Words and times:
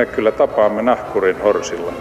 me 0.00 0.06
kyllä 0.06 0.32
tapaamme 0.32 0.82
nahkurin 0.82 1.42
horsilla. 1.42 1.92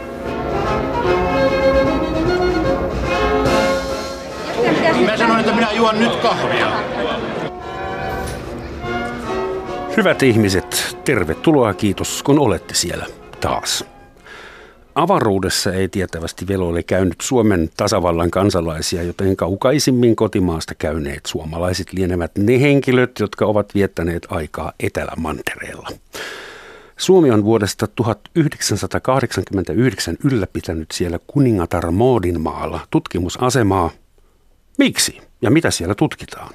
Mä 5.05 5.17
sanoin, 5.17 5.39
että 5.39 5.55
minä 5.55 5.71
juon 5.71 5.99
nyt 5.99 6.15
kahvia. 6.15 6.71
Hyvät 9.97 10.23
ihmiset, 10.23 10.97
tervetuloa 11.05 11.73
kiitos 11.73 12.23
kun 12.23 12.39
olette 12.39 12.73
siellä 12.73 13.05
taas. 13.39 13.85
Avaruudessa 14.95 15.73
ei 15.73 15.87
tietävästi 15.87 16.47
vielä 16.47 16.63
ole 16.63 16.83
käynyt 16.83 17.21
Suomen 17.21 17.69
tasavallan 17.77 18.31
kansalaisia, 18.31 19.03
joten 19.03 19.35
kaukaisimmin 19.35 20.15
kotimaasta 20.15 20.75
käyneet 20.75 21.25
suomalaiset 21.25 21.93
lienevät 21.93 22.31
ne 22.37 22.61
henkilöt, 22.61 23.11
jotka 23.19 23.45
ovat 23.45 23.75
viettäneet 23.75 24.27
aikaa 24.29 24.73
Etelämantereella. 24.79 25.89
Suomi 26.99 27.31
on 27.31 27.43
vuodesta 27.43 27.87
1989 27.87 30.17
ylläpitänyt 30.23 30.91
siellä 30.91 31.19
kuningatar 31.27 31.91
Moodin 31.91 32.41
maalla 32.41 32.79
tutkimusasemaa. 32.89 33.91
Miksi 34.77 35.21
ja 35.41 35.51
mitä 35.51 35.71
siellä 35.71 35.95
tutkitaan? 35.95 36.53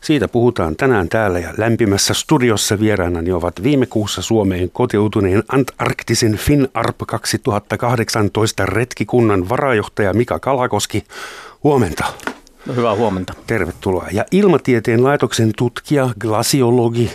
Siitä 0.00 0.28
puhutaan 0.28 0.76
tänään 0.76 1.08
täällä 1.08 1.38
ja 1.38 1.54
lämpimässä 1.58 2.14
studiossa 2.14 2.80
vieraanani 2.80 3.32
ovat 3.32 3.62
viime 3.62 3.86
kuussa 3.86 4.22
Suomeen 4.22 4.70
kotiutuneen 4.70 5.42
Antarktisen 5.48 6.36
FinArp 6.36 6.96
2018 7.06 8.66
retkikunnan 8.66 9.48
varajohtaja 9.48 10.14
Mika 10.14 10.38
Kalakoski. 10.38 11.04
Huomenta. 11.64 12.04
No, 12.66 12.74
hyvää 12.74 12.94
huomenta. 12.94 13.34
Tervetuloa. 13.46 14.06
Ja 14.12 14.24
ilmatieteen 14.30 15.04
laitoksen 15.04 15.52
tutkija, 15.56 16.10
glasiologi 16.20 17.10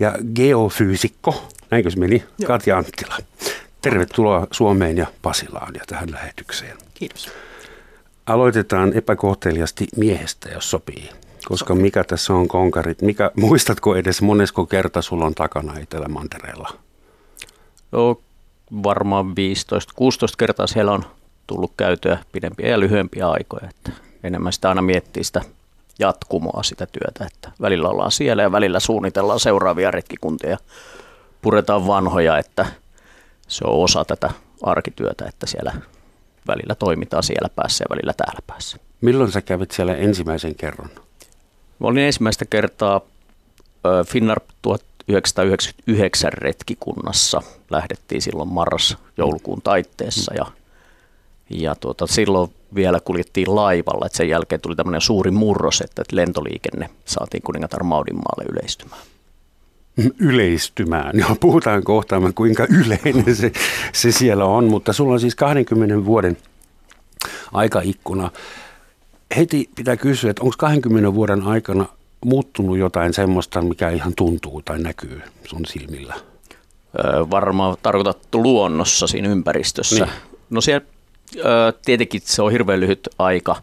ja 0.00 0.14
geofyysikko, 0.34 1.48
näinkö 1.72 1.90
se 1.90 1.98
meni, 1.98 2.24
Joo. 2.38 2.46
Katja 2.46 2.78
Anttila. 2.78 3.16
Tervetuloa 3.82 4.46
Suomeen 4.50 4.96
ja 4.96 5.06
Pasilaan 5.22 5.74
ja 5.74 5.80
tähän 5.86 6.12
lähetykseen. 6.12 6.76
Kiitos. 6.94 7.30
Aloitetaan 8.26 8.92
epäkohteliasti 8.92 9.86
miehestä, 9.96 10.48
jos 10.48 10.70
sopii. 10.70 11.10
Koska 11.44 11.74
mikä 11.74 12.04
tässä 12.04 12.34
on 12.34 12.48
konkarit? 12.48 13.02
Mikä, 13.02 13.30
muistatko 13.36 13.96
edes 13.96 14.22
monesko 14.22 14.66
kerta 14.66 15.02
sulla 15.02 15.26
on 15.26 15.34
takana 15.34 15.78
Etelä-Mantereella? 15.78 16.68
No, 17.92 18.20
varmaan 18.82 19.26
15-16 19.26 19.32
kertaa 20.38 20.66
siellä 20.66 20.92
on 20.92 21.04
tullut 21.46 21.72
käytyä 21.76 22.18
pidempiä 22.32 22.68
ja 22.68 22.80
lyhyempiä 22.80 23.28
aikoja. 23.30 23.68
Että 23.68 23.92
enemmän 24.24 24.52
sitä 24.52 24.68
aina 24.68 24.82
miettii 24.82 25.24
sitä 25.24 25.40
jatkumoa 25.98 26.62
sitä 26.62 26.86
työtä, 26.86 27.26
että 27.26 27.52
välillä 27.60 27.88
ollaan 27.88 28.12
siellä 28.12 28.42
ja 28.42 28.52
välillä 28.52 28.80
suunnitellaan 28.80 29.40
seuraavia 29.40 29.90
retkikuntia 29.90 30.58
puretaan 31.42 31.86
vanhoja, 31.86 32.38
että 32.38 32.66
se 33.48 33.64
on 33.64 33.84
osa 33.84 34.04
tätä 34.04 34.30
arkityötä, 34.62 35.24
että 35.28 35.46
siellä 35.46 35.72
välillä 36.46 36.74
toimitaan 36.74 37.22
siellä 37.22 37.48
päässä 37.56 37.84
ja 37.84 37.96
välillä 37.96 38.12
täällä 38.16 38.40
päässä. 38.46 38.76
Milloin 39.00 39.32
sä 39.32 39.40
kävit 39.40 39.70
siellä 39.70 39.96
ensimmäisen 39.96 40.54
kerran? 40.54 40.90
Mä 41.78 41.86
olin 41.86 42.04
ensimmäistä 42.04 42.44
kertaa 42.44 43.00
Finnar 44.06 44.40
1999 44.62 46.32
retkikunnassa. 46.32 47.42
Lähdettiin 47.70 48.22
silloin 48.22 48.48
marras-joulukuun 48.48 49.62
taitteessa 49.62 50.34
ja, 50.34 50.46
ja 51.50 51.74
tuota, 51.74 52.06
silloin 52.06 52.52
vielä 52.74 53.00
kuljettiin 53.00 53.54
laivalla. 53.54 54.06
Et 54.06 54.14
sen 54.14 54.28
jälkeen 54.28 54.60
tuli 54.60 54.76
tämmöinen 54.76 55.00
suuri 55.00 55.30
murros, 55.30 55.80
että 55.80 56.02
lentoliikenne 56.12 56.90
saatiin 57.04 57.42
kuningatar 57.42 57.82
Maudinmaalle 57.82 58.44
yleistymään 58.52 59.02
yleistymään. 60.18 61.18
Ja 61.18 61.26
puhutaan 61.40 61.84
kohtaan, 61.84 62.34
kuinka 62.34 62.66
yleinen 62.84 63.36
se, 63.36 63.52
se 63.92 64.12
siellä 64.12 64.44
on, 64.44 64.64
mutta 64.64 64.92
sulla 64.92 65.12
on 65.12 65.20
siis 65.20 65.34
20 65.34 66.04
vuoden 66.04 66.36
aikaikkuna 67.52 68.30
heti 69.36 69.70
pitää 69.74 69.96
kysyä, 69.96 70.30
että 70.30 70.42
onko 70.42 70.54
20 70.58 71.14
vuoden 71.14 71.42
aikana 71.42 71.86
muuttunut 72.24 72.78
jotain 72.78 73.14
semmoista, 73.14 73.62
mikä 73.62 73.90
ihan 73.90 74.12
tuntuu 74.16 74.62
tai 74.62 74.78
näkyy 74.78 75.22
sun 75.44 75.66
silmillä? 75.66 76.14
Öö, 77.04 77.30
varmaan 77.30 77.76
tarkoitattu 77.82 78.42
luonnossa 78.42 79.06
siinä 79.06 79.28
ympäristössä. 79.28 80.04
Niin. 80.04 80.14
No 80.50 80.60
siellä 80.60 80.86
öö, 81.36 81.72
tietenkin 81.84 82.20
se 82.24 82.42
on 82.42 82.52
hirveän 82.52 82.80
lyhyt 82.80 83.08
aika 83.18 83.56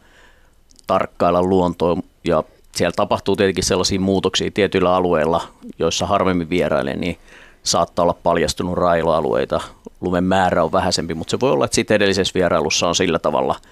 tarkkailla 0.88 1.44
luontoa 1.44 1.98
ja 2.24 2.44
siellä 2.76 2.94
tapahtuu 2.96 3.36
tietenkin 3.36 3.64
sellaisia 3.64 4.00
muutoksia 4.00 4.52
tietyillä 4.52 4.96
alueilla, 4.96 5.42
joissa 5.80 6.06
harvemmin 6.06 6.50
vierailen, 6.50 7.02
niin 7.02 7.18
saattaa 7.64 8.04
olla 8.04 8.16
paljastunut 8.24 8.78
railoalueita. 8.78 9.62
Lumen 10.02 10.24
määrä 10.24 10.64
on 10.64 10.72
vähäisempi, 10.72 11.14
mutta 11.14 11.32
se 11.32 11.40
voi 11.40 11.52
olla, 11.52 11.66
että 11.66 11.76
sitten 11.76 11.96
edellisessä 11.96 12.34
vierailussa 12.34 12.88
on 12.88 12.96
sillä 12.96 13.20
tavalla– 13.20 13.56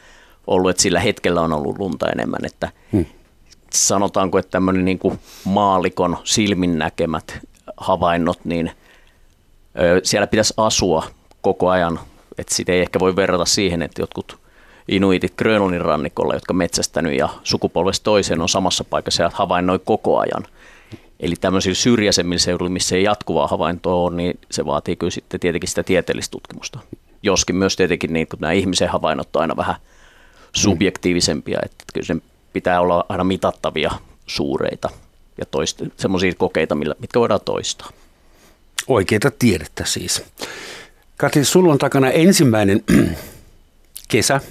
ollut, 0.47 0.69
että 0.69 0.83
sillä 0.83 0.99
hetkellä 0.99 1.41
on 1.41 1.53
ollut 1.53 1.79
lunta 1.79 2.09
enemmän, 2.09 2.45
että 2.45 2.71
hmm. 2.91 3.05
sanotaanko, 3.73 4.37
että 4.37 4.51
tämmöinen 4.51 4.85
niin 4.85 4.99
kuin 4.99 5.19
maalikon 5.43 6.17
silmin 6.23 6.77
näkemät 6.77 7.39
havainnot, 7.77 8.45
niin 8.45 8.71
siellä 10.03 10.27
pitäisi 10.27 10.53
asua 10.57 11.07
koko 11.41 11.69
ajan, 11.69 11.99
että 12.37 12.55
sitä 12.55 12.71
ei 12.71 12.81
ehkä 12.81 12.99
voi 12.99 13.15
verrata 13.15 13.45
siihen, 13.45 13.81
että 13.81 14.01
jotkut 14.01 14.39
inuitit 14.87 15.35
Grönlannin 15.37 15.81
rannikolla, 15.81 16.33
jotka 16.33 16.53
metsästänyt 16.53 17.17
ja 17.17 17.29
sukupolvesta 17.43 18.03
toiseen 18.03 18.41
on 18.41 18.49
samassa 18.49 18.83
paikassa 18.83 19.23
ja 19.23 19.31
havainnoi 19.33 19.79
koko 19.85 20.19
ajan. 20.19 20.43
Eli 21.19 21.35
tämmöisillä 21.41 21.75
syrjäisemmillä 21.75 22.39
seuduilla, 22.39 22.73
missä 22.73 22.95
ei 22.95 23.03
jatkuvaa 23.03 23.47
havaintoa 23.47 23.93
ole, 23.93 24.15
niin 24.15 24.39
se 24.51 24.65
vaatii 24.65 24.95
kyllä 24.95 25.11
sitten 25.11 25.39
tietenkin 25.39 25.69
sitä 25.69 25.83
tieteellistä 25.83 26.31
tutkimusta. 26.31 26.79
Joskin 27.23 27.55
myös 27.55 27.75
tietenkin 27.75 28.13
niin, 28.13 28.27
kun 28.27 28.39
nämä 28.39 28.51
ihmisen 28.51 28.89
havainnot 28.89 29.35
on 29.35 29.41
aina 29.41 29.57
vähän– 29.57 29.75
subjektiivisempia, 30.55 31.59
että 31.65 31.83
kyllä 31.93 32.07
sen 32.07 32.21
pitää 32.53 32.81
olla 32.81 33.05
aina 33.09 33.23
mitattavia 33.23 33.91
suureita 34.25 34.89
ja 35.37 35.45
semmoisia 35.97 36.33
kokeita, 36.37 36.75
millä, 36.75 36.95
mitkä 36.99 37.19
voidaan 37.19 37.39
toistaa. 37.45 37.89
Oikeita 38.87 39.31
tiedettä 39.31 39.85
siis. 39.85 40.23
Katri, 41.17 41.45
sulla 41.45 41.71
on 41.71 41.77
takana 41.77 42.09
ensimmäinen 42.09 42.83
kesä. 44.11 44.41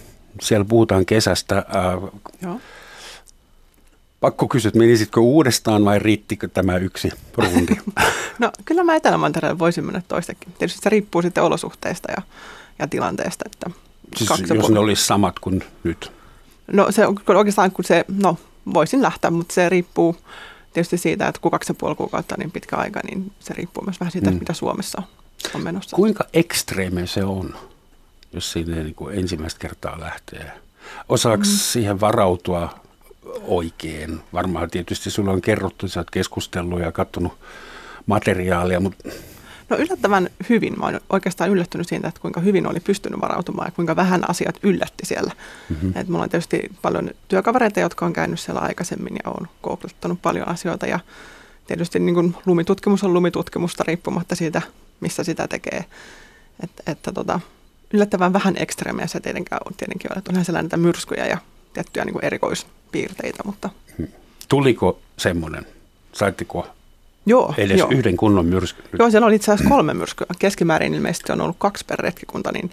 Siellä 0.40 0.64
puhutaan 0.64 1.06
kesästä. 1.06 1.58
Äh, 1.58 2.10
Joo. 2.42 2.60
Pakko 4.20 4.48
kysyä, 4.48 4.70
menisitkö 4.74 5.20
uudestaan 5.20 5.84
vai 5.84 5.98
riittikö 5.98 6.48
tämä 6.48 6.76
yksi 6.76 7.10
rundi? 7.36 7.76
no 8.38 8.50
kyllä 8.64 8.84
mä 8.84 8.94
Etelä-Mantereelle 8.94 9.58
voisin 9.58 9.84
mennä 9.84 10.02
toistakin. 10.08 10.52
Tietysti 10.58 10.80
se 10.82 10.90
riippuu 10.90 11.22
sitten 11.22 11.42
olosuhteista 11.42 12.12
ja, 12.16 12.22
ja 12.78 12.88
tilanteesta. 12.88 13.44
Että 13.52 13.70
Siis 14.16 14.30
jos 14.54 14.70
ne 14.70 14.78
olisi 14.78 15.04
samat 15.04 15.38
kuin 15.38 15.64
nyt? 15.84 16.12
No 16.72 16.92
se 16.92 17.06
on 17.06 17.18
oikeastaan, 17.26 17.70
kun 17.70 17.84
se, 17.84 18.04
no 18.08 18.36
voisin 18.74 19.02
lähteä, 19.02 19.30
mutta 19.30 19.54
se 19.54 19.68
riippuu 19.68 20.16
tietysti 20.72 20.98
siitä, 20.98 21.28
että 21.28 21.40
kun 21.40 21.50
kaksi 21.50 21.70
ja 21.70 21.74
puoli 21.74 21.94
kuukautta 21.94 22.34
niin 22.38 22.50
pitkä 22.50 22.76
aika, 22.76 23.00
niin 23.10 23.32
se 23.40 23.54
riippuu 23.54 23.84
myös 23.84 24.00
vähän 24.00 24.12
siitä, 24.12 24.30
mm. 24.30 24.38
mitä 24.38 24.52
Suomessa 24.52 25.02
on 25.54 25.64
menossa. 25.64 25.96
Kuinka 25.96 26.24
ekstreeme 26.32 27.06
se 27.06 27.24
on, 27.24 27.54
jos 28.32 28.52
sinne 28.52 28.82
niin 28.82 28.94
kuin 28.94 29.18
ensimmäistä 29.18 29.60
kertaa 29.60 30.00
lähtee? 30.00 30.52
Osaako 31.08 31.42
mm. 31.42 31.44
siihen 31.44 32.00
varautua 32.00 32.80
oikein? 33.42 34.20
Varmaan 34.32 34.70
tietysti 34.70 35.10
sulla 35.10 35.32
on 35.32 35.42
kerrottu, 35.42 35.88
sä 35.88 36.00
oot 36.00 36.10
keskustellut 36.10 36.80
ja 36.80 36.92
katsonut 36.92 37.32
materiaalia, 38.06 38.80
mutta 38.80 39.08
No 39.68 39.76
yllättävän 39.76 40.30
hyvin. 40.48 40.78
Mä 40.78 40.84
oon 40.84 41.00
oikeastaan 41.10 41.50
yllättynyt 41.50 41.88
siitä, 41.88 42.08
että 42.08 42.20
kuinka 42.20 42.40
hyvin 42.40 42.66
oli 42.66 42.80
pystynyt 42.80 43.20
varautumaan 43.20 43.68
ja 43.68 43.72
kuinka 43.72 43.96
vähän 43.96 44.30
asiat 44.30 44.58
yllätti 44.62 45.06
siellä. 45.06 45.32
Mm-hmm. 45.68 45.92
Et 45.96 46.08
mulla 46.08 46.24
on 46.24 46.30
tietysti 46.30 46.62
paljon 46.82 47.10
työkavereita, 47.28 47.80
jotka 47.80 48.06
on 48.06 48.12
käynyt 48.12 48.40
siellä 48.40 48.60
aikaisemmin 48.60 49.16
ja 49.24 49.30
on 49.30 49.48
kouluttanut 49.60 50.22
paljon 50.22 50.48
asioita. 50.48 50.86
Ja 50.86 51.00
tietysti 51.66 51.98
niin 51.98 52.14
kun 52.14 52.36
lumitutkimus 52.46 53.04
on 53.04 53.14
lumitutkimusta 53.14 53.84
riippumatta 53.86 54.34
siitä, 54.34 54.62
missä 55.00 55.24
sitä 55.24 55.48
tekee. 55.48 55.84
Et, 56.64 56.70
että 56.86 57.12
tota, 57.12 57.40
yllättävän 57.92 58.32
vähän 58.32 58.54
ekstreemejä 58.58 59.06
se 59.06 59.20
tietenkään 59.20 59.60
on. 59.66 59.74
Tietenkin 59.76 60.12
on, 60.12 60.18
että 60.18 60.30
onhan 60.30 60.44
siellä 60.44 60.62
näitä 60.62 60.76
myrskyjä 60.76 61.26
ja 61.26 61.38
tiettyjä 61.72 62.04
niin 62.04 62.24
erikoispiirteitä. 62.24 63.42
Mutta. 63.44 63.70
Tuliko 64.48 64.98
semmoinen? 65.16 65.66
Saitteko 66.12 66.66
Joo, 67.28 67.54
Edes 67.58 67.78
joo. 67.78 67.88
yhden 67.90 68.16
kunnon 68.16 68.46
myrsky. 68.46 68.82
Joo, 68.98 69.10
siellä 69.10 69.26
oli 69.26 69.34
itse 69.34 69.52
asiassa 69.52 69.74
kolme 69.74 69.94
myrskyä. 69.94 70.26
Keskimäärin 70.38 70.94
ilmeisesti 70.94 71.32
on 71.32 71.40
ollut 71.40 71.56
kaksi 71.58 71.84
per 71.84 71.98
retkikunta, 71.98 72.52
niin 72.52 72.70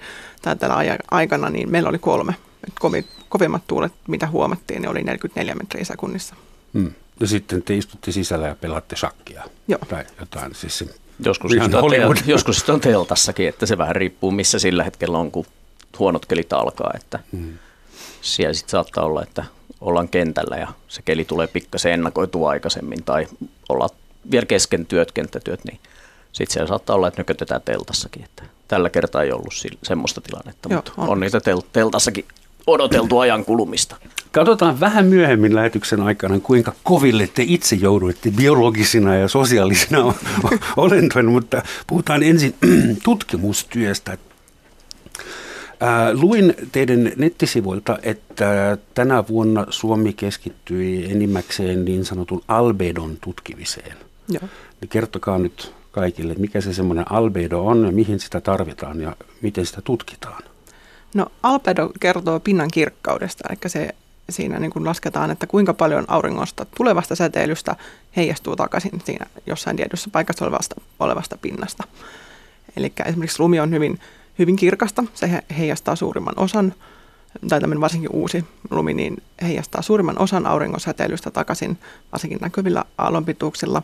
tällä 0.60 0.76
aikana 1.12 1.50
niin 1.50 1.72
meillä 1.72 1.90
oli 1.90 2.00
kolme. 2.00 2.36
Kovi, 2.80 3.06
kovimmat 3.30 3.68
tuulet, 3.68 3.94
mitä 4.08 4.28
huomattiin, 4.28 4.82
niin 4.82 4.90
oli 4.90 5.04
44 5.04 5.56
metriä 5.56 5.86
sekunnissa. 5.86 6.36
Hmm. 6.74 6.92
Ja 7.20 7.28
sitten 7.28 7.64
te 7.64 7.76
istutte 7.76 8.12
sisällä 8.12 8.48
ja 8.48 8.56
pelaatte 8.56 8.96
shakkia. 8.96 9.44
Joo. 9.68 9.80
Tai 9.90 10.06
jotain. 10.20 10.56
Siis 10.56 10.86
joskus, 11.26 11.52
sitä 11.52 11.80
on 11.80 11.92
tel- 11.92 12.24
joskus 12.26 12.70
on 12.70 12.80
teltassakin, 12.80 13.48
että 13.50 13.66
se 13.66 13.78
vähän 13.78 13.96
riippuu 13.96 14.32
missä 14.32 14.60
sillä 14.60 14.84
hetkellä 14.84 15.18
on, 15.18 15.32
kun 15.32 15.46
huonot 16.00 16.26
kelit 16.26 16.54
alkaa. 16.54 16.92
Että 16.96 17.20
hmm. 17.32 17.54
Siellä 18.22 18.54
sitten 18.54 18.72
saattaa 18.72 19.04
olla, 19.06 19.24
että 19.24 19.46
ollaan 19.82 20.10
kentällä 20.10 20.56
ja 20.58 20.68
se 20.88 21.02
keli 21.02 21.26
tulee 21.26 21.48
pikkasen 21.48 21.92
ennakoitua 21.92 22.50
aikaisemmin 22.50 23.04
tai 23.04 23.28
ollaan 23.70 23.90
vielä 24.32 24.46
kesken 24.46 24.86
työt, 24.86 25.12
kenttätyöt, 25.12 25.64
niin 25.66 25.80
Sitten 26.32 26.54
siellä 26.54 26.68
saattaa 26.68 26.96
olla, 26.96 27.08
että 27.08 27.20
nökötetään 27.20 27.62
teltassakin. 27.66 28.24
Että 28.24 28.44
tällä 28.68 28.90
kertaa 28.90 29.24
ei 29.24 29.32
ollut 29.32 29.54
semmoista 29.84 30.22
tilannetta, 30.22 30.70
Joo, 30.70 30.78
mutta 30.78 30.94
on. 30.98 31.10
on 31.10 31.20
niitä 31.20 31.38
tel- 31.38 31.68
teltassakin 31.74 32.26
odoteltu 32.68 33.20
ajan 33.20 33.46
kulumista. 33.46 33.96
Katsotaan 34.34 34.80
vähän 34.80 35.06
myöhemmin 35.06 35.56
lähetyksen 35.56 36.02
aikana, 36.02 36.40
kuinka 36.40 36.74
koville 36.84 37.28
te 37.28 37.44
itse 37.48 37.76
jouduitte 37.76 38.32
biologisina 38.32 39.16
ja 39.16 39.28
sosiaalisina 39.28 40.14
olentoina, 40.78 41.30
mutta 41.30 41.62
puhutaan 41.88 42.24
ensin 42.24 42.56
tutkimustyöstä. 43.04 44.18
Ää, 45.80 46.14
luin 46.14 46.54
teidän 46.72 47.12
nettisivuilta, 47.16 47.98
että 48.04 48.78
tänä 48.94 49.24
vuonna 49.28 49.66
Suomi 49.70 50.14
keskittyi 50.14 51.12
enimmäkseen 51.12 51.86
niin 51.86 52.06
sanotun 52.06 52.42
albedon 52.48 53.18
tutkimiseen. 53.22 53.98
Joo. 54.30 54.50
Niin 54.82 54.90
kertokaa 54.90 55.38
nyt 55.38 55.74
kaikille, 55.92 56.36
mikä 56.38 56.62
se 56.62 56.74
semmoinen 56.74 57.12
albedo 57.12 57.66
on 57.66 57.86
ja 57.86 57.92
mihin 57.92 58.20
sitä 58.20 58.42
tarvitaan 58.42 59.02
ja 59.02 59.16
miten 59.42 59.66
sitä 59.66 59.82
tutkitaan. 59.84 60.44
No 61.16 61.26
albedo 61.44 61.92
kertoo 62.00 62.40
pinnan 62.40 62.70
kirkkaudesta, 62.72 63.44
eli 63.50 63.58
se 63.68 63.96
siinä 64.30 64.60
niin 64.60 64.72
kuin 64.72 64.86
lasketaan, 64.86 65.32
että 65.32 65.48
kuinka 65.48 65.74
paljon 65.74 66.06
auringosta 66.08 66.66
tulevasta 66.78 67.16
säteilystä 67.16 67.76
heijastuu 68.16 68.56
takaisin 68.56 69.02
siinä 69.06 69.26
jossain 69.46 69.78
tietyssä 69.78 70.10
paikassa 70.10 70.46
olevasta, 70.46 70.76
olevasta 71.00 71.38
pinnasta. 71.38 71.84
Eli 72.78 72.94
esimerkiksi 73.06 73.40
lumi 73.40 73.60
on 73.60 73.72
hyvin, 73.72 74.00
hyvin 74.40 74.56
kirkasta, 74.56 75.04
se 75.14 75.44
heijastaa 75.58 75.96
suurimman 75.96 76.34
osan, 76.38 76.74
tai 77.50 77.62
tämmöinen 77.62 77.82
varsinkin 77.82 78.10
uusi 78.14 78.46
lumi, 78.72 78.94
niin 78.94 79.24
heijastaa 79.42 79.82
suurimman 79.82 80.22
osan 80.22 80.46
auringon 80.46 80.80
säteilystä 80.80 81.32
takaisin, 81.32 81.78
varsinkin 82.12 82.40
näkyvillä 82.42 82.84
aallonpituuksilla. 82.98 83.84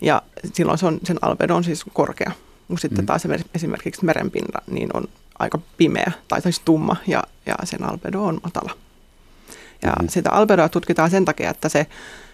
Ja 0.00 0.22
silloin 0.52 0.78
se 0.78 0.86
on, 0.86 0.98
sen 1.04 1.18
albedo 1.22 1.56
on 1.56 1.64
siis 1.64 1.84
korkea. 1.92 2.32
Mutta 2.68 2.80
sitten 2.80 3.06
taas 3.06 3.22
esimerkiksi 3.54 4.04
merenpinta 4.04 4.62
niin 4.70 4.88
on 4.94 5.04
aika 5.38 5.58
pimeä 5.76 6.12
tai 6.28 6.42
siis 6.42 6.60
tumma 6.60 6.96
ja, 7.06 7.22
ja 7.46 7.54
sen 7.64 7.84
albedo 7.84 8.22
on 8.22 8.40
matala. 8.42 8.83
Ja 9.84 9.90
mm-hmm. 9.90 10.08
sitä 10.08 10.30
albedoa 10.30 10.68
tutkitaan 10.68 11.10
sen 11.10 11.24
takia, 11.24 11.50
että 11.50 11.68
se, 11.68 11.86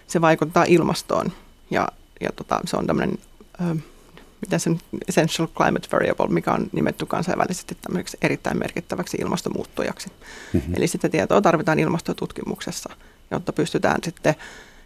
se 0.06 0.20
vaikuttaa 0.20 0.64
ilmastoon 0.68 1.32
ja, 1.70 1.88
ja 2.20 2.30
tota, 2.36 2.60
se 2.64 2.76
on 2.76 2.86
tämmöinen, 2.86 3.18
ö, 3.60 3.76
mitä 4.40 4.58
sen 4.58 4.78
essential 5.08 5.48
climate 5.56 5.88
variable, 5.92 6.28
mikä 6.28 6.52
on 6.52 6.66
nimetty 6.72 7.06
kansainvälisesti 7.06 7.76
tämmöiseksi 7.82 8.18
erittäin 8.22 8.58
merkittäväksi 8.58 9.16
ilmastonmuuttujaksi. 9.20 10.08
Mm-hmm. 10.52 10.74
Eli 10.76 10.86
sitä 10.86 11.08
tietoa 11.08 11.40
tarvitaan 11.40 11.78
ilmastotutkimuksessa, 11.78 12.92
jotta 13.30 13.52
pystytään 13.52 13.98
sitten 14.04 14.34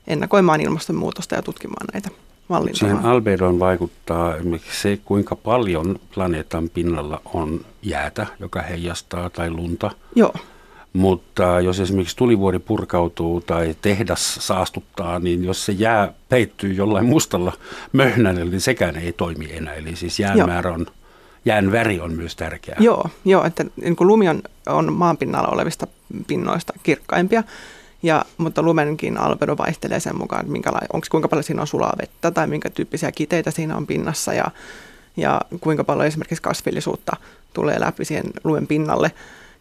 ennakoimaan 0.06 0.60
ilmastonmuutosta 0.60 1.34
ja 1.34 1.42
tutkimaan 1.42 1.86
näitä 1.92 2.10
Siihen 2.72 2.98
albedoon 2.98 3.58
vaikuttaa 3.58 4.36
esimerkiksi 4.36 4.82
se, 4.82 4.98
kuinka 5.04 5.36
paljon 5.36 6.00
planeetan 6.14 6.68
pinnalla 6.68 7.20
on 7.24 7.60
jäätä, 7.82 8.26
joka 8.40 8.62
heijastaa, 8.62 9.30
tai 9.30 9.50
lunta. 9.50 9.90
Joo. 10.14 10.34
Mutta 10.94 11.60
jos 11.60 11.80
esimerkiksi 11.80 12.16
tulivuori 12.16 12.58
purkautuu 12.58 13.40
tai 13.40 13.76
tehdas 13.82 14.34
saastuttaa, 14.40 15.18
niin 15.18 15.44
jos 15.44 15.66
se 15.66 15.72
jää 15.72 16.12
peittyy 16.28 16.72
jollain 16.72 17.06
mustalla 17.06 17.52
möhnällä, 17.92 18.44
niin 18.44 18.60
sekään 18.60 18.96
ei 18.96 19.12
toimi 19.12 19.52
enää. 19.52 19.74
Eli 19.74 19.96
siis 19.96 20.18
jään 20.18 20.46
määrä 20.46 20.72
on, 20.72 20.86
jään 21.44 21.72
väri 21.72 22.00
on 22.00 22.12
myös 22.12 22.36
tärkeä. 22.36 22.76
Joo, 22.80 23.10
joo 23.24 23.44
että 23.44 23.64
niin 23.76 23.96
kuin 23.96 24.08
lumi 24.08 24.28
on, 24.28 24.42
on 24.66 24.92
maanpinnalla 24.92 25.48
olevista 25.48 25.86
pinnoista 26.26 26.72
kirkkaimpia, 26.82 27.42
ja, 28.02 28.24
mutta 28.38 28.62
lumenkin 28.62 29.18
albedo 29.18 29.56
vaihtelee 29.58 30.00
sen 30.00 30.18
mukaan, 30.18 30.56
että 30.56 30.70
onko, 30.92 31.06
kuinka 31.10 31.28
paljon 31.28 31.44
siinä 31.44 31.60
on 31.60 31.66
sulaa 31.66 31.94
vettä 32.00 32.30
tai 32.30 32.46
minkä 32.46 32.70
tyyppisiä 32.70 33.12
kiteitä 33.12 33.50
siinä 33.50 33.76
on 33.76 33.86
pinnassa 33.86 34.34
ja, 34.34 34.44
ja 35.16 35.40
kuinka 35.60 35.84
paljon 35.84 36.06
esimerkiksi 36.06 36.42
kasvillisuutta 36.42 37.16
tulee 37.52 37.80
läpi 37.80 38.04
siihen 38.04 38.24
lumen 38.44 38.66
pinnalle, 38.66 39.12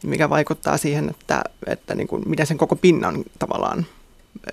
mikä 0.03 0.29
vaikuttaa 0.29 0.77
siihen, 0.77 1.09
että, 1.09 1.43
että 1.67 1.95
niin 1.95 2.07
kuin, 2.07 2.23
miten 2.25 2.47
sen 2.47 2.57
koko 2.57 2.75
pinnan 2.75 3.23
tavallaan 3.39 3.85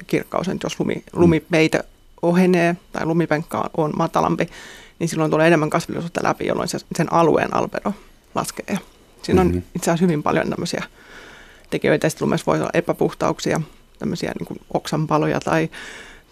kirkkaus 0.07 0.49
on. 0.49 0.59
Jos 0.63 0.81
lumi, 0.81 1.05
lumipeite 1.13 1.85
ohenee 2.23 2.77
tai 2.93 3.07
lumipenkka 3.07 3.71
on 3.77 3.93
matalampi, 3.97 4.49
niin 4.99 5.09
silloin 5.09 5.31
tulee 5.31 5.47
enemmän 5.47 5.71
kasvillisuutta 5.71 6.21
läpi, 6.23 6.47
jolloin 6.47 6.69
se, 6.69 6.79
sen 6.97 7.13
alueen 7.13 7.55
albedo 7.55 7.93
laskee. 8.35 8.79
Siinä 9.23 9.41
on 9.41 9.47
mm-hmm. 9.47 9.63
itse 9.75 9.91
asiassa 9.91 10.05
hyvin 10.05 10.23
paljon 10.23 10.51
tämmöisiä 10.51 10.85
tekijöitä. 11.71 12.09
Sitten 12.09 12.27
lumessa 12.27 12.47
voi 12.47 12.61
olla 12.61 12.71
epäpuhtauksia, 12.75 13.61
tämmöisiä 13.99 14.33
niin 14.39 14.47
kuin 14.47 14.61
oksanpaloja 14.75 15.41
tai, 15.41 15.69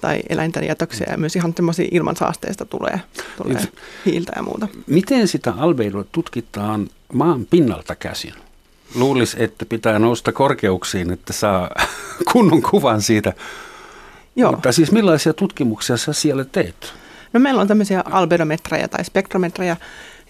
tai 0.01 0.21
eläinten 0.29 0.67
jätöksiä 0.67 1.07
ja 1.11 1.19
myös 1.19 1.37
ihan 1.37 1.55
tämmöisiä 1.55 1.89
ilmansaasteista 1.91 2.65
tulee, 2.65 3.01
tulee 3.43 3.63
hiiltä 4.07 4.33
ja 4.37 4.43
muuta. 4.43 4.69
Miten 4.87 5.29
sitä 5.29 5.53
albedoa 5.53 6.05
tutkitaan 6.13 6.89
maan 7.13 7.47
pinnalta 7.47 7.95
käsin? 7.95 8.35
Luulisi, 8.95 9.43
että 9.43 9.67
pitää 9.67 9.99
nousta 9.99 10.33
korkeuksiin, 10.33 11.13
että 11.13 11.33
saa 11.33 11.71
kunnon 12.33 12.63
kuvan 12.63 13.03
siitä. 13.03 13.33
Joo. 14.37 14.51
Mutta 14.53 14.73
siis 14.73 14.93
millaisia 14.93 15.35
tutkimuksia 15.35 15.97
sä 15.97 16.13
siellä 16.13 16.45
teet? 16.45 16.95
No 17.33 17.41
meillä 17.41 17.61
on 17.61 17.69
tämmöisiä 17.69 18.03
albedometreja 18.11 18.89
tai 18.89 19.05
spektrometreja, 19.05 19.77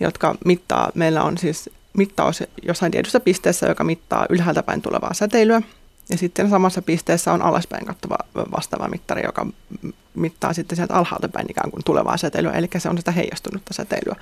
jotka 0.01 0.35
mittaa, 0.45 0.91
meillä 0.95 1.23
on 1.23 1.39
siis 1.39 1.71
mittaus 1.93 2.43
jossain 2.63 2.93
tietyssä 2.93 3.21
pisteessä, 3.21 3.67
joka 3.67 3.85
mittaa 3.85 4.27
ylhäältä 4.31 4.63
päin 4.63 4.83
tulevaa 4.83 5.15
säteilyä. 5.15 5.63
Ja 6.11 6.19
sitten 6.19 6.51
samassa 6.51 6.83
pisteessä 6.83 7.33
on 7.33 7.43
alaspäin 7.43 7.87
kattava 7.87 8.17
vastaava 8.35 8.89
mittari, 8.89 9.23
joka 9.25 9.47
mittaa 10.15 10.53
sitten 10.53 10.77
sieltä 10.77 10.95
alhaalta 10.95 11.29
päin 11.29 11.51
ikään 11.51 11.71
kuin 11.71 11.85
tulevaa 11.85 12.17
säteilyä, 12.17 12.53
eli 12.53 12.69
se 12.79 12.89
on 12.89 12.99
sitä 12.99 13.13
heijastunutta 13.13 13.75
säteilyä. 13.75 14.17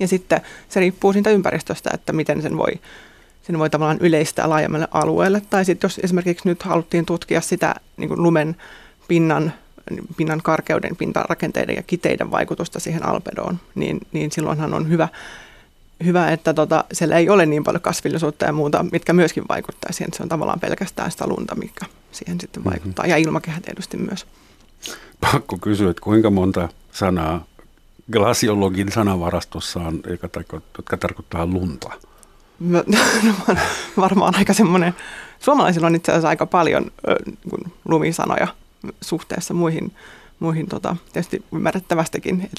Ja 0.00 0.08
sitten 0.08 0.40
se 0.68 0.80
riippuu 0.80 1.12
siitä 1.12 1.30
ympäristöstä, 1.30 1.90
että 1.94 2.12
miten 2.12 2.42
sen 2.42 2.56
voi, 2.56 2.72
sen 3.46 3.58
voi 3.58 3.70
tavallaan 3.70 3.98
yleistää 4.00 4.48
laajemmalle 4.48 4.88
alueelle. 4.90 5.42
Tai 5.50 5.64
sitten 5.64 5.88
jos 5.88 6.00
esimerkiksi 6.02 6.48
nyt 6.48 6.62
haluttiin 6.62 7.06
tutkia 7.06 7.40
sitä 7.40 7.74
niin 7.96 8.08
kuin 8.08 8.22
lumen 8.22 8.56
pinnan, 9.08 9.52
pinnan 10.16 10.42
karkeuden, 10.42 10.96
pintarakenteiden 10.96 11.76
ja 11.76 11.82
kiteiden 11.82 12.30
vaikutusta 12.30 12.80
siihen 12.80 13.06
albedoon, 13.06 13.60
niin, 13.74 14.00
niin 14.12 14.32
silloinhan 14.32 14.74
on 14.74 14.88
hyvä 14.88 15.08
hyvä, 16.04 16.30
että 16.30 16.54
tota, 16.54 16.84
siellä 16.92 17.16
ei 17.16 17.28
ole 17.28 17.46
niin 17.46 17.64
paljon 17.64 17.82
kasvillisuutta 17.82 18.44
ja 18.44 18.52
muuta, 18.52 18.84
mitkä 18.92 19.12
myöskin 19.12 19.44
vaikuttaa 19.48 19.92
siihen. 19.92 20.08
Että 20.08 20.16
se 20.16 20.22
on 20.22 20.28
tavallaan 20.28 20.60
pelkästään 20.60 21.10
sitä 21.10 21.26
lunta, 21.26 21.54
mikä 21.54 21.86
siihen 22.12 22.40
sitten 22.40 22.62
mhm. 22.62 22.70
vaikuttaa. 22.70 23.04
Mm-hmm. 23.04 23.10
Ja 23.10 23.16
ilmakehä 23.16 23.60
tietysti 23.60 23.96
myös. 23.96 24.26
Pakko 25.20 25.58
kysyä, 25.58 25.90
että 25.90 26.02
kuinka 26.02 26.30
monta 26.30 26.68
sanaa 26.92 27.44
glasiologin 28.12 28.92
sanavarastossa 28.92 29.80
on, 29.80 30.00
jotka 30.10 30.96
tarkoittaa 30.96 31.46
lunta? 31.46 31.90
No, 32.60 32.84
no, 33.22 33.54
varmaan 33.96 34.36
aika 34.36 34.52
semmoinen, 34.52 34.94
suomalaisilla 35.40 35.86
on 35.86 35.94
itse 35.94 36.12
asiassa 36.12 36.28
aika 36.28 36.46
paljon 36.46 36.90
niin 37.26 37.72
lumisanoja 37.88 38.48
suhteessa 39.00 39.54
muihin 39.54 39.92
muihin 40.38 40.66
tota, 40.66 40.96
tietysti 41.12 41.44
ymmärrettävästikin 41.52 42.50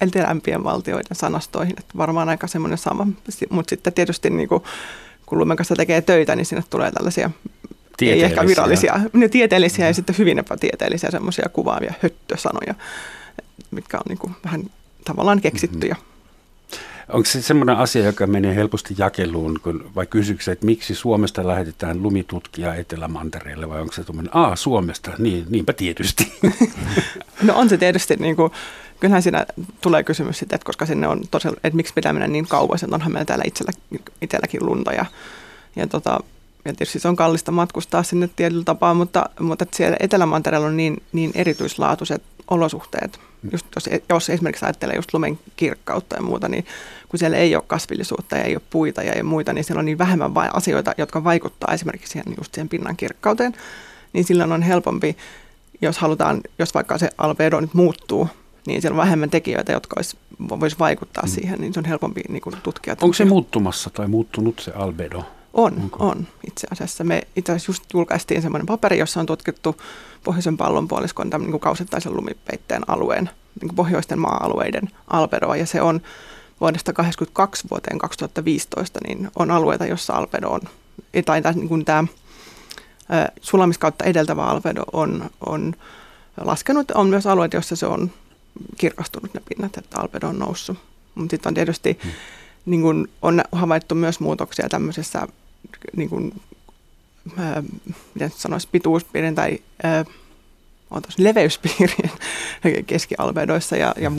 etelämpien 0.00 0.64
valtioiden 0.64 1.16
sanastoihin. 1.16 1.74
Että 1.78 1.98
varmaan 1.98 2.28
aika 2.28 2.46
semmoinen 2.46 2.78
sama, 2.78 3.06
mutta 3.50 3.70
sitten 3.70 3.92
tietysti 3.92 4.30
niin 4.30 4.48
kuin, 4.48 4.62
kun 5.26 5.38
Lumen 5.38 5.56
kanssa 5.56 5.76
tekee 5.76 6.00
töitä, 6.00 6.36
niin 6.36 6.46
sinne 6.46 6.64
tulee 6.70 6.92
tällaisia 6.92 7.30
ei 8.02 8.22
ehkä 8.22 8.46
virallisia, 8.46 9.00
ne 9.12 9.28
tieteellisiä 9.28 9.86
ja 9.86 9.94
sitten 9.94 10.18
hyvin 10.18 10.38
epätieteellisiä 10.38 11.10
semmoisia 11.10 11.48
kuvaavia 11.52 11.94
höttösanoja, 12.02 12.74
mitkä 13.70 13.96
on 13.96 14.02
niin 14.08 14.18
kuin 14.18 14.32
vähän 14.44 14.70
tavallaan 15.04 15.40
keksittyjä. 15.40 15.94
Mm-hmm. 15.94 16.13
Onko 17.08 17.24
se 17.24 17.42
semmoinen 17.42 17.76
asia, 17.76 18.04
joka 18.04 18.26
menee 18.26 18.54
helposti 18.54 18.94
jakeluun, 18.98 19.60
kun, 19.62 19.90
vai 19.94 20.06
kysyykö 20.06 20.52
että 20.52 20.66
miksi 20.66 20.94
Suomesta 20.94 21.46
lähetetään 21.46 22.02
lumitutkija 22.02 22.74
Etelämantereelle, 22.74 23.68
vai 23.68 23.80
onko 23.80 23.92
se 23.92 24.04
tuommoinen, 24.04 24.36
aa 24.36 24.56
Suomesta, 24.56 25.12
niin, 25.18 25.46
niinpä 25.48 25.72
tietysti. 25.72 26.32
no 27.42 27.56
on 27.56 27.68
se 27.68 27.78
tietysti, 27.78 28.16
niin 28.16 28.36
kuin, 28.36 28.52
kyllähän 29.00 29.22
siinä 29.22 29.46
tulee 29.80 30.02
kysymys 30.04 30.38
sitten, 30.38 30.56
että 30.56 30.66
koska 30.66 30.86
sinne 30.86 31.08
on 31.08 31.20
tosiaan, 31.30 31.56
että 31.64 31.76
miksi 31.76 31.94
pitää 31.94 32.12
mennä 32.12 32.28
niin 32.28 32.48
kauas, 32.48 32.82
että 32.82 32.96
onhan 32.96 33.12
meillä 33.12 33.24
täällä 33.24 33.44
itsellä, 33.46 33.72
itselläkin 34.22 34.66
lunta 34.66 34.92
ja, 34.92 35.06
ja 35.76 35.86
tota, 35.86 36.20
ja 36.64 36.72
tietysti 36.72 36.98
se 36.98 37.08
on 37.08 37.16
kallista 37.16 37.52
matkustaa 37.52 38.02
sinne 38.02 38.30
tietyllä 38.36 38.64
tapaa, 38.64 38.94
mutta, 38.94 39.24
mutta 39.40 39.66
siellä 39.72 39.96
Etelämantereella 40.00 40.66
on 40.66 40.76
niin, 40.76 41.02
niin 41.12 41.32
erityislaatuiset 41.34 42.22
olosuhteet. 42.50 43.20
Just 43.52 43.66
jos, 43.74 43.90
jos 44.08 44.30
esimerkiksi 44.30 44.64
ajattelee 44.64 44.96
just 44.96 45.14
lumen 45.14 45.38
kirkkautta 45.56 46.16
ja 46.16 46.22
muuta, 46.22 46.48
niin 46.48 46.66
kun 47.08 47.18
siellä 47.18 47.36
ei 47.36 47.56
ole 47.56 47.64
kasvillisuutta 47.66 48.36
ja 48.36 48.42
ei 48.42 48.56
ole 48.56 48.62
puita 48.70 49.02
ja 49.02 49.12
ei 49.12 49.20
ole 49.20 49.28
muita, 49.28 49.52
niin 49.52 49.64
siellä 49.64 49.78
on 49.78 49.84
niin 49.84 49.98
vähemmän 49.98 50.34
vain 50.34 50.54
asioita, 50.54 50.94
jotka 50.98 51.24
vaikuttaa 51.24 51.74
esimerkiksi 51.74 52.12
siihen, 52.12 52.34
just 52.38 52.54
siihen 52.54 52.68
pinnan 52.68 52.96
kirkkauteen, 52.96 53.54
niin 54.12 54.24
silloin 54.24 54.52
on 54.52 54.62
helpompi, 54.62 55.16
jos 55.82 55.98
halutaan, 55.98 56.40
jos 56.58 56.74
vaikka 56.74 56.98
se 56.98 57.10
albedo 57.18 57.60
nyt 57.60 57.74
muuttuu, 57.74 58.28
niin 58.66 58.80
siellä 58.80 58.94
on 58.94 59.04
vähemmän 59.04 59.30
tekijöitä, 59.30 59.72
jotka 59.72 59.94
olisi, 59.98 60.16
voisi 60.60 60.78
vaikuttaa 60.78 61.24
mm. 61.24 61.28
siihen, 61.28 61.60
niin 61.60 61.74
se 61.74 61.80
on 61.80 61.84
helpompi 61.84 62.22
niin 62.28 62.42
kuin 62.42 62.56
tutkia. 62.62 62.96
Onko 63.02 63.14
se 63.14 63.24
muuttumassa 63.24 63.90
tai 63.90 64.08
muuttunut 64.08 64.60
se 64.60 64.70
albedo? 64.70 65.24
On, 65.54 65.72
Onko? 65.82 66.06
on 66.06 66.26
itse 66.46 66.66
asiassa. 66.70 67.04
Me 67.04 67.22
itse 67.36 67.52
asiassa 67.52 67.70
just 67.70 67.84
julkaistiin 67.94 68.42
semmoinen 68.42 68.66
paperi, 68.66 68.98
jossa 68.98 69.20
on 69.20 69.26
tutkittu 69.26 69.76
pohjoisen 70.24 70.56
pallonpuoliskon 70.56 71.30
tämän 71.30 71.50
niin 71.50 71.60
kausittaisen 71.60 72.16
lumipeitteen 72.16 72.82
alueen 72.90 73.30
niin 73.62 73.74
pohjoisten 73.74 74.18
maa-alueiden 74.18 74.90
albedoa 75.08 75.56
ja 75.56 75.66
se 75.66 75.82
on 75.82 76.00
vuodesta 76.60 76.92
1982 76.92 77.64
vuoteen 77.70 77.98
2015 77.98 79.00
niin 79.06 79.30
on 79.36 79.50
alueita, 79.50 79.86
jossa 79.86 80.12
albedo 80.12 80.48
on, 80.48 80.60
tai 81.24 81.42
niin 81.54 81.68
kuin 81.68 81.84
tämä 81.84 82.04
sulamiskautta 83.40 84.04
edeltävä 84.04 84.42
albedo 84.42 84.82
on, 84.92 85.30
on 85.46 85.74
laskenut. 86.40 86.90
On 86.90 87.08
myös 87.08 87.26
alueita, 87.26 87.56
joissa 87.56 87.76
se 87.76 87.86
on 87.86 88.10
kirkastunut 88.76 89.34
ne 89.34 89.40
pinnat, 89.48 89.76
että 89.76 90.00
albedo 90.00 90.28
on 90.28 90.38
noussut. 90.38 90.78
Mutta 91.14 91.30
sitten 91.30 91.50
on 91.50 91.54
tietysti 91.54 91.98
hmm. 92.02 92.12
niin 92.66 92.82
kun 92.82 93.08
on 93.22 93.42
havaittu 93.52 93.94
myös 93.94 94.20
muutoksia 94.20 94.68
tämmöisessä 94.68 95.28
niin 95.96 96.10
kun, 96.10 96.40
ää, 97.36 97.62
miten 98.14 98.30
sanoisi, 98.30 98.68
pituuspiirin 98.72 99.34
tai 99.34 99.58
ää, 99.82 100.04
leveyspiirien 101.18 102.10
keskialbedoissa 102.86 103.76
ja, 103.76 103.94
ja 104.00 104.16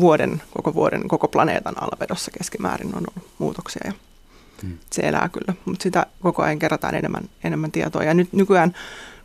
vuoden, 0.00 0.42
koko 0.50 0.74
vuoden, 0.74 1.08
koko 1.08 1.28
planeetan 1.28 1.82
albedossa 1.82 2.30
keskimäärin 2.30 2.94
on 2.94 3.04
ollut 3.16 3.30
muutoksia. 3.38 3.82
Ja 3.84 3.92
hmm. 4.62 4.78
Se 4.90 5.02
elää 5.02 5.28
kyllä, 5.28 5.54
mutta 5.64 5.82
sitä 5.82 6.06
koko 6.20 6.42
ajan 6.42 6.58
kerätään 6.58 6.94
enemmän, 6.94 7.24
enemmän 7.44 7.72
tietoa. 7.72 8.04
Ja 8.04 8.14
nyt 8.14 8.32
nykyään, 8.32 8.74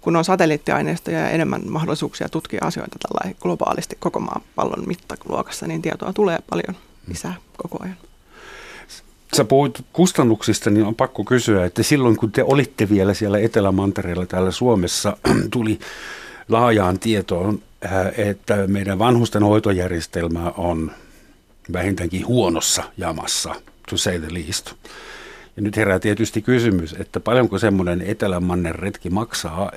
kun 0.02 0.16
on 0.16 0.26
satelliittiaineistoja 0.26 1.20
ja 1.20 1.30
enemmän 1.30 1.62
mahdollisuuksia 1.70 2.30
tutkia 2.30 2.60
asioita 2.64 2.98
tällä 3.00 3.36
globaalisti 3.40 3.96
koko 4.00 4.20
maapallon 4.20 4.88
mittaluokassa, 4.88 5.68
niin 5.68 5.82
tietoa 5.82 6.14
tulee 6.14 6.40
paljon 6.50 6.76
lisää 7.08 7.34
koko 7.58 7.84
ajan. 7.84 7.98
Sä 9.34 9.46
puhuit 9.46 9.86
kustannuksista, 9.94 10.70
niin 10.70 10.86
on 10.86 10.96
pakko 10.96 11.24
kysyä, 11.24 11.66
että 11.66 11.84
silloin 11.84 12.16
kun 12.16 12.32
te 12.32 12.44
olitte 12.44 12.90
vielä 12.90 13.14
siellä 13.14 13.40
Etelämantereella 13.40 14.26
täällä 14.26 14.52
Suomessa, 14.52 15.18
tuli 15.52 15.80
laajaan 16.50 17.00
tietoon, 17.00 17.60
äh, 17.86 17.92
että 18.18 18.68
meidän 18.68 19.00
vanhusten 19.00 19.44
hoitojärjestelmä 19.44 20.52
on 20.58 20.92
vähintäänkin 21.74 22.28
huonossa 22.28 22.84
jamassa, 22.98 23.56
to 23.90 23.98
say 23.98 24.20
the 24.20 24.34
least. 24.34 24.74
Ja 25.56 25.62
nyt 25.62 25.78
herää 25.78 26.00
tietysti 26.00 26.42
kysymys, 26.42 26.96
että 27.00 27.20
paljonko 27.20 27.58
semmoinen 27.58 28.02
Etelämannen 28.02 28.76
retki 28.76 29.10
maksaa, 29.10 29.72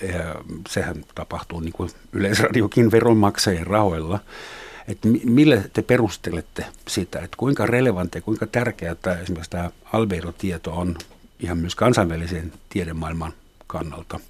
sehän 0.68 1.04
tapahtuu 1.14 1.60
niin 1.60 1.72
kuin 1.72 1.90
Yleisradiokin 2.12 2.90
veronmaksajien 2.90 3.66
rahoilla, 3.66 4.18
että 4.88 5.08
millä 5.24 5.62
te 5.72 5.82
perustelette 5.82 6.66
sitä, 6.88 7.18
että 7.18 7.36
kuinka 7.36 7.66
relevanttia, 7.66 8.20
kuinka 8.20 8.46
tärkeää 8.46 8.92
että 8.92 9.20
esimerkiksi 9.20 9.50
tämä 9.50 9.70
Albedo-tieto 9.92 10.72
on 10.72 10.96
ihan 11.40 11.58
myös 11.58 11.74
kansainvälisen 11.74 12.52
tiedemaailman 12.68 13.32
kannalta? 13.66 14.20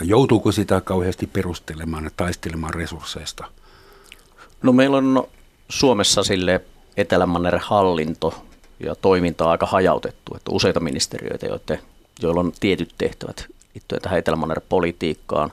Joutuuko 0.00 0.52
sitä 0.52 0.80
kauheasti 0.80 1.26
perustelemaan 1.26 2.04
ja 2.04 2.10
taistelemaan 2.16 2.74
resursseista? 2.74 3.44
No 4.62 4.72
meillä 4.72 4.96
on 4.96 5.28
Suomessa 5.68 6.24
sille 6.24 6.60
Etelämanneren 6.96 7.60
hallinto 7.60 8.44
ja 8.80 8.94
toiminta 8.94 9.44
on 9.44 9.50
aika 9.50 9.66
hajautettu, 9.66 10.34
että 10.36 10.50
useita 10.50 10.80
ministeriöitä, 10.80 11.46
joiden, 11.46 11.78
joilla 12.22 12.40
on 12.40 12.52
tietyt 12.60 12.94
tehtävät 12.98 13.46
liittyen 13.74 14.02
tähän 14.02 14.18
Etelämanneren 14.18 14.66
politiikkaan, 14.68 15.52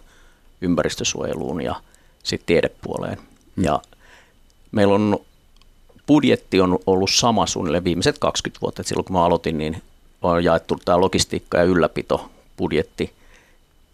ympäristösuojeluun 0.62 1.62
ja 1.62 1.76
sitten 2.24 2.46
tiedepuoleen. 2.46 3.18
Hmm. 3.56 3.64
Ja 3.64 3.80
meillä 4.74 4.94
on 4.94 5.20
budjetti 6.08 6.62
on 6.62 6.80
ollut 6.88 7.12
sama 7.12 7.46
suunnilleen 7.46 7.84
viimeiset 7.84 8.20
20 8.20 8.62
vuotta. 8.62 8.82
Et 8.82 8.88
silloin 8.88 9.06
kun 9.06 9.16
mä 9.16 9.26
aloitin, 9.26 9.58
niin 9.58 9.82
on 10.22 10.44
jaettu 10.44 10.78
tämä 10.86 11.02
logistiikka 11.02 11.58
ja 11.58 11.64
ylläpito 11.64 12.30
budjetti, 12.58 13.14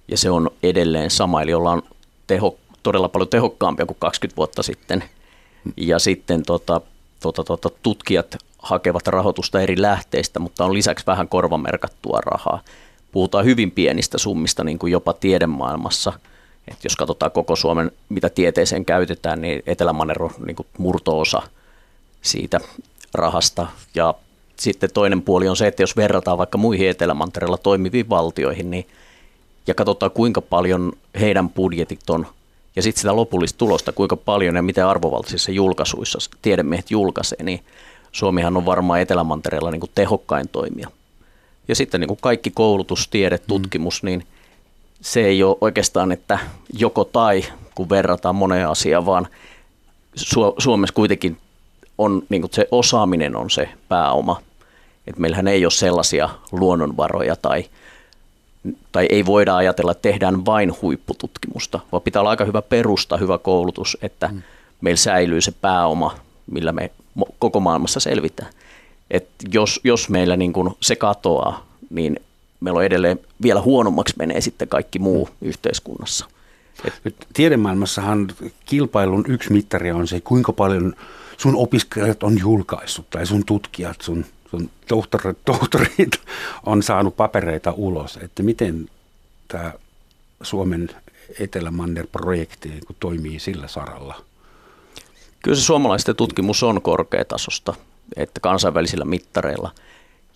ja 0.08 0.18
se 0.18 0.30
on 0.30 0.52
edelleen 0.64 1.12
sama, 1.12 1.42
eli 1.42 1.54
ollaan 1.54 1.82
teho, 2.28 2.58
todella 2.84 3.10
paljon 3.10 3.30
tehokkaampia 3.30 3.86
kuin 3.86 3.98
20 4.00 4.38
vuotta 4.38 4.64
sitten. 4.64 5.04
Ja 5.78 6.00
sitten 6.00 6.44
tota, 6.44 6.82
tota, 7.20 7.44
tota, 7.44 7.70
tutkijat 7.84 8.38
hakevat 8.60 9.08
rahoitusta 9.08 9.62
eri 9.62 9.82
lähteistä, 9.82 10.40
mutta 10.40 10.66
on 10.66 10.74
lisäksi 10.74 11.06
vähän 11.08 11.28
korvamerkattua 11.28 12.20
rahaa. 12.26 12.62
Puhutaan 13.12 13.46
hyvin 13.46 13.72
pienistä 13.72 14.18
summista, 14.18 14.64
niin 14.64 14.80
kuin 14.80 14.92
jopa 14.92 15.14
tiedemaailmassa– 15.14 16.14
et 16.72 16.84
jos 16.84 16.96
katsotaan 16.96 17.32
koko 17.32 17.56
Suomen, 17.56 17.92
mitä 18.10 18.30
tieteeseen 18.30 18.86
käytetään, 18.86 19.42
niin 19.42 19.64
Etelä-Manner 19.66 20.24
on 20.24 20.32
niin 20.46 20.56
murtoosa 20.78 21.42
siitä 22.22 22.60
rahasta. 23.14 23.68
Ja 23.96 24.14
sitten 24.56 24.90
toinen 24.94 25.22
puoli 25.22 25.48
on 25.48 25.58
se, 25.58 25.68
että 25.68 25.84
jos 25.84 25.96
verrataan 25.96 26.38
vaikka 26.38 26.58
muihin 26.58 26.90
Etelämantereella 26.90 27.58
toimiviin 27.58 28.10
valtioihin, 28.10 28.72
niin 28.72 28.88
ja 29.68 29.74
katsotaan 29.74 30.12
kuinka 30.12 30.42
paljon 30.42 30.94
heidän 31.20 31.50
budjetit 31.50 32.10
on, 32.10 32.28
ja 32.76 32.82
sitten 32.82 33.02
sitä 33.02 33.16
lopullista 33.16 33.58
tulosta, 33.58 33.92
kuinka 33.92 34.16
paljon 34.16 34.56
ja 34.56 34.62
miten 34.62 34.86
arvovaltaisissa 34.86 35.52
julkaisuissa 35.52 36.20
tiedemiehet 36.42 36.92
julkaisee, 36.92 37.44
niin 37.44 37.64
Suomihan 38.12 38.58
on 38.58 38.66
varmaan 38.66 39.02
Etelämantereella 39.02 39.72
niin 39.72 39.82
tehokkain 39.96 40.50
toimija. 40.50 40.92
Ja 41.68 41.76
sitten 41.76 42.02
niin 42.02 42.08
kuin 42.08 42.20
kaikki 42.22 42.52
koulutus, 42.52 43.08
tiede, 43.08 43.38
mm. 43.38 43.44
tutkimus, 43.48 44.04
mm. 44.04 44.06
niin– 44.06 44.24
se 45.02 45.26
ei 45.26 45.44
ole 45.44 45.58
oikeastaan, 45.62 46.12
että 46.12 46.40
joko 46.74 47.04
tai, 47.04 47.44
kun 47.76 47.90
verrataan 47.90 48.36
moneen 48.36 48.70
asiaan, 48.70 49.06
vaan 49.06 49.28
Suomessa 50.58 50.94
kuitenkin 50.94 51.38
on, 51.98 52.24
niin 52.30 52.44
se 52.52 52.68
osaaminen 52.72 53.36
on 53.36 53.50
se 53.50 53.70
pääoma. 53.90 54.42
Et 55.08 55.18
meillähän 55.18 55.48
ei 55.48 55.66
ole 55.66 55.72
sellaisia 55.72 56.30
luonnonvaroja 56.52 57.36
tai, 57.36 57.66
tai 58.92 59.08
ei 59.10 59.26
voida 59.26 59.56
ajatella, 59.56 59.92
että 59.92 60.02
tehdään 60.02 60.46
vain 60.46 60.74
huippututkimusta, 60.82 61.80
vaan 61.92 62.02
pitää 62.02 62.20
olla 62.20 62.30
aika 62.30 62.46
hyvä 62.46 62.62
perusta, 62.62 63.18
hyvä 63.18 63.38
koulutus, 63.38 63.98
että 64.02 64.28
mm. 64.28 64.42
meillä 64.82 64.98
säilyy 64.98 65.42
se 65.42 65.52
pääoma, 65.52 66.16
millä 66.52 66.72
me 66.72 66.92
koko 67.40 67.60
maailmassa 67.60 68.00
selvitään. 68.00 68.52
Et 69.12 69.30
jos, 69.54 69.80
jos 69.84 70.10
meillä 70.10 70.38
niin 70.38 70.54
kun 70.54 70.76
se 70.82 70.96
katoaa, 70.96 71.66
niin 71.90 72.20
meillä 72.60 72.78
on 72.78 72.86
edelleen 72.86 73.20
vielä 73.42 73.62
huonommaksi 73.62 74.14
menee 74.18 74.42
sitten 74.42 74.68
kaikki 74.68 75.00
muu 75.00 75.30
yhteiskunnassa. 75.42 76.26
Et. 77.06 77.28
Tiedemaailmassahan 77.34 78.28
kilpailun 78.66 79.26
yksi 79.28 79.52
mittari 79.54 79.92
on 79.92 80.08
se, 80.08 80.22
kuinka 80.22 80.54
paljon 80.54 80.94
sun 81.38 81.56
opiskelijat 81.56 82.24
on 82.24 82.40
julkaissut 82.40 83.10
tai 83.10 83.26
sun 83.26 83.46
tutkijat, 83.46 84.02
sun, 84.02 84.26
sun 84.52 84.70
tohtorit, 84.88 85.38
tohtorit 85.46 86.22
on 86.66 86.84
saanut 86.84 87.18
papereita 87.18 87.72
ulos. 87.72 88.20
Että 88.22 88.44
miten 88.44 88.90
tämä 89.48 89.74
Suomen 90.42 90.90
Etelä-Manner-projekti 91.40 92.70
niin 92.70 92.82
toimii 93.00 93.40
sillä 93.40 93.68
saralla? 93.68 94.16
Kyllä 95.44 95.58
se 95.58 95.64
suomalaisten 95.64 96.16
tutkimus 96.16 96.64
on 96.64 96.82
korkeatasosta, 96.82 97.74
että 98.16 98.40
kansainvälisillä 98.40 99.06
mittareilla– 99.06 99.72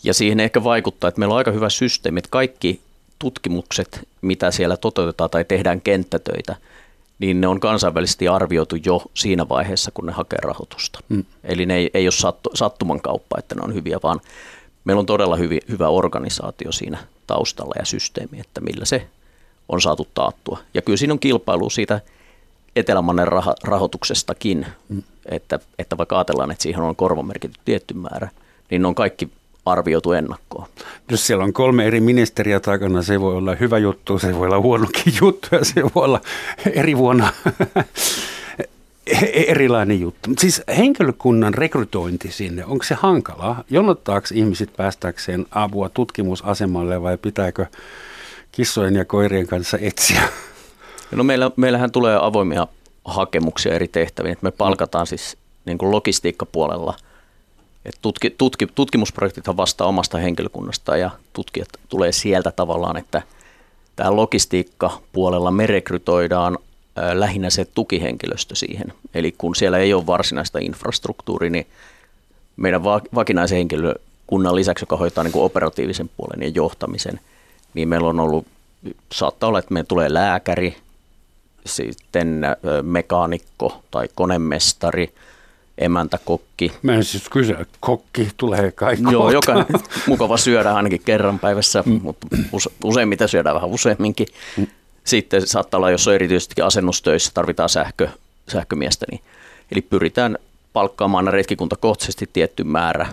ja 0.04 0.14
siihen 0.14 0.40
ehkä 0.40 0.64
vaikuttaa, 0.64 1.08
että 1.08 1.20
meillä 1.20 1.34
on 1.34 1.38
aika 1.38 1.52
hyvä 1.52 1.70
systeemi, 1.70 2.18
että 2.18 2.30
kaikki 2.32 2.82
tutkimukset, 3.20 4.08
mitä 4.22 4.52
siellä 4.52 4.78
toteutetaan 4.78 5.30
tai 5.30 5.46
tehdään 5.46 5.82
kenttätöitä, 5.82 6.56
niin 7.20 7.42
ne 7.42 7.48
on 7.48 7.60
kansainvälisesti 7.60 8.28
arvioitu 8.28 8.76
jo 8.86 9.02
siinä 9.14 9.50
vaiheessa, 9.50 9.92
kun 9.94 10.06
ne 10.06 10.12
hakee 10.12 10.40
rahoitusta. 10.42 11.00
Mm. 11.10 11.26
Eli 11.44 11.66
ne 11.66 11.76
ei, 11.76 11.90
ei 11.94 12.06
ole 12.06 12.12
sattu, 12.12 12.50
sattuman 12.54 13.02
kauppa, 13.02 13.36
että 13.40 13.56
ne 13.56 13.62
on 13.62 13.74
hyviä, 13.74 14.00
vaan 14.04 14.22
meillä 14.86 15.00
on 15.00 15.06
todella 15.06 15.36
hyvi, 15.36 15.60
hyvä 15.70 15.90
organisaatio 15.90 16.72
siinä 16.72 16.98
taustalla 17.28 17.74
ja 17.80 17.86
systeemi, 17.86 18.40
että 18.40 18.62
millä 18.62 18.86
se 18.86 19.08
on 19.70 19.82
saatu 19.82 20.08
taattua. 20.14 20.60
Ja 20.74 20.82
kyllä 20.82 20.98
siinä 20.98 21.14
on 21.14 21.20
kilpailu 21.20 21.70
siitä 21.70 22.02
etelämannen 22.76 23.28
rah- 23.28 23.56
rahoituksestakin, 23.64 24.66
mm. 24.90 25.04
että, 25.26 25.60
että 25.80 25.98
vaikka 25.98 26.18
ajatellaan, 26.18 26.52
että 26.52 26.64
siihen 26.64 26.82
on 26.84 26.96
korvamerkitty 26.96 27.60
tietty 27.66 27.94
määrä, 27.94 28.30
niin 28.70 28.82
ne 28.82 28.88
on 28.88 28.96
kaikki 28.96 29.30
arvioitu 29.66 30.12
ennakkoon. 30.12 30.68
Jos 31.12 31.28
siellä 31.28 31.44
on 31.44 31.54
kolme 31.54 31.86
eri 31.86 32.02
ministeriä 32.02 32.60
takana, 32.60 33.02
se 33.02 33.22
voi 33.22 33.36
olla 33.36 33.56
hyvä 33.56 33.78
juttu, 33.78 34.20
se 34.20 34.36
voi 34.36 34.48
olla 34.48 34.60
huonokin 34.60 35.14
juttu 35.22 35.48
ja 35.52 35.66
se 35.66 35.84
voi 35.84 36.04
olla 36.04 36.22
eri 36.74 36.98
vuonna 36.98 37.34
erilainen 39.34 40.00
juttu. 40.00 40.30
Siis 40.40 40.62
henkilökunnan 40.78 41.54
rekrytointi 41.54 42.32
sinne, 42.32 42.66
onko 42.66 42.84
se 42.84 42.96
hankalaa? 42.96 43.64
Jonottaako 43.70 44.28
ihmiset 44.34 44.70
päästäkseen 44.78 45.46
apua 45.52 45.90
tutkimusasemalle 45.90 47.02
vai 47.02 47.18
pitääkö 47.18 47.66
kissojen 48.52 48.96
ja 48.96 49.06
koirien 49.06 49.48
kanssa 49.48 49.78
etsiä? 49.82 50.22
No 51.12 51.24
meillä, 51.24 51.52
meillähän 51.56 51.92
tulee 51.92 52.18
avoimia 52.22 52.68
hakemuksia 53.06 53.74
eri 53.74 53.88
tehtäviin. 53.88 54.38
Me 54.42 54.52
palkataan 54.52 55.08
siis 55.08 55.38
niin 55.66 55.78
kuin 55.78 55.92
logistiikkapuolella– 55.92 56.94
et 57.86 57.96
tutki, 58.02 58.30
tutki, 58.30 58.68
tutkimusprojektithan 58.76 59.58
vastaa 59.58 59.88
omasta 59.88 60.18
henkilökunnasta 60.18 60.98
ja 60.98 61.10
tutkijat 61.34 61.70
tulee 61.90 62.12
sieltä 62.12 62.52
tavallaan, 62.52 62.98
että 62.98 63.22
tämä 63.96 64.16
logistiikka-puolella 64.16 65.52
me 65.52 65.68
rekrytoidaan 65.68 66.58
lähinnä 67.14 67.50
se 67.50 67.66
tukihenkilöstö 67.66 68.56
siihen. 68.56 68.94
Eli 69.14 69.36
kun 69.38 69.56
siellä 69.56 69.78
ei 69.78 69.94
ole 69.94 70.08
varsinaista 70.08 70.60
infrastruktuuria, 70.60 71.50
niin 71.50 71.68
meidän 72.58 72.84
va- 72.84 73.02
vakinaisen 73.16 73.58
henkilökunnan 73.58 74.56
lisäksi, 74.56 74.84
joka 74.84 74.98
hoitaa 74.98 75.24
niin 75.24 75.32
kuin 75.32 75.44
operatiivisen 75.44 76.10
puolen 76.18 76.42
ja 76.42 76.48
johtamisen, 76.48 77.20
niin 77.74 77.88
meillä 77.88 78.10
on 78.10 78.20
ollut, 78.20 78.48
saattaa 79.12 79.48
olla, 79.48 79.60
että 79.60 79.74
meillä 79.74 79.88
tulee 79.88 80.14
lääkäri, 80.14 80.78
sitten 81.66 82.42
mekaanikko 82.82 83.84
tai 83.92 84.08
konemestari, 84.16 85.14
emäntäkokki. 85.78 86.72
Mä 86.82 86.96
en 86.96 87.04
siis 87.04 87.30
kysyä, 87.30 87.66
kokki 87.80 88.28
tulee 88.38 88.72
kai 88.72 88.98
Joo, 89.12 89.32
joka 89.32 89.66
mukava 90.08 90.38
syödä 90.38 90.74
ainakin 90.74 91.02
kerran 91.06 91.40
päivässä, 91.40 91.84
mm. 91.86 92.00
mutta 92.04 92.28
use, 92.52 92.70
useimmiten 92.84 93.30
syödään 93.30 93.56
vähän 93.56 93.70
useamminkin. 93.70 94.28
Mm. 94.58 94.68
Sitten 95.04 95.48
saattaa 95.48 95.78
olla, 95.78 95.92
jos 95.92 96.08
on 96.08 96.16
erityisesti 96.16 96.62
asennustöissä, 96.62 97.32
tarvitaan 97.34 97.70
sähkö, 97.70 98.10
sähkömiestä. 98.50 99.06
Niin, 99.12 99.22
eli 99.72 99.82
pyritään 99.82 100.38
palkkaamaan 100.74 101.28
retkikuntakohtaisesti 101.28 102.30
tietty 102.34 102.64
määrä 102.64 103.08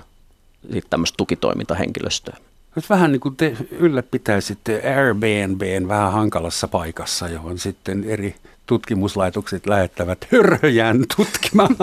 tämmöistä 0.90 1.16
tukitoimintahenkilöstöä. 1.16 2.36
Nyt 2.76 2.90
vähän 2.90 3.12
niin 3.12 3.20
kuin 3.20 3.36
te 3.36 3.56
ylläpitäisitte 3.70 4.94
Airbnbn 4.96 5.88
vähän 5.88 6.12
hankalassa 6.12 6.68
paikassa, 6.68 7.28
johon 7.28 7.58
sitten 7.58 8.04
eri 8.04 8.34
tutkimuslaitokset 8.70 9.66
lähettävät 9.66 10.26
hörhöjään 10.32 11.04
tutkimaan 11.16 11.76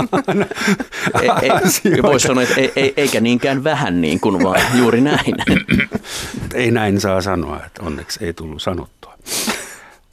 ei, 1.22 1.30
ei, 1.42 2.02
Voisi 2.02 2.28
sanoa, 2.28 2.44
että 2.44 2.62
ei, 2.62 2.72
ei, 2.76 2.94
eikä 2.98 3.22
niinkään 3.22 3.64
vähän 3.64 4.02
niin 4.02 4.20
kuin, 4.20 4.44
vaan 4.44 4.62
juuri 4.78 5.02
näin. 5.02 5.36
ei 6.54 6.72
näin 6.72 7.02
saa 7.02 7.22
sanoa, 7.22 7.66
että 7.66 7.84
onneksi 7.84 8.26
ei 8.26 8.34
tullut 8.34 8.62
sanottua. 8.62 9.14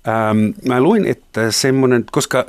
Ähm, 0.09 0.69
mä 0.69 0.81
luin, 0.81 1.07
että 1.07 1.51
semmoinen, 1.51 2.05
koska 2.13 2.45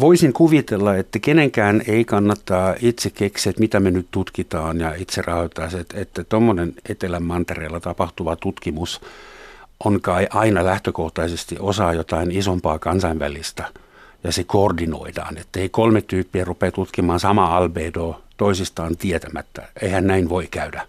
voisin 0.00 0.32
kuvitella, 0.32 0.96
että 0.96 1.18
kenenkään 1.18 1.82
ei 1.88 2.04
kannattaa 2.04 2.74
itse 2.80 3.10
keksiä, 3.10 3.50
että 3.50 3.60
mitä 3.60 3.80
me 3.80 3.90
nyt 3.90 4.06
tutkitaan 4.10 4.80
ja 4.80 4.94
itse 4.94 5.22
rahoittaa 5.22 5.68
että 5.94 6.24
tuommoinen 6.24 6.74
Etelän 6.88 7.22
mantereella 7.22 7.80
tapahtuva 7.80 8.36
tutkimus 8.36 9.00
on 9.84 10.00
kai 10.00 10.26
aina 10.30 10.64
lähtökohtaisesti 10.64 11.56
osa 11.60 11.92
jotain 11.92 12.32
isompaa 12.32 12.78
kansainvälistä 12.78 13.64
ja 14.24 14.32
se 14.32 14.44
koordinoidaan, 14.44 15.38
että 15.38 15.60
ei 15.60 15.68
kolme 15.68 16.00
tyyppiä 16.00 16.44
rupea 16.44 16.72
tutkimaan 16.72 17.20
sama 17.20 17.56
albedo 17.56 18.22
toisistaan 18.36 18.96
tietämättä. 18.96 19.68
Eihän 19.82 20.06
näin 20.06 20.28
voi 20.28 20.46
käydä. 20.46 20.86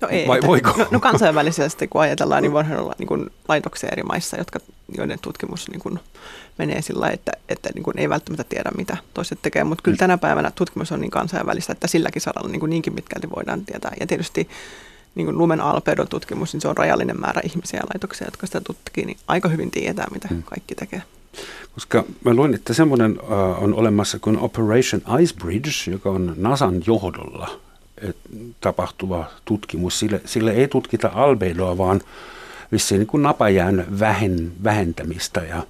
No 0.00 0.08
ei. 0.08 0.28
Vai 0.28 0.40
voiko? 0.46 0.74
No, 0.76 0.86
no 0.90 1.00
kansainvälisesti 1.00 1.88
kun 1.88 2.00
ajatellaan, 2.00 2.42
niin 2.42 2.52
voihan 2.52 2.78
olla 2.78 2.94
niin 2.98 3.06
kuin 3.06 3.30
laitoksia 3.48 3.88
eri 3.92 4.02
maissa, 4.02 4.36
jotka, 4.36 4.58
joiden 4.96 5.18
tutkimus 5.22 5.70
niin 5.70 5.80
kuin 5.80 6.00
menee 6.58 6.82
sillä 6.82 7.08
että, 7.08 7.32
että 7.48 7.70
niin 7.74 7.82
kuin 7.82 7.98
ei 7.98 8.08
välttämättä 8.08 8.44
tiedä, 8.44 8.70
mitä 8.76 8.96
toiset 9.14 9.38
tekee. 9.42 9.64
Mutta 9.64 9.82
kyllä 9.82 9.96
tänä 9.96 10.18
päivänä 10.18 10.50
tutkimus 10.54 10.92
on 10.92 11.00
niin 11.00 11.10
kansainvälistä, 11.10 11.72
että 11.72 11.86
silläkin 11.86 12.22
saralla 12.22 12.50
niin 12.50 12.60
kuin 12.60 12.70
niinkin 12.70 12.94
pitkälti 12.94 13.30
voidaan 13.36 13.64
tietää. 13.64 13.92
Ja 14.00 14.06
tietysti 14.06 14.48
niin 15.14 15.24
kuin 15.24 15.38
lumen 15.38 15.60
alpedon 15.60 16.08
tutkimus, 16.08 16.52
niin 16.52 16.60
se 16.60 16.68
on 16.68 16.76
rajallinen 16.76 17.20
määrä 17.20 17.40
ihmisiä 17.44 17.80
ja 17.80 17.86
laitoksia, 17.94 18.26
jotka 18.26 18.46
sitä 18.46 18.60
tutkii, 18.60 19.04
niin 19.04 19.16
aika 19.26 19.48
hyvin 19.48 19.70
tietää, 19.70 20.06
mitä 20.12 20.28
hmm. 20.28 20.42
kaikki 20.42 20.74
tekee. 20.74 21.02
Koska 21.74 22.04
mä 22.24 22.34
luin, 22.34 22.54
että 22.54 22.74
semmoinen 22.74 23.20
uh, 23.20 23.62
on 23.62 23.74
olemassa 23.74 24.18
kuin 24.18 24.38
Operation 24.38 25.02
Icebridge, 25.20 25.90
joka 25.90 26.10
on 26.10 26.34
NASAn 26.36 26.82
johdolla 26.86 27.60
tapahtuva 28.60 29.24
tutkimus. 29.44 29.98
Sille, 29.98 30.20
sille 30.24 30.50
ei 30.50 30.68
tutkita 30.68 31.10
albedoa, 31.14 31.78
vaan 31.78 32.00
vissiin 32.72 32.98
niin 32.98 33.06
kuin 33.06 33.22
napajään 33.22 33.86
vähen, 34.00 34.52
vähentämistä. 34.64 35.40
Ja 35.40 35.62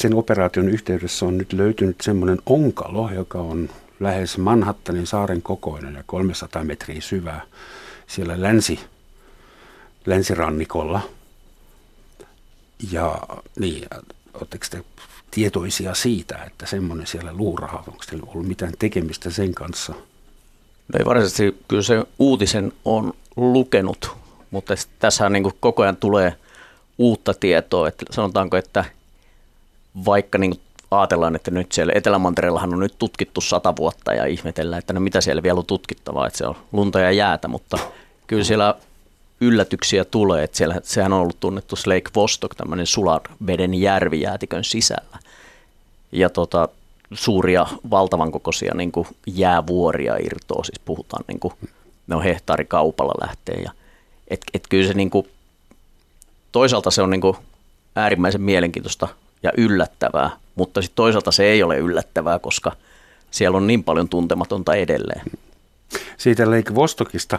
sen 0.00 0.14
operaation 0.14 0.68
yhteydessä 0.68 1.26
on 1.26 1.38
nyt 1.38 1.52
löytynyt 1.52 2.00
semmoinen 2.00 2.38
onkalo, 2.46 3.10
joka 3.14 3.38
on 3.38 3.68
lähes 4.00 4.38
Manhattanin 4.38 5.06
saaren 5.06 5.42
kokoinen 5.42 5.94
ja 5.94 6.02
300 6.06 6.64
metriä 6.64 7.00
syvää 7.00 7.40
siellä 8.06 8.42
länsi, 8.42 8.80
länsirannikolla. 10.06 11.00
Ja 12.92 13.18
niin, 13.58 13.84
oletteko 14.34 14.66
te 14.70 14.84
tietoisia 15.30 15.94
siitä, 15.94 16.44
että 16.44 16.66
semmoinen 16.66 17.06
siellä 17.06 17.32
luuraha, 17.32 17.78
onko 17.78 18.04
teillä 18.10 18.26
ollut 18.26 18.48
mitään 18.48 18.72
tekemistä 18.78 19.30
sen 19.30 19.54
kanssa? 19.54 19.92
No 19.92 20.98
ei 20.98 21.04
varsinaisesti, 21.04 21.56
kyllä 21.68 21.82
se 21.82 22.04
uutisen 22.18 22.72
on 22.84 23.12
lukenut, 23.36 24.10
mutta 24.50 24.74
tässä 24.98 25.30
niin 25.30 25.52
koko 25.60 25.82
ajan 25.82 25.96
tulee 25.96 26.36
uutta 26.98 27.34
tietoa. 27.34 27.88
Että 27.88 28.04
sanotaanko, 28.10 28.56
että 28.56 28.84
vaikka 30.04 30.38
niin 30.38 30.60
ajatellaan, 30.98 31.36
että 31.36 31.50
nyt 31.50 31.72
siellä 31.72 31.92
Etelämantereellahan 31.96 32.74
on 32.74 32.80
nyt 32.80 32.94
tutkittu 32.98 33.40
sata 33.40 33.76
vuotta 33.76 34.14
ja 34.14 34.26
ihmetellään, 34.26 34.78
että 34.78 34.92
no 34.92 35.00
mitä 35.00 35.20
siellä 35.20 35.42
vielä 35.42 35.58
on 35.58 35.66
tutkittavaa, 35.66 36.26
että 36.26 36.38
se 36.38 36.46
on 36.46 36.56
lunta 36.72 37.00
ja 37.00 37.10
jäätä, 37.10 37.48
mutta 37.48 37.78
kyllä 38.26 38.44
siellä 38.44 38.74
yllätyksiä 39.40 40.04
tulee, 40.04 40.44
että 40.44 40.56
siellä, 40.56 40.80
sehän 40.82 41.12
on 41.12 41.20
ollut 41.20 41.40
tunnettu 41.40 41.76
Lake 41.86 42.10
Vostok, 42.16 42.54
tämmöinen 42.54 42.86
sulaveden 42.86 43.74
järvi 43.74 44.20
jäätikön 44.20 44.64
sisällä. 44.64 45.18
Ja 46.12 46.30
tota, 46.30 46.68
suuria, 47.12 47.66
valtavan 47.90 48.32
kokoisia 48.32 48.74
niin 48.74 48.92
kuin 48.92 49.06
jäävuoria 49.26 50.16
irtoa, 50.16 50.64
siis 50.64 50.80
puhutaan 50.84 51.24
niin 51.28 51.40
kuin, 51.40 51.54
ne 52.06 52.16
on 52.16 52.22
hehtaarikaupalla 52.22 53.14
lähtee. 53.20 53.62
Ja, 53.62 53.72
et, 54.28 54.40
et 54.54 54.62
kyllä 54.68 54.88
se 54.88 54.94
niin 54.94 55.10
kuin, 55.10 55.28
toisaalta 56.52 56.90
se 56.90 57.02
on 57.02 57.10
niin 57.10 57.20
kuin 57.20 57.36
äärimmäisen 57.96 58.40
mielenkiintoista 58.40 59.08
ja 59.42 59.52
yllättävää, 59.56 60.30
mutta 60.54 60.82
sitten 60.82 60.96
toisaalta 60.96 61.32
se 61.32 61.44
ei 61.44 61.62
ole 61.62 61.78
yllättävää, 61.78 62.38
koska 62.38 62.72
siellä 63.30 63.56
on 63.56 63.66
niin 63.66 63.84
paljon 63.84 64.08
tuntematonta 64.08 64.74
edelleen. 64.74 65.22
Siitä 66.18 66.50
Lake 66.50 66.74
Vostokista 66.74 67.38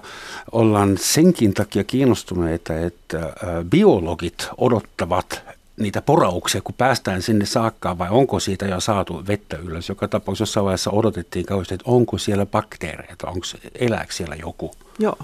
ollaan 0.52 0.98
senkin 0.98 1.54
takia 1.54 1.84
kiinnostuneita, 1.84 2.80
että 2.80 3.34
biologit 3.70 4.48
odottavat 4.58 5.42
niitä 5.78 6.02
porauksia, 6.02 6.62
kun 6.62 6.76
päästään 6.78 7.22
sinne 7.22 7.46
saakkaan, 7.46 7.98
vai 7.98 8.10
onko 8.12 8.40
siitä 8.40 8.66
jo 8.66 8.80
saatu 8.80 9.28
vettä 9.28 9.58
ylös? 9.58 9.90
Joka 9.90 10.08
tapauksessa 10.08 10.42
jossain 10.42 10.64
vaiheessa 10.64 10.92
odotettiin 10.92 11.46
kauheasti, 11.46 11.74
että 11.74 11.92
onko 11.92 12.18
siellä 12.18 12.46
bakteereita, 12.46 13.28
onko 13.28 13.46
elääkö 13.76 14.14
siellä 14.14 14.36
joku? 14.36 14.72
Joo, 15.00 15.18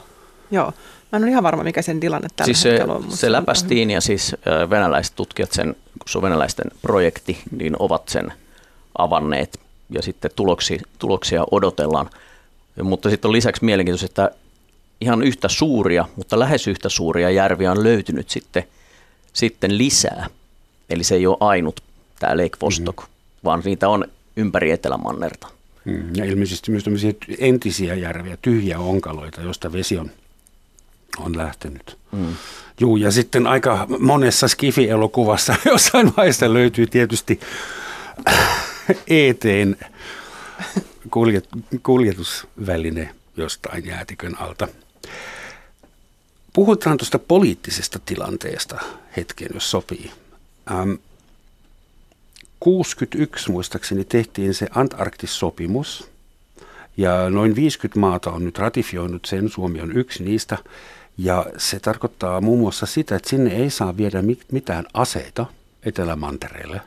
joo. 0.51 0.73
Mä 1.11 1.17
en 1.17 1.23
ole 1.23 1.31
ihan 1.31 1.43
varma, 1.43 1.63
mikä 1.63 1.81
sen 1.81 1.99
tilanne 1.99 2.27
tällä 2.35 2.45
siis 2.45 2.63
hetkellä 2.63 2.93
on. 2.93 3.11
Se 3.11 3.31
läpästiin 3.31 3.91
ja 3.91 4.01
siis 4.01 4.35
venäläiset 4.69 5.15
tutkijat, 5.15 5.51
sen, 5.51 5.75
kun 5.99 6.09
se 6.09 6.17
on 6.17 6.21
venäläisten 6.21 6.71
projekti, 6.81 7.41
niin 7.57 7.75
ovat 7.79 8.09
sen 8.09 8.33
avanneet 8.97 9.59
ja 9.89 10.01
sitten 10.01 10.31
tuloksia, 10.35 10.81
tuloksia 10.99 11.43
odotellaan. 11.51 12.09
Mutta 12.83 13.09
sitten 13.09 13.29
on 13.29 13.33
lisäksi 13.33 13.65
mielenkiintoista, 13.65 14.05
että 14.05 14.31
ihan 15.01 15.23
yhtä 15.23 15.47
suuria, 15.47 16.05
mutta 16.15 16.39
lähes 16.39 16.67
yhtä 16.67 16.89
suuria 16.89 17.29
järviä 17.29 17.71
on 17.71 17.83
löytynyt 17.83 18.29
sitten, 18.29 18.63
sitten 19.33 19.77
lisää. 19.77 20.27
Eli 20.89 21.03
se 21.03 21.15
ei 21.15 21.27
ole 21.27 21.37
ainut 21.39 21.83
tämä 22.19 22.37
Lake 22.37 22.57
Vostok, 22.61 22.97
mm-hmm. 22.97 23.13
vaan 23.43 23.61
niitä 23.65 23.89
on 23.89 24.05
ympäri 24.35 24.71
Etelämannerta. 24.71 25.47
Mm, 25.85 26.15
ja 26.15 26.25
ilmeisesti 26.25 26.71
myös 26.71 26.83
tämmöisiä 26.83 27.13
entisiä 27.39 27.95
järviä, 27.95 28.37
tyhjiä 28.41 28.79
onkaloita, 28.79 29.41
joista 29.41 29.73
vesi 29.73 29.97
on, 29.97 30.11
on 31.17 31.37
lähtenyt. 31.37 31.97
Mm. 32.11 32.35
Juu, 32.79 32.97
ja 32.97 33.11
sitten 33.11 33.47
aika 33.47 33.87
monessa 33.99 34.47
Skifi-elokuvassa 34.47 35.55
jossain 35.71 36.13
vaiheessa 36.17 36.53
löytyy 36.53 36.87
tietysti 36.87 37.39
eteen 39.07 39.77
kuljet, 41.11 41.47
kuljetusväline 41.83 43.15
jostain 43.37 43.85
jäätikön 43.85 44.41
alta. 44.41 44.67
Puhutaan 46.53 46.97
tuosta 46.97 47.19
poliittisesta 47.19 47.99
tilanteesta 48.05 48.79
hetken, 49.17 49.49
jos 49.53 49.71
sopii. 49.71 50.11
Ähm, 50.71 50.91
61 52.59 53.51
muistaakseni 53.51 54.05
tehtiin 54.05 54.53
se 54.53 54.67
Antarktis-sopimus, 54.75 56.09
ja 56.97 57.29
noin 57.29 57.55
50 57.55 57.99
maata 57.99 58.31
on 58.31 58.45
nyt 58.45 58.57
ratifioinut 58.57 59.25
sen, 59.25 59.49
Suomi 59.49 59.81
on 59.81 59.97
yksi 59.97 60.23
niistä, 60.23 60.57
ja 61.21 61.45
se 61.57 61.79
tarkoittaa 61.79 62.41
muun 62.41 62.59
muassa 62.59 62.85
sitä, 62.85 63.15
että 63.15 63.29
sinne 63.29 63.55
ei 63.55 63.69
saa 63.69 63.97
viedä 63.97 64.23
mitään 64.51 64.85
aseita 64.93 65.45
Etelämantereelle, 65.83 66.81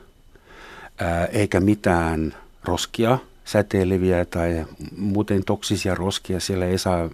eikä 1.31 1.59
mitään 1.59 2.35
roskia, 2.63 3.17
säteileviä 3.45 4.25
tai 4.25 4.65
muuten 4.97 5.45
toksisia 5.45 5.95
roskia. 5.95 6.39
Siellä 6.39 6.65
ei 6.65 6.77
saa 6.77 7.09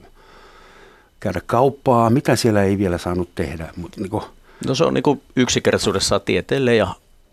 käydä 1.19 1.41
kauppaa. 1.45 2.09
Mitä 2.09 2.35
siellä 2.35 2.63
ei 2.63 2.77
vielä 2.77 2.97
saanut 2.97 3.29
tehdä? 3.35 3.73
niin 3.97 4.09
kuin... 4.09 4.23
No 4.67 4.75
se 4.75 4.83
on 4.83 4.93
niin 4.93 5.21
yksinkertaisuudessaan 5.35 6.21
tieteelle 6.21 6.75
ja 6.75 6.87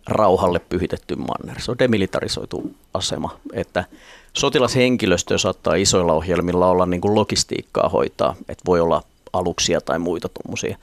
rauhalle 0.06 0.58
pyhitetty 0.58 1.16
manner. 1.16 1.60
Se 1.60 1.70
on 1.70 1.78
demilitarisoitu 1.78 2.74
asema, 2.94 3.38
että 3.52 3.84
sotilashenkilöstö 4.32 5.38
saattaa 5.38 5.74
isoilla 5.74 6.12
ohjelmilla 6.12 6.70
olla 6.70 6.86
niin 6.86 7.00
kuin 7.00 7.14
logistiikkaa 7.14 7.88
hoitaa, 7.88 8.36
että 8.48 8.62
voi 8.66 8.80
olla 8.80 9.02
aluksia 9.38 9.80
tai 9.80 9.98
muita 9.98 10.28
tuommoisia. 10.28 10.78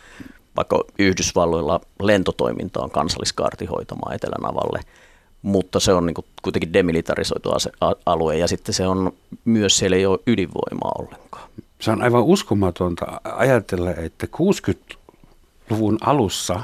Vaikka 0.56 0.84
Yhdysvalloilla 1.00 1.82
lentotoiminta 2.02 2.82
on 2.82 2.92
kansalliskaarti 2.92 3.66
hoitamaan 3.66 4.16
Etelänavalle– 4.16 4.80
mutta 5.44 5.80
se 5.80 5.94
on 5.94 6.06
niin 6.06 6.14
kuin 6.14 6.26
kuitenkin 6.42 6.74
demilitarisoitu 6.74 7.50
alue 8.06 8.38
ja 8.38 8.48
sitten 8.48 8.74
se 8.74 8.88
on 8.88 9.14
myös 9.46 9.78
siellä 9.78 9.98
ei 9.98 10.06
ole 10.06 10.20
ydinvoimaa 10.28 10.92
ollenkaan. 11.00 11.50
Se 11.80 11.92
on 11.92 12.02
aivan 12.02 12.24
uskomatonta 12.24 13.22
ajatella, 13.24 13.92
että 13.92 14.28
60-luvun 14.38 15.98
alussa 16.02 16.62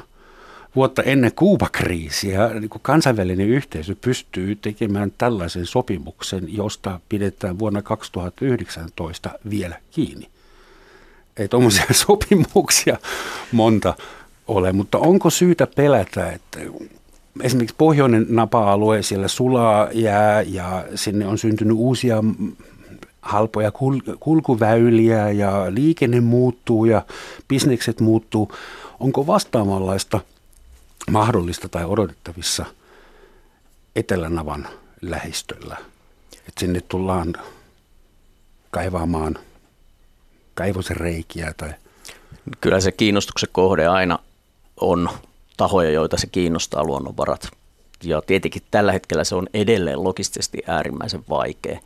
vuotta 0.75 1.03
ennen 1.03 1.31
Kuubakriisiä 1.35 2.47
niin 2.47 2.69
kuin 2.69 2.81
kansainvälinen 2.81 3.47
yhteisö 3.47 3.95
pystyy 4.01 4.55
tekemään 4.55 5.13
tällaisen 5.17 5.65
sopimuksen, 5.65 6.55
josta 6.55 6.99
pidetään 7.09 7.59
vuonna 7.59 7.81
2019 7.81 9.29
vielä 9.49 9.75
kiinni. 9.91 10.29
Ei 11.39 11.47
tuommoisia 11.47 11.85
sopimuksia 12.07 12.97
monta 13.51 13.95
ole, 14.47 14.71
mutta 14.71 14.97
onko 14.97 15.29
syytä 15.29 15.67
pelätä, 15.75 16.31
että 16.31 16.59
esimerkiksi 17.41 17.75
pohjoinen 17.77 18.25
napa-alue, 18.29 19.01
siellä 19.01 19.27
sulaa 19.27 19.87
jää 19.93 20.41
ja 20.41 20.85
sinne 20.95 21.27
on 21.27 21.37
syntynyt 21.37 21.77
uusia 21.77 22.23
halpoja 23.21 23.69
kul- 23.69 24.17
kulkuväyliä 24.19 25.31
ja 25.31 25.65
liikenne 25.69 26.21
muuttuu 26.21 26.85
ja 26.85 27.01
bisnekset 27.47 27.99
muuttuu. 27.99 28.51
Onko 28.99 29.27
vastaavanlaista 29.27 30.19
mahdollista 31.11 31.69
tai 31.69 31.85
odotettavissa 31.85 32.65
Etelänavan 33.95 34.67
lähistöllä? 35.01 35.77
Että 36.33 36.59
sinne 36.59 36.81
tullaan 36.81 37.33
kaivaamaan 38.71 39.39
kaivosen 40.59 40.97
reikiä 40.97 41.53
tai... 41.57 41.69
Kyllä 42.61 42.79
se 42.79 42.91
kiinnostuksen 42.91 43.49
kohde 43.51 43.87
aina 43.87 44.19
on 44.81 45.09
tahoja, 45.57 45.91
joita 45.91 46.17
se 46.17 46.27
kiinnostaa 46.27 46.83
luonnonvarat. 46.83 47.49
Ja 48.03 48.21
tietenkin 48.21 48.61
tällä 48.71 48.91
hetkellä 48.91 49.23
se 49.23 49.35
on 49.35 49.47
edelleen 49.53 50.03
logistisesti 50.03 50.57
äärimmäisen 50.67 51.23
vaikea. 51.29 51.79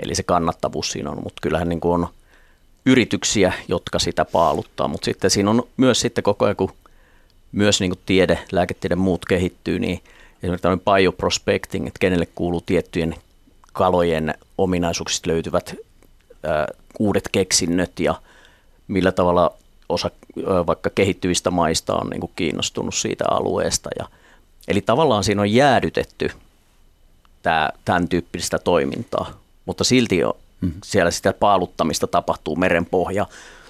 Eli 0.00 0.14
se 0.14 0.22
kannattavuus 0.22 0.92
siinä 0.92 1.10
on, 1.10 1.22
mutta 1.22 1.40
kyllähän 1.42 1.68
niin 1.68 1.80
kuin 1.80 1.92
on 1.92 2.08
yrityksiä, 2.86 3.52
jotka 3.68 3.98
sitä 3.98 4.24
paaluttaa. 4.24 4.88
Mutta 4.88 5.04
sitten 5.04 5.30
siinä 5.30 5.50
on 5.50 5.62
myös 5.76 6.00
sitten 6.00 6.24
koko 6.24 6.44
ajan, 6.44 6.56
kun 6.56 6.72
myös 7.52 7.80
niin 7.80 7.90
kuin 7.90 8.00
tiede, 8.06 8.38
lääketiede 8.52 8.96
muut 8.96 9.24
kehittyy, 9.24 9.78
niin 9.78 10.00
esimerkiksi 10.42 10.62
tämmöinen 10.62 10.84
bioprospecting, 10.84 11.86
että 11.86 11.98
kenelle 11.98 12.26
kuuluu 12.34 12.60
tiettyjen 12.60 13.14
kalojen 13.72 14.34
ominaisuuksista 14.58 15.30
löytyvät 15.30 15.74
ää, 16.42 16.66
uudet 16.98 17.28
keksinnöt 17.32 18.00
ja 18.00 18.14
millä 18.88 19.12
tavalla 19.12 19.52
osa 19.88 20.10
vaikka 20.66 20.90
kehittyvistä 20.90 21.50
maista 21.50 21.94
on 21.94 22.10
niin 22.10 22.20
kuin 22.20 22.32
kiinnostunut 22.36 22.94
siitä 22.94 23.24
alueesta. 23.30 23.90
Ja, 23.98 24.08
eli 24.68 24.80
tavallaan 24.80 25.24
siinä 25.24 25.42
on 25.42 25.52
jäädytetty 25.52 26.30
tämä, 27.42 27.70
tämän 27.84 28.08
tyyppistä 28.08 28.58
toimintaa, 28.58 29.30
mutta 29.66 29.84
silti 29.84 30.18
jo 30.18 30.36
mm. 30.60 30.72
siellä 30.84 31.10
sitä 31.10 31.32
paaluttamista 31.32 32.06
tapahtuu 32.06 32.56
merenpohja, 32.56 33.26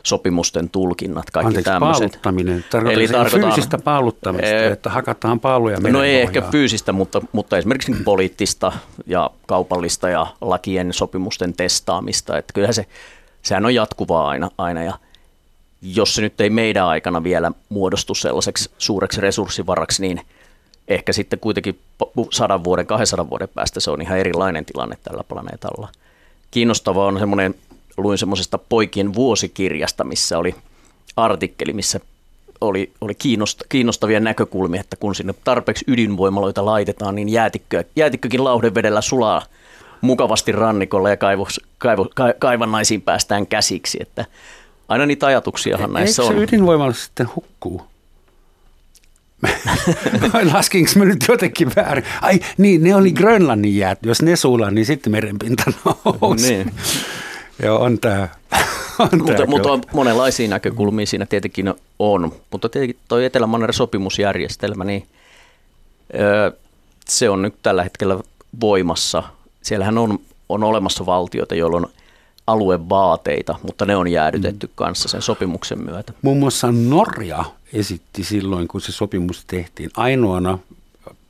sopimusten 0.07 0.71
tulkinnat, 0.71 1.31
kaikki 1.31 1.47
Anteeksi, 1.47 1.71
tämmöiset. 1.71 2.19
paaluttaminen. 2.23 2.65
Eli 2.91 3.09
tarkoitaan 3.09 3.53
fyysistä 3.53 3.79
paaluttamista, 3.79 4.47
ee, 4.47 4.73
että 4.73 4.91
hakataan 4.91 5.41
paaluja 5.41 5.79
No 5.91 6.03
ei 6.03 6.21
ehkä 6.21 6.43
fyysistä, 6.43 6.93
mutta, 6.93 7.23
mutta 7.33 7.59
esimerkiksi 7.59 7.93
poliittista 8.05 8.73
ja 9.07 9.31
kaupallista 9.47 10.09
ja 10.09 10.27
lakien 10.41 10.93
sopimusten 10.93 11.55
testaamista. 11.55 12.39
Että 12.39 12.53
kyllähän 12.53 12.75
se, 12.75 12.87
sehän 13.43 13.67
on 13.67 13.75
jatkuvaa 13.75 14.29
aina, 14.29 14.51
aina 14.59 14.83
ja– 14.83 14.99
jos 15.83 16.15
se 16.15 16.23
nyt 16.23 16.41
ei 16.41 16.51
meidän 16.51 16.87
aikana 16.87 17.25
vielä 17.25 17.53
muodostu 17.69 18.15
sellaiseksi 18.15 18.71
suureksi 18.79 19.21
resurssivaraksi, 19.21 20.03
niin 20.03 20.21
ehkä 20.89 21.13
sitten 21.13 21.39
kuitenkin 21.39 21.81
sadan 22.31 22.65
vuoden, 22.65 22.87
200 22.87 23.31
vuoden 23.31 23.49
päästä 23.55 23.81
se 23.81 23.91
on 23.91 24.03
ihan 24.03 24.19
erilainen 24.19 24.65
tilanne 24.65 24.99
tällä 25.03 25.25
planeetalla. 25.25 25.89
Kiinnostavaa 26.51 27.07
on 27.07 27.19
semmoinen, 27.19 27.55
luin 28.03 28.19
semmoisesta 28.19 28.59
poikien 28.59 29.15
vuosikirjasta, 29.15 30.05
missä 30.05 30.39
oli 30.39 30.55
artikkeli, 31.17 31.73
missä 31.73 32.01
oli, 32.61 32.93
oli 33.01 33.13
kiinnostavia 33.69 34.21
näkökulmia, 34.21 34.81
että 34.81 34.97
kun 34.97 35.15
sinne 35.15 35.35
tarpeeksi 35.45 35.85
ydinvoimaloita 35.89 36.65
laitetaan, 36.65 37.15
niin 37.15 37.29
jäätikkö, 37.29 37.85
jäätikkökin 37.97 38.45
lauhdevedellä 38.45 39.01
sulaa 39.01 39.43
mukavasti 40.01 40.53
rannikolla 40.53 41.11
ja 41.11 41.17
kaivos, 41.17 41.61
kaivo, 41.79 42.07
ka, 42.15 42.25
kaivannaisiin 42.39 43.03
päästään 43.03 43.47
käsiksi. 43.47 43.99
Että 44.01 44.25
Aina 44.91 45.07
niitä 45.07 45.27
ajatuksiahan 45.27 45.91
e- 45.91 45.93
näissä 45.93 46.23
on. 46.23 46.29
Eikö 46.29 46.39
se 46.39 46.45
ydinvoimalla 46.45 46.93
sitten 46.93 47.29
hukkuu? 47.37 47.83
Laskinko 50.53 50.91
mä 50.97 51.05
nyt 51.05 51.25
jotenkin 51.29 51.73
väärin? 51.77 52.05
Ai 52.23 52.41
niin, 52.59 52.83
ne 52.83 52.95
oli 52.95 53.13
Grönlannin 53.13 53.77
jäät. 53.77 53.99
Jos 54.03 54.23
ne 54.23 54.37
sulaa, 54.37 54.71
niin 54.71 54.87
sitten 54.87 55.11
merenpinta 55.11 55.73
nousee. 56.21 56.65
niin. 56.65 56.75
Joo, 57.62 57.81
on 57.81 57.99
tämä. 57.99 58.29
mutta, 59.25 59.46
mutta 59.46 59.73
on 59.73 59.83
monenlaisia 59.92 60.49
näkökulmia 60.49 61.07
siinä 61.07 61.27
tietenkin 61.27 61.75
on. 61.99 62.33
Mutta 62.51 62.68
tietenkin 62.68 62.96
tuo 63.09 63.18
Etelä-Manner 63.18 63.73
sopimusjärjestelmä, 63.73 64.85
niin 64.85 65.07
öö, 66.14 66.51
se 67.09 67.31
on 67.31 67.42
nyt 67.42 67.55
tällä 67.62 67.83
hetkellä 67.83 68.18
voimassa. 68.61 69.23
Siellähän 69.62 69.99
on, 69.99 70.18
on 70.49 70.64
olemassa 70.64 71.07
valtioita, 71.07 71.55
joilla 71.55 71.77
on 71.77 71.87
aluevaateita, 72.46 73.59
mutta 73.62 73.87
ne 73.87 73.96
on 73.96 74.09
jäädytetty 74.09 74.66
mm. 74.66 74.73
kanssa 74.75 75.09
sen 75.09 75.23
sopimuksen 75.23 75.85
myötä. 75.85 76.12
Muun 76.23 76.38
muassa 76.38 76.73
Norja 76.73 77.44
esitti 77.73 78.25
silloin, 78.25 78.68
kun 78.68 78.81
se 78.81 78.92
sopimus 78.92 79.44
tehtiin, 79.44 79.90
ainoana 79.96 80.59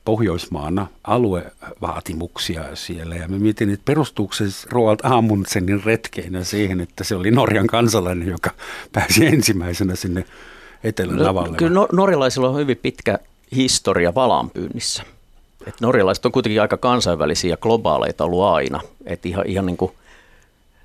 Pohjoismaana 0.05 0.87
aluevaatimuksia 1.03 2.75
siellä. 2.75 3.15
Ja 3.15 3.27
mä 3.27 3.39
mietin, 3.39 3.69
että 3.69 3.85
perustuuko 3.85 4.33
se 4.33 4.45
Roald 4.69 4.99
Amundsenin 5.03 5.83
retkeinä 5.83 6.43
siihen, 6.43 6.81
että 6.81 7.03
se 7.03 7.15
oli 7.15 7.31
Norjan 7.31 7.67
kansalainen, 7.67 8.27
joka 8.27 8.51
pääsi 8.91 9.25
ensimmäisenä 9.25 9.95
sinne 9.95 10.25
etelän 10.83 11.15
no, 11.17 11.53
Kyllä 11.57 11.73
no, 11.73 11.87
norjalaisilla 11.91 12.49
on 12.49 12.59
hyvin 12.59 12.77
pitkä 12.77 13.19
historia 13.55 14.15
valaanpyynnissä. 14.15 15.03
Et 15.67 15.75
norjalaiset 15.81 16.25
on 16.25 16.31
kuitenkin 16.31 16.61
aika 16.61 16.77
kansainvälisiä 16.77 17.49
ja 17.49 17.57
globaaleita 17.57 18.23
ollut 18.23 18.43
aina. 18.43 18.79
Et 19.05 19.25
ihan, 19.25 19.45
ihan 19.47 19.65
niin 19.65 19.77
kuin 19.77 19.91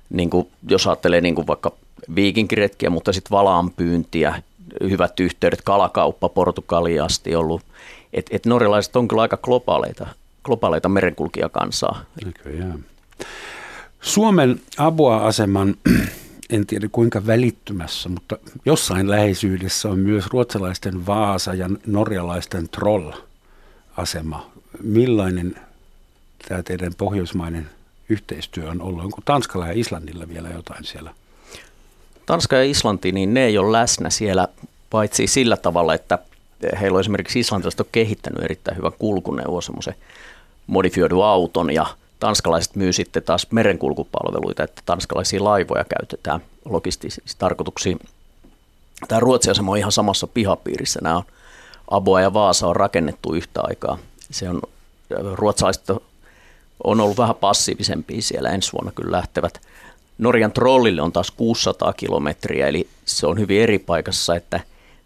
niin 0.09 0.29
kuin, 0.29 0.47
jos 0.69 0.87
ajattelee 0.87 1.21
niin 1.21 1.35
kuin 1.35 1.47
vaikka 1.47 1.71
viikinkiretkiä, 2.15 2.89
mutta 2.89 3.13
sitten 3.13 3.31
valaanpyyntiä, 3.31 4.41
hyvät 4.81 5.19
yhteydet, 5.19 5.61
kalakauppa 5.61 6.29
Portugaliasti 6.29 7.35
ollut. 7.35 7.61
Että 8.17 8.35
et 8.35 8.45
norjalaiset 8.45 8.95
on 8.95 9.07
kyllä 9.07 9.21
aika 9.21 9.37
globaaleita, 9.37 10.07
globaaleita 10.43 10.89
merenkulkijakansaa. 10.89 12.05
Näköjään. 12.25 12.85
Suomen 14.01 14.61
Abua-aseman, 14.77 15.75
en 16.49 16.67
tiedä 16.67 16.89
kuinka 16.91 17.25
välittymässä, 17.27 18.09
mutta 18.09 18.37
jossain 18.65 19.09
läheisyydessä 19.09 19.89
on 19.89 19.99
myös 19.99 20.27
ruotsalaisten 20.27 21.05
Vaasa 21.05 21.53
ja 21.53 21.69
norjalaisten 21.85 22.69
Troll-asema. 22.69 24.51
Millainen 24.83 25.55
tämä 26.47 26.63
teidän 26.63 26.93
pohjoismainen 26.97 27.69
yhteistyö 28.09 28.69
on 28.69 28.81
ollut? 28.81 29.03
Onko 29.03 29.19
Tanskalla 29.25 29.67
ja 29.67 29.73
Islannilla 29.75 30.27
vielä 30.27 30.49
jotain 30.49 30.83
siellä? 30.83 31.13
Tanska 32.25 32.55
ja 32.55 32.63
Islanti, 32.63 33.11
niin 33.11 33.33
ne 33.33 33.45
ei 33.45 33.57
ole 33.57 33.71
läsnä 33.71 34.09
siellä, 34.09 34.47
paitsi 34.89 35.27
sillä 35.27 35.57
tavalla, 35.57 35.93
että 35.93 36.19
heillä 36.81 36.95
on 36.95 36.99
esimerkiksi 36.99 37.39
islantilaiset 37.39 37.79
on 37.79 37.85
kehittänyt 37.91 38.43
erittäin 38.43 38.77
hyvän 38.77 38.91
kulkuneuvo, 38.99 39.61
semmoisen 39.61 39.95
modifioidun 40.67 41.25
auton, 41.25 41.73
ja 41.73 41.85
tanskalaiset 42.19 42.75
myy 42.75 42.93
sitten 42.93 43.23
taas 43.23 43.47
merenkulkupalveluita, 43.51 44.63
että 44.63 44.81
tanskalaisia 44.85 45.43
laivoja 45.43 45.85
käytetään 45.99 46.41
logistisiin 46.65 47.27
tarkoituksiin. 47.37 47.99
Tämä 49.07 49.19
Ruotsin 49.19 49.51
asema 49.51 49.71
on 49.71 49.77
ihan 49.77 49.91
samassa 49.91 50.27
pihapiirissä. 50.27 50.99
Nämä 51.03 51.17
on 51.17 51.23
Aboa 51.91 52.21
ja 52.21 52.33
Vaasa 52.33 52.67
on 52.67 52.75
rakennettu 52.75 53.33
yhtä 53.33 53.61
aikaa. 53.63 53.97
Se 54.31 54.49
on, 54.49 54.61
ruotsalaiset 55.33 55.89
on 56.83 57.01
ollut 57.01 57.17
vähän 57.17 57.35
passiivisempia 57.35 58.21
siellä. 58.21 58.49
Ensi 58.49 58.73
vuonna 58.73 58.91
kyllä 58.91 59.17
lähtevät. 59.17 59.61
Norjan 60.17 60.51
trollille 60.51 61.01
on 61.01 61.11
taas 61.11 61.31
600 61.31 61.93
kilometriä, 61.93 62.67
eli 62.67 62.87
se 63.05 63.27
on 63.27 63.39
hyvin 63.39 63.61
eri 63.61 63.79
paikassa, 63.79 64.35
että 64.35 64.59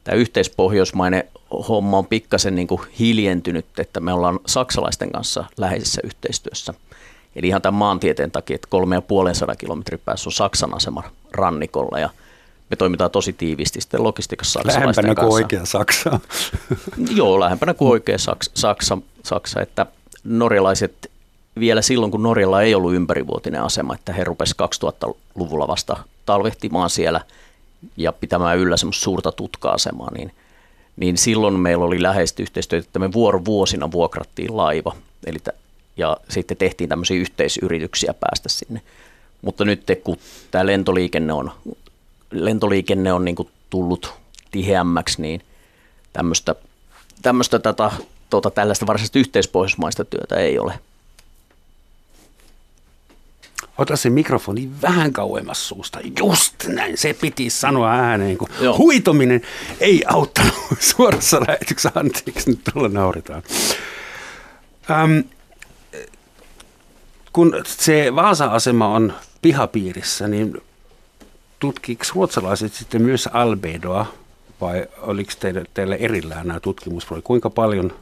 tämä 0.04 0.16
yhteispohjoismainen 0.16 1.24
homma 1.70 1.98
on 1.98 2.08
pikkasen 2.08 2.56
niin 2.56 2.68
kuin 2.68 2.82
hiljentynyt, 3.00 3.66
että 3.80 4.00
me 4.00 4.14
ollaan 4.14 4.40
saksalaisten 4.46 5.12
kanssa 5.12 5.46
läheisessä 5.58 6.02
yhteistyössä. 6.04 6.74
Eli 7.36 7.48
ihan 7.48 7.62
tämän 7.62 7.80
maantieteen 7.80 8.32
takia, 8.32 8.56
että 8.56 8.68
kolme 8.70 8.96
ja 8.96 9.02
puolen 9.02 9.36
sadan 9.36 9.58
kilometrin 9.58 10.02
päässä 10.06 10.30
on 10.30 10.34
Saksan 10.34 10.74
asema 10.74 11.04
rannikolla 11.32 12.00
ja 12.00 12.10
me 12.70 12.76
toimitaan 12.76 13.12
tosi 13.12 13.34
tiiviisti 13.34 13.82
sitten 13.82 14.04
logistiikassa 14.04 14.60
saksalaisten 14.64 15.06
lähempänä 15.06 15.28
kuin 15.28 15.34
oikea 15.34 15.66
Saksa. 15.66 16.20
Joo, 17.18 17.40
lähempänä 17.40 17.74
kuin 17.74 17.92
oikea 17.92 18.18
Saksa, 18.18 18.52
Saksa, 18.56 18.98
Saksa, 19.24 19.62
että 19.62 19.86
norjalaiset 20.24 21.12
vielä 21.60 21.82
silloin, 21.82 22.12
kun 22.12 22.24
Norjalla 22.24 22.62
ei 22.62 22.76
ollut 22.76 22.94
ympärivuotinen 22.94 23.62
asema, 23.62 23.96
että 23.96 24.14
he 24.14 24.24
rupesivat 24.24 24.76
2000-luvulla 24.76 25.68
vasta 25.68 25.98
talvehtimaan 26.26 26.90
siellä 26.90 27.22
ja 27.98 28.12
pitämään 28.12 28.58
yllä 28.58 28.78
semmoista 28.78 29.04
suurta 29.04 29.32
tutka-asemaa, 29.32 30.12
niin, 30.18 30.32
niin 31.02 31.18
silloin 31.18 31.60
meillä 31.60 31.86
oli 31.86 32.02
läheistä 32.02 32.44
yhteistyötä, 32.44 32.86
että 32.86 33.00
me 33.00 33.14
vuorovuosina 33.14 33.92
vuokrattiin 33.92 34.58
laiva 34.58 34.96
eli 35.26 35.40
t- 35.40 35.56
ja 35.98 36.18
sitten 36.30 36.58
tehtiin 36.58 36.90
tämmöisiä 36.90 37.18
yhteisyrityksiä 37.18 38.14
päästä 38.14 38.50
sinne. 38.50 38.82
Mutta 39.42 39.66
nyt 39.66 39.84
kun 40.04 40.18
tämä 40.52 40.66
lentoliikenne 40.66 41.34
on, 41.34 41.52
lentoliikenne 42.32 43.14
on 43.14 43.26
niin 43.26 43.36
tullut 43.70 44.14
tiheämmäksi, 44.52 45.22
niin 45.22 45.42
tämmöistä 46.14 46.56
tämmöistä 47.22 47.60
tätä, 47.60 47.92
tuota, 48.30 48.52
tällaista 48.52 48.88
varsinaista 48.88 49.20
yhteispohjoismaista 49.20 50.06
työtä 50.06 50.36
ei 50.36 50.60
ole. 50.60 50.80
Ota 53.78 53.96
se 53.96 54.10
mikrofoni 54.10 54.70
vähän 54.82 55.14
kauemmas 55.14 55.68
suusta. 55.68 56.00
Just 56.20 56.68
näin, 56.68 56.98
se 56.98 57.14
piti 57.14 57.50
sanoa 57.50 57.92
ääneen, 57.92 58.38
kun 58.38 58.48
Joo. 58.60 58.78
huitominen 58.78 59.42
ei 59.80 60.04
auttanut 60.08 60.54
suorassa 60.80 61.42
lähetyksessä. 61.48 61.92
Anteeksi, 61.96 62.50
nyt 62.50 62.62
tuolla 62.74 62.90
nauritaan. 62.90 63.44
Öm, 64.90 65.24
kun 67.34 67.62
se 67.66 68.16
Vaasa-asema 68.16 68.88
on 68.88 69.14
pihapiirissä, 69.42 70.28
niin 70.28 70.62
tutkiiko 71.60 72.04
ruotsalaiset 72.16 72.74
sitten 72.74 73.02
myös 73.02 73.28
albedoa 73.34 74.06
vai 74.62 74.88
oliko 74.98 75.32
teille, 75.40 75.66
teille 75.74 75.98
erillään 76.00 76.48
nämä 76.48 76.60
tutkimusprojektit? 76.60 77.28
Kuinka 77.28 77.50
paljon 77.50 77.94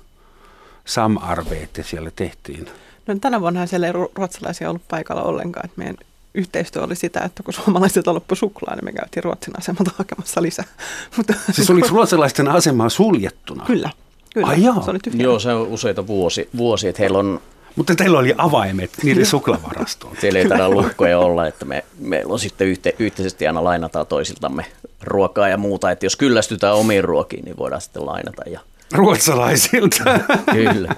samarbeette 0.86 1.84
siellä 1.84 2.12
tehtiin? 2.16 2.68
No, 3.14 3.20
tänä 3.22 3.42
vuonna 3.42 3.66
siellä 3.66 3.88
ei 3.88 3.94
ru- 3.94 4.12
ruotsalaisia 4.16 4.70
ollut 4.70 4.82
paikalla 4.88 5.24
ollenkaan. 5.24 5.66
Että 5.66 5.78
meidän 5.78 5.98
yhteistyö 6.34 6.84
oli 6.84 6.96
sitä, 6.96 7.20
että 7.20 7.44
kun 7.44 7.54
suomalaiset 7.54 8.08
loppu 8.08 8.36
suklaa, 8.36 8.76
niin 8.76 8.86
me 8.86 8.92
käytiin 8.92 9.24
Ruotsin 9.24 9.54
asemalta 9.58 9.92
hakemassa 9.98 10.42
lisää. 10.42 10.66
Mutta, 11.18 11.34
Siis 11.52 11.70
oliko 11.70 11.88
ruotsalaisten 11.88 12.48
asema 12.48 12.90
suljettuna? 12.90 13.64
Kyllä, 13.68 13.90
kyllä. 14.34 14.48
Ai 14.48 14.64
joo. 14.64 14.82
Se 14.82 14.92
oli. 14.92 15.00
Joo, 15.14 15.40
se 15.40 15.54
on 15.54 15.68
useita 15.68 16.08
vuosi, 16.08 16.50
vuosi 16.58 16.88
että 16.88 17.02
heillä 17.02 17.18
on 17.18 17.42
Mutta 17.76 17.96
teillä 17.96 18.20
oli 18.20 18.34
avaimet 18.38 18.92
niiden 19.04 19.26
suklavarastoon. 19.26 20.16
Siellä 20.22 20.40
ei 20.40 20.48
taida 20.48 20.70
lukkoja 20.70 21.20
olla, 21.20 21.48
että 21.48 21.66
me, 21.66 21.84
meillä 22.00 22.34
on 22.34 22.40
sitten 22.40 22.68
yhte, 22.68 22.96
yhteisesti 23.00 23.48
aina 23.48 23.64
lainataan 23.64 24.08
toisiltamme 24.08 24.66
ruokaa 25.02 25.48
ja 25.48 25.58
muuta, 25.58 25.92
että 25.92 26.06
jos 26.06 26.16
kyllästytään 26.16 26.76
omiin 26.76 27.04
ruokiin, 27.04 27.46
niin 27.46 27.58
voidaan 27.58 27.82
sitten 27.82 28.06
lainata. 28.06 28.50
Ja 28.50 28.60
Ruotsalaisilta. 28.94 30.04
kyllä, 30.52 30.96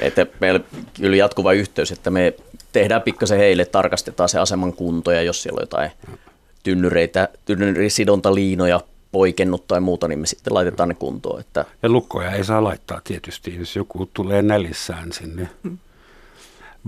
että 0.00 0.26
meillä 0.40 0.60
kyllä 0.94 1.16
jatkuva 1.16 1.52
yhteys, 1.52 1.92
että 1.92 2.10
me 2.10 2.34
tehdään 2.72 3.02
pikkasen 3.02 3.38
heille, 3.38 3.64
tarkastetaan 3.64 4.28
se 4.28 4.38
aseman 4.38 4.72
kunto 4.72 5.10
ja 5.10 5.22
jos 5.22 5.42
siellä 5.42 5.58
on 5.58 5.62
jotain 5.62 5.90
tynnyreitä, 6.62 7.28
tynnyrisidontaliinoja 7.44 8.80
poikennut 9.12 9.66
tai 9.66 9.80
muuta, 9.80 10.08
niin 10.08 10.18
me 10.18 10.26
sitten 10.26 10.54
laitetaan 10.54 10.88
ne 10.88 10.94
kuntoon. 10.94 11.40
Että 11.40 11.64
Ja 11.82 11.88
lukkoja 11.88 12.30
ei 12.30 12.44
saa 12.44 12.64
laittaa 12.64 13.00
tietysti, 13.04 13.56
jos 13.58 13.76
joku 13.76 14.10
tulee 14.14 14.42
nälissään 14.42 15.12
sinne. 15.12 15.48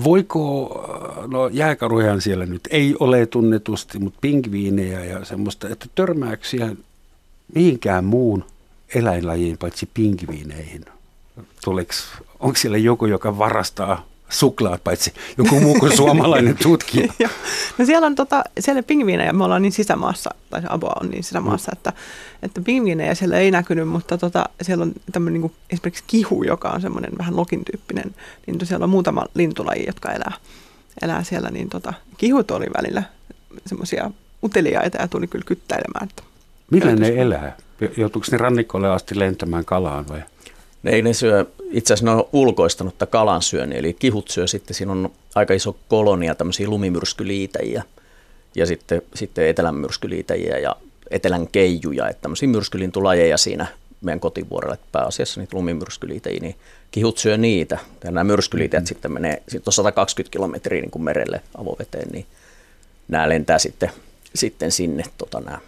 Voiko, 0.04 0.70
no 1.26 1.48
jääkarujahan 1.48 2.20
siellä 2.20 2.46
nyt 2.46 2.68
ei 2.70 2.94
ole 3.00 3.26
tunnetusti, 3.26 3.98
mutta 3.98 4.18
pingviinejä 4.20 5.04
ja 5.04 5.24
semmoista, 5.24 5.68
että 5.68 5.86
törmäyksiä 5.94 6.76
mihinkään 7.54 8.04
muun 8.04 8.44
eläinlajiin 8.94 9.58
paitsi 9.58 9.88
pingviineihin? 9.94 10.84
Onko 12.40 12.56
siellä 12.56 12.78
joku, 12.78 13.06
joka 13.06 13.38
varastaa 13.38 14.06
suklaat, 14.28 14.84
paitsi 14.84 15.12
joku 15.38 15.60
muu 15.60 15.74
kuin 15.74 15.96
suomalainen 16.02 16.56
tutkija? 16.62 17.12
No 17.78 17.84
siellä 17.84 18.06
on 18.06 18.14
tota, 18.14 18.44
siellä 18.60 18.82
pingviinejä, 18.82 19.32
me 19.32 19.44
ollaan 19.44 19.62
niin 19.62 19.72
sisämaassa, 19.72 20.30
tai 20.50 20.60
se 20.60 20.66
Aboa 20.70 20.96
on 21.02 21.10
niin 21.10 21.24
sisämaassa, 21.24 21.72
että, 21.72 21.92
että 22.42 22.60
pingviinejä 22.60 23.14
siellä 23.14 23.38
ei 23.38 23.50
näkynyt, 23.50 23.88
mutta 23.88 24.18
tota, 24.18 24.48
siellä 24.62 24.82
on 24.82 24.92
tämmöinen 25.12 25.40
niin 25.40 25.52
esimerkiksi 25.70 26.04
kihu, 26.06 26.42
joka 26.42 26.68
on 26.68 26.80
semmoinen 26.80 27.10
vähän 27.18 27.36
lokin 27.36 27.64
tyyppinen 27.64 28.14
lintu. 28.46 28.66
Siellä 28.66 28.84
on 28.84 28.90
muutama 28.90 29.24
lintulaji, 29.34 29.86
jotka 29.86 30.12
elää, 30.12 30.32
elää 31.02 31.24
siellä, 31.24 31.50
niin 31.50 31.68
tota, 31.68 31.92
kihut 32.16 32.50
oli 32.50 32.66
välillä 32.76 33.02
semmoisia 33.66 34.10
uteliaita 34.42 34.98
ja 35.00 35.08
tuli 35.08 35.26
kyllä 35.26 35.44
kyttäilemään. 35.44 36.08
Että 36.08 36.22
Millä 36.70 36.96
ne 36.96 37.08
elää? 37.16 37.56
Joutuuko 37.96 38.26
ne 38.30 38.38
rannikolle 38.38 38.88
asti 38.88 39.18
lentämään 39.18 39.64
kalaan 39.64 40.08
vai? 40.08 40.22
Ei 40.84 41.02
ne 41.02 41.12
syö, 41.12 41.46
itse 41.70 41.94
asiassa 41.94 42.14
ne 42.14 42.20
on 42.20 42.28
ulkoistanut 42.32 42.98
tätä 42.98 43.10
kalan 43.10 43.42
syönnin, 43.42 43.78
eli 43.78 43.94
kihut 43.94 44.28
syö 44.28 44.46
sitten, 44.46 44.74
siinä 44.74 44.92
on 44.92 45.12
aika 45.34 45.54
iso 45.54 45.76
kolonia 45.88 46.34
tämmöisiä 46.34 46.68
lumimyrskyliitäjiä 46.68 47.82
ja 48.54 48.66
sitten, 48.66 49.02
sitten 49.14 49.48
etelän 49.48 49.74
myrskyliitäjiä 49.74 50.58
ja 50.58 50.76
etelän 51.10 51.48
keijuja, 51.48 52.08
että 52.08 52.22
tämmöisiä 52.22 52.48
myrskylintulajeja 52.48 53.36
siinä 53.36 53.66
meidän 54.00 54.20
kotivuorella, 54.20 54.74
että 54.74 54.86
pääasiassa 54.92 55.40
niitä 55.40 55.56
lumimyrskyliitäjiä, 55.56 56.40
niin 56.40 56.56
kihut 56.90 57.18
syö 57.18 57.36
niitä. 57.36 57.78
Ja 58.04 58.10
nämä 58.10 58.24
myrskyliitäjät 58.24 58.82
mm-hmm. 58.82 58.88
sitten 58.88 59.12
menee, 59.12 59.42
sitten 59.48 59.68
on 59.68 59.72
120 59.72 60.32
kilometriä 60.32 60.80
niin 60.80 60.90
kuin 60.90 61.02
merelle 61.02 61.40
avoveteen, 61.58 62.08
niin 62.08 62.26
nämä 63.08 63.28
lentää 63.28 63.58
sitten, 63.58 63.90
sitten 64.34 64.72
sinne 64.72 65.04
tota, 65.18 65.40
nämä, 65.40 65.58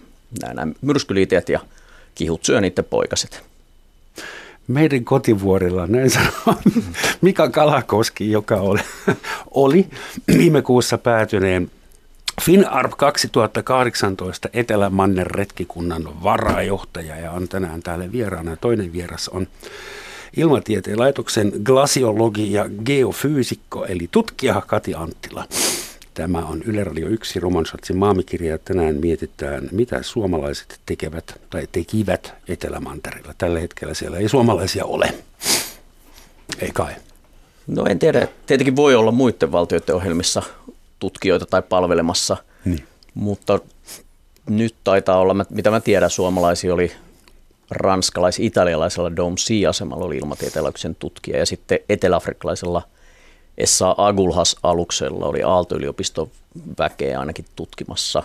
nämä, 0.42 0.54
nämä 0.54 0.72
myrskyliitäjät 0.80 1.48
ja 1.48 1.60
kihut 2.18 2.44
syö 2.44 2.60
niiden 2.60 2.84
poikaset. 2.84 3.42
meidän 4.68 5.04
kotivuorilla, 5.04 5.86
näin 5.86 6.10
sanoo 6.10 6.60
Mika 7.20 7.50
Kalakoski, 7.50 8.30
joka 8.30 8.56
oli, 8.56 8.80
oli 9.50 9.86
viime 10.38 10.62
kuussa 10.62 10.98
päätyneen 10.98 11.70
FinArp 12.42 12.92
2018 12.96 14.48
Etelä-Mannen 14.52 15.26
retkikunnan 15.26 16.22
varajohtaja 16.22 17.16
ja 17.16 17.32
on 17.32 17.48
tänään 17.48 17.82
täällä 17.82 18.12
vieraana. 18.12 18.56
Toinen 18.56 18.92
vieras 18.92 19.28
on 19.28 19.46
Ilmatieteen 20.36 20.98
laitoksen 20.98 21.52
glasiologi 21.64 22.52
ja 22.52 22.68
geofyysikko 22.84 23.84
eli 23.84 24.08
tutkija 24.10 24.62
Kati 24.66 24.94
Anttila. 24.94 25.44
Tämä 26.18 26.38
on 26.38 26.62
Yle 26.62 26.84
Radio 26.84 27.08
1 27.08 27.40
Romansatsin 27.40 27.96
maamikirja 27.96 28.50
ja 28.50 28.58
tänään 28.58 28.94
mietitään, 28.96 29.68
mitä 29.72 30.02
suomalaiset 30.02 30.80
tekevät 30.86 31.40
tai 31.50 31.68
tekivät 31.72 32.34
Etelämantereella. 32.48 33.34
Tällä 33.38 33.60
hetkellä 33.60 33.94
siellä 33.94 34.18
ei 34.18 34.28
suomalaisia 34.28 34.84
ole. 34.84 35.14
Ei 36.58 36.70
kai. 36.74 36.92
No 37.66 37.84
en 37.84 37.98
tiedä, 37.98 38.28
tietenkin 38.46 38.76
voi 38.76 38.94
olla 38.94 39.12
muiden 39.12 39.52
valtioiden 39.52 39.94
ohjelmissa 39.94 40.42
tutkijoita 40.98 41.46
tai 41.46 41.62
palvelemassa, 41.62 42.36
Niin. 42.64 42.84
mutta 43.14 43.58
nyt 44.48 44.74
taitaa 44.84 45.18
olla, 45.18 45.46
mitä 45.50 45.70
mä 45.70 45.80
tiedän, 45.80 46.10
suomalaisia 46.10 46.74
oli 46.74 46.92
ranskalais-italialaisella 47.70 49.16
Dome 49.16 49.36
Sea-asemalla 49.38 50.04
oli 50.04 50.16
ilmatieteen 50.16 50.64
laitoksen 50.64 50.94
tutkija 50.94 51.38
ja 51.38 51.46
sitten 51.46 51.78
eteläafrikkalaisella 51.88 52.82
Essa 53.58 53.94
Agulhas-aluksella 53.98 55.26
oli 55.26 55.42
Aalto-yliopiston 55.42 56.30
väkeä 56.78 57.20
ainakin 57.20 57.44
tutkimassa. 57.56 58.22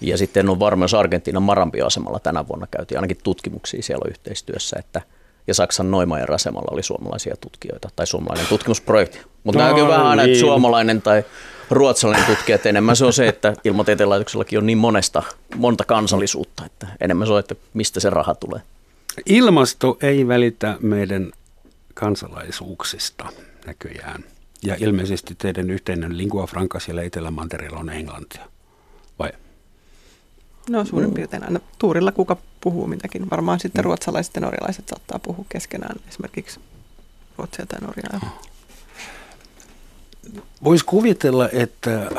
Ja 0.00 0.18
sitten 0.18 0.48
on 0.48 0.60
varma, 0.60 0.84
jos 0.84 0.94
Argentiinan 0.94 1.42
Marambio-asemalla 1.42 2.18
tänä 2.18 2.48
vuonna 2.48 2.66
käytiin 2.70 2.98
ainakin 2.98 3.18
tutkimuksia 3.22 3.82
siellä 3.82 4.08
yhteistyössä, 4.08 4.76
että 4.78 5.02
ja 5.46 5.54
Saksan 5.54 5.90
Neumayer 5.90 6.32
asemalla 6.32 6.68
oli 6.72 6.82
suomalaisia 6.82 7.36
tutkijoita 7.40 7.88
tai 7.96 8.06
suomalainen 8.06 8.46
tutkimusprojekti. 8.46 9.20
Mutta 9.44 9.58
No 9.58 9.64
no, 9.64 9.70
näkyy 9.70 9.88
vähän 9.88 10.06
aina, 10.06 10.22
että 10.22 10.38
suomalainen 10.38 11.02
tai 11.02 11.24
ruotsalainen 11.70 12.26
tutkija, 12.26 12.56
että 12.56 12.68
enemmän 12.68 12.96
se 12.96 13.04
on 13.04 13.12
se, 13.12 13.28
että 13.28 13.54
ilmatieteen 13.64 14.08
laitoksellakin 14.08 14.58
on 14.58 14.66
niin 14.66 14.78
monesta, 14.78 15.22
monta 15.56 15.84
kansallisuutta, 15.84 16.64
että 16.66 16.86
enemmän 17.00 17.26
se 17.26 17.32
on, 17.32 17.38
että 17.38 17.54
mistä 17.74 18.00
se 18.00 18.10
raha 18.10 18.34
tulee. 18.34 18.60
Ilmasto 19.26 19.98
ei 20.02 20.28
välitä 20.28 20.76
meidän 20.80 21.32
kansalaisuuksista 21.94 23.26
näköjään. 23.66 24.24
Ja 24.62 24.76
ilmeisesti 24.78 25.34
teidän 25.34 25.70
yhteinen 25.70 26.18
lingua 26.18 26.46
franca 26.46 26.80
siellä 26.80 27.02
Etelämantereella 27.02 27.78
on 27.78 27.90
englantia. 27.90 28.46
Vai? 29.18 29.32
No 30.70 30.84
suurin 30.84 31.14
piirtein 31.14 31.44
aina 31.44 31.60
tuurilla 31.78 32.12
kuka 32.12 32.36
puhuu 32.60 32.86
mitäkin. 32.86 33.30
Varmaan 33.30 33.60
sitten 33.60 33.84
ruotsalaiset 33.84 34.34
ja 34.34 34.40
norjalaiset 34.40 34.88
saattaa 34.88 35.18
puhua 35.18 35.44
keskenään 35.48 35.96
esimerkiksi 36.08 36.60
ruotsia 37.38 37.66
tai 37.66 37.80
norjaa. 37.80 38.40
Voisi 40.64 40.84
kuvitella, 40.84 41.48
että 41.48 42.10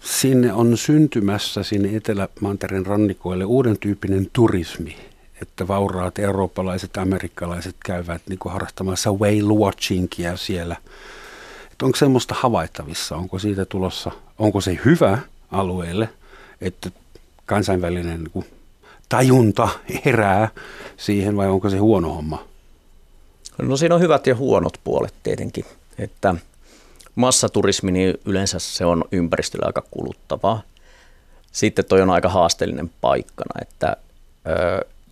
sinne 0.00 0.52
on 0.52 0.76
syntymässä 0.76 1.62
sinne 1.62 1.96
Etelämantereen 1.96 2.86
rannikoille 2.86 3.44
uuden 3.44 3.78
tyyppinen 3.78 4.28
turismi, 4.32 4.96
että 5.42 5.68
vauraat 5.68 6.18
eurooppalaiset, 6.18 6.96
amerikkalaiset 6.96 7.76
käyvät 7.84 8.22
niin 8.28 8.38
kuin 8.38 8.52
harrastamassa 8.52 9.12
whale 9.12 9.58
watchingia 9.58 10.36
siellä. 10.36 10.76
Että 11.72 11.86
onko 11.86 11.96
semmoista 11.96 12.34
havaittavissa, 12.38 13.16
onko 13.16 13.38
siitä 13.38 13.64
tulossa, 13.64 14.10
onko 14.38 14.60
se 14.60 14.78
hyvä 14.84 15.18
alueelle, 15.52 16.08
että 16.60 16.90
kansainvälinen 17.46 18.18
niin 18.18 18.30
kuin 18.30 18.46
tajunta 19.08 19.68
herää 20.04 20.48
siihen 20.96 21.36
vai 21.36 21.48
onko 21.48 21.70
se 21.70 21.78
huono 21.78 22.14
homma? 22.14 22.44
No 23.58 23.76
siinä 23.76 23.94
on 23.94 24.00
hyvät 24.00 24.26
ja 24.26 24.36
huonot 24.36 24.80
puolet 24.84 25.14
tietenkin, 25.22 25.64
että 25.98 26.34
massaturismi, 27.14 27.92
niin 27.92 28.14
yleensä 28.24 28.58
se 28.58 28.84
on 28.84 29.04
ympäristölle 29.12 29.66
aika 29.66 29.82
kuluttavaa. 29.90 30.62
Sitten 31.52 31.84
toi 31.84 32.02
on 32.02 32.10
aika 32.10 32.28
haasteellinen 32.28 32.90
paikkana, 33.00 33.60
että 33.62 33.96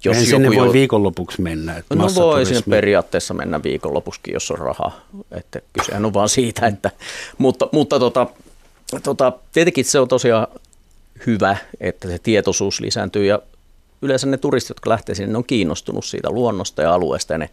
jos 0.05 0.17
Eihän 0.17 0.31
joku 0.31 0.43
sinne 0.45 0.61
voi 0.61 0.67
jo- 0.67 0.73
viikonlopuksi 0.73 1.43
mennä. 1.43 1.77
Että 1.77 1.95
No 1.95 2.09
voi 2.15 2.47
sinne 2.47 2.63
periaatteessa 2.71 3.35
mennä 3.35 3.63
viikonlopuksikin, 3.63 4.35
jos 4.35 4.51
on 4.51 4.59
rahaa. 4.59 5.01
Että 5.31 5.61
kysehän 5.73 6.05
on 6.05 6.15
vaan 6.15 6.29
siitä, 6.29 6.67
että, 6.67 6.91
mutta, 7.39 7.69
mutta 7.73 7.99
tota, 7.99 8.27
tota, 9.03 9.33
tietenkin 9.53 9.85
se 9.85 10.01
on 10.01 10.09
tosiaan 10.09 10.47
hyvä, 11.27 11.57
että 11.81 12.09
se 12.09 12.19
tietoisuus 12.19 12.81
lisääntyy 12.81 13.25
ja 13.25 13.43
yleensä 14.03 14.27
ne 14.27 14.37
turistit, 14.37 14.69
jotka 14.69 14.91
lähtee 14.91 15.15
sinne, 15.15 15.33
ne 15.33 15.39
on 15.39 15.45
kiinnostunut 15.45 16.05
siitä 16.05 16.31
luonnosta 16.31 16.83
ja 16.83 16.95
alueesta 16.95 17.35
ja 17.35 17.39
ne 17.39 17.51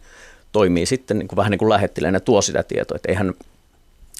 toimii 0.52 0.86
sitten 0.86 1.18
niin 1.18 1.28
kuin 1.28 1.36
vähän 1.36 1.50
niin 1.50 1.58
kuin 1.58 1.68
lähettileenä 1.68 2.20
tuo 2.20 2.42
sitä 2.42 2.62
tietoa, 2.62 2.96
että 2.96 3.08
eihän 3.08 3.34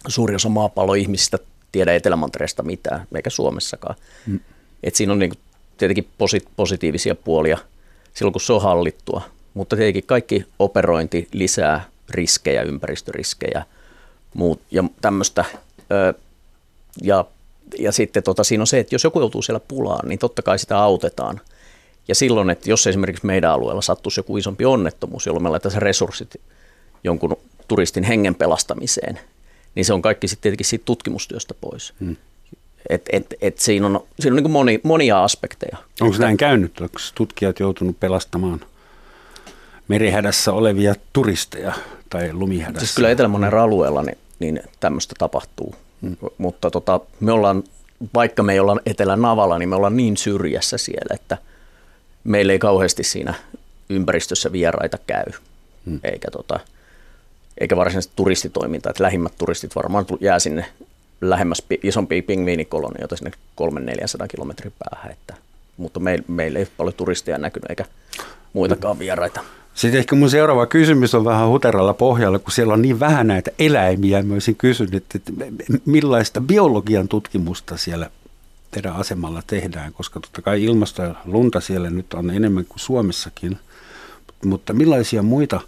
suuri 0.08 0.34
osa 0.34 0.48
maapallon 0.48 0.96
ihmisistä 0.96 1.38
tiedä 1.72 1.94
Etelämantereesta 1.94 2.62
mitään, 2.62 3.06
eikä 3.14 3.30
Suomessakaan. 3.30 3.96
Mm. 4.26 4.40
Et 4.82 4.94
siinä 4.94 5.12
on 5.12 5.18
niin 5.18 5.30
kuin 5.30 5.38
tietenkin 5.78 6.08
posi- 6.18 6.48
positiivisia 6.56 7.14
puolia 7.14 7.58
silloin, 8.18 8.32
kun 8.32 8.40
se 8.40 8.52
on 8.52 8.62
hallittua, 8.62 9.22
mutta 9.54 9.76
tietenkin 9.76 10.04
kaikki 10.06 10.46
operointi 10.58 11.28
lisää 11.32 11.84
riskejä, 12.10 12.62
ympäristöriskejä 12.62 13.64
muut, 14.34 14.60
ja 14.70 14.84
tämmöistä. 15.00 15.44
Ja, 17.02 17.24
ja 17.78 17.92
sitten 17.92 18.22
tota, 18.22 18.44
siinä 18.44 18.62
on 18.62 18.66
se, 18.66 18.78
että 18.78 18.94
jos 18.94 19.04
joku 19.04 19.20
joutuu 19.20 19.42
siellä 19.42 19.60
pulaan, 19.60 20.08
niin 20.08 20.18
totta 20.18 20.42
kai 20.42 20.58
sitä 20.58 20.78
autetaan. 20.78 21.40
Ja 22.08 22.14
silloin, 22.14 22.50
että 22.50 22.70
jos 22.70 22.86
esimerkiksi 22.86 23.26
meidän 23.26 23.50
alueella 23.50 23.82
sattuisi 23.82 24.20
joku 24.20 24.36
isompi 24.36 24.64
onnettomuus, 24.64 25.26
jolloin 25.26 25.42
me 25.42 25.48
laitetaan 25.48 25.82
resurssit 25.82 26.40
jonkun 27.04 27.36
turistin 27.68 28.04
hengen 28.04 28.34
pelastamiseen, 28.34 29.20
niin 29.74 29.84
se 29.84 29.92
on 29.92 30.02
kaikki 30.02 30.28
sitten 30.28 30.42
tietenkin 30.42 30.66
siitä 30.66 30.84
tutkimustyöstä 30.84 31.54
pois. 31.60 31.94
Hmm. 32.00 32.16
Et, 32.88 33.02
et, 33.12 33.34
et 33.40 33.58
siinä 33.58 33.86
on, 33.86 34.04
siinä 34.20 34.36
on 34.36 34.42
niin 34.42 34.50
moni, 34.50 34.80
monia 34.82 35.24
aspekteja. 35.24 35.76
Onko 36.00 36.16
näin 36.18 36.36
käynyt? 36.36 36.80
Onko 36.80 36.98
tutkijat 37.14 37.60
joutunut 37.60 38.00
pelastamaan 38.00 38.60
merihädässä 39.88 40.52
olevia 40.52 40.94
turisteja 41.12 41.72
tai 42.10 42.32
lumihädässä? 42.32 42.86
Siis 42.86 42.94
kyllä 42.94 43.10
Etelämonen 43.10 43.54
alueella 43.54 44.02
niin, 44.02 44.18
niin 44.38 44.60
tämmöistä 44.80 45.14
tapahtuu. 45.18 45.74
Hmm. 46.02 46.16
Mutta 46.38 46.70
tota, 46.70 47.00
me 47.20 47.32
ollaan, 47.32 47.64
vaikka 48.14 48.42
me 48.42 48.52
ei 48.52 48.60
olla 48.60 48.76
Etelä-Navalla, 48.86 49.58
niin 49.58 49.68
me 49.68 49.76
ollaan 49.76 49.96
niin 49.96 50.16
syrjässä 50.16 50.78
siellä, 50.78 51.14
että 51.14 51.38
meillä 52.24 52.52
ei 52.52 52.58
kauheasti 52.58 53.04
siinä 53.04 53.34
ympäristössä 53.88 54.52
vieraita 54.52 54.98
käy. 55.06 55.24
Hmm. 55.86 56.00
Eikä, 56.04 56.30
tota, 56.30 56.60
eikä 57.60 57.76
varsinaisesti 57.76 58.12
turistitoimintaa. 58.16 58.90
Että 58.90 59.02
lähimmät 59.02 59.32
turistit 59.38 59.76
varmaan 59.76 60.06
jää 60.20 60.38
sinne 60.38 60.66
lähemmäs 61.20 61.62
isompia 61.82 62.22
pingviinikolonioita 62.22 63.16
sinne 63.16 63.30
300-400 63.62 64.26
kilometrin 64.28 64.72
päähän. 64.78 65.12
Että, 65.12 65.34
mutta 65.76 66.00
meillä 66.00 66.24
meil 66.28 66.56
ei 66.56 66.66
paljon 66.76 66.94
turisteja 66.94 67.38
näkynyt 67.38 67.70
eikä 67.70 67.84
muitakaan 68.52 68.98
vieraita. 68.98 69.40
Sitten 69.74 69.98
ehkä 69.98 70.16
mun 70.16 70.30
seuraava 70.30 70.66
kysymys 70.66 71.14
on 71.14 71.24
vähän 71.24 71.48
huteralla 71.48 71.94
pohjalla, 71.94 72.38
kun 72.38 72.52
siellä 72.52 72.72
on 72.72 72.82
niin 72.82 73.00
vähän 73.00 73.26
näitä 73.26 73.50
eläimiä. 73.58 74.22
Mä 74.22 74.34
olisin 74.34 74.56
kysynyt, 74.56 75.14
että 75.14 75.32
millaista 75.84 76.40
biologian 76.40 77.08
tutkimusta 77.08 77.76
siellä 77.76 78.10
teidän 78.70 78.96
asemalla 78.96 79.42
tehdään, 79.46 79.92
koska 79.92 80.20
totta 80.20 80.42
kai 80.42 80.64
ilmasto 80.64 81.02
ja 81.02 81.14
lunta 81.24 81.60
siellä 81.60 81.90
nyt 81.90 82.14
on 82.14 82.30
enemmän 82.30 82.64
kuin 82.64 82.78
Suomessakin. 82.78 83.58
Mutta 84.44 84.72
millaisia 84.72 85.22
muita 85.22 85.60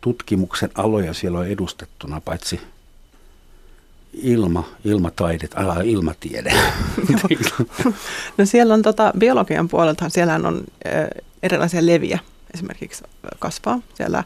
tutkimuksen 0.00 0.70
aloja 0.74 1.14
siellä 1.14 1.38
on 1.38 1.46
edustettuna, 1.46 2.20
paitsi 2.20 2.60
ilma, 4.12 4.64
ilmataidet, 4.84 5.50
ala 5.54 5.80
ilmatiede. 5.80 6.52
no 8.38 8.46
siellä 8.46 8.74
on 8.74 8.82
tota, 8.82 9.12
biologian 9.18 9.68
puolelta, 9.68 10.08
siellä 10.08 10.34
on 10.34 10.64
erilaisia 11.42 11.86
leviä 11.86 12.18
esimerkiksi 12.54 13.04
kasvaa 13.38 13.80
siellä 13.94 14.24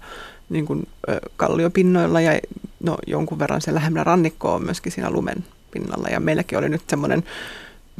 niin 0.48 0.66
kuin, 0.66 0.88
kalliopinnoilla 1.36 2.20
ja 2.20 2.40
no, 2.80 2.96
jonkun 3.06 3.38
verran 3.38 3.60
siellä 3.60 3.78
lähemmä 3.78 4.04
rannikkoa 4.04 4.54
on 4.54 4.64
myöskin 4.64 4.92
siinä 4.92 5.10
lumen 5.10 5.44
pinnalla. 5.70 6.08
Ja 6.08 6.20
meilläkin 6.20 6.58
oli 6.58 6.68
nyt 6.68 6.82
semmoinen 6.88 7.24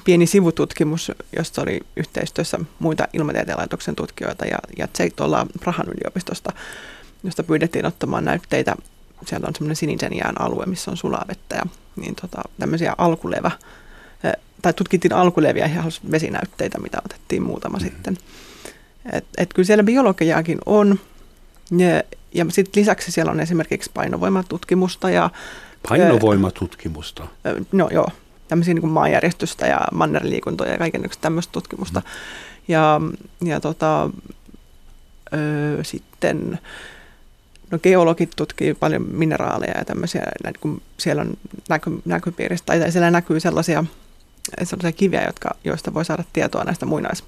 pieni 0.04 0.26
sivututkimus, 0.26 1.12
jossa 1.36 1.62
oli 1.62 1.80
yhteistyössä 1.96 2.58
muita 2.78 3.08
ilmatieteen 3.12 3.58
laitoksen 3.58 3.96
tutkijoita 3.96 4.46
ja, 4.46 4.58
ja 4.78 4.88
tuolla 5.16 5.46
Prahan 5.60 5.88
yliopistosta, 5.88 6.52
josta 7.24 7.42
pyydettiin 7.42 7.86
ottamaan 7.86 8.24
näytteitä 8.24 8.76
siellä 9.26 9.46
on 9.48 9.54
semmoinen 9.54 9.76
sinisen 9.76 10.16
jään 10.16 10.40
alue, 10.40 10.66
missä 10.66 10.90
on 10.90 10.96
sulaa 10.96 11.24
vettä 11.28 11.56
ja 11.56 11.62
niin 11.96 12.14
tota, 12.14 12.42
tämmöisiä 12.58 12.94
alkulevä, 12.98 13.50
tai 14.62 14.72
tutkittiin 14.72 15.12
alkuleviä 15.12 15.66
ja 15.66 15.84
vesinäytteitä, 16.10 16.78
mitä 16.78 16.98
otettiin 17.04 17.42
muutama 17.42 17.78
mm. 17.78 17.84
sitten. 17.84 18.18
Et, 19.12 19.24
et 19.38 19.54
kyllä 19.54 19.66
siellä 19.66 19.84
biologiaakin 19.84 20.58
on. 20.66 21.00
Ja, 21.78 22.02
ja 22.34 22.46
sitten 22.48 22.80
lisäksi 22.80 23.12
siellä 23.12 23.32
on 23.32 23.40
esimerkiksi 23.40 23.90
painovoimatutkimusta. 23.94 25.10
Ja, 25.10 25.30
painovoimatutkimusta? 25.88 27.26
No 27.72 27.88
joo, 27.92 28.08
tämmöisiä 28.48 28.74
niin 28.74 28.88
maanjärjestystä 28.88 29.66
ja 29.66 29.80
mannerliikuntoja 29.92 30.72
ja 30.72 30.78
kaiken 30.78 31.10
tämmöistä 31.20 31.52
tutkimusta. 31.52 32.00
Mm. 32.00 32.06
Ja, 32.68 33.00
ja 33.44 33.60
tota, 33.60 34.10
ö, 35.32 35.84
sitten 35.84 36.58
No 37.72 37.78
geologit 37.78 38.30
tutkii 38.36 38.74
paljon 38.74 39.02
mineraaleja 39.02 39.78
ja 39.78 39.84
tämmöisiä, 39.84 40.22
kun 40.60 40.82
siellä 40.98 41.22
on 41.22 41.36
näky, 41.68 41.90
näkypiiristä, 42.04 42.66
tai 42.66 42.92
siellä 42.92 43.10
näkyy 43.10 43.40
sellaisia, 43.40 43.84
sellaisia 44.62 44.92
kiviä, 44.92 45.24
jotka, 45.26 45.50
joista 45.64 45.94
voi 45.94 46.04
saada 46.04 46.24
tietoa 46.32 46.64
näistä 46.64 46.86
muinais, 46.86 47.24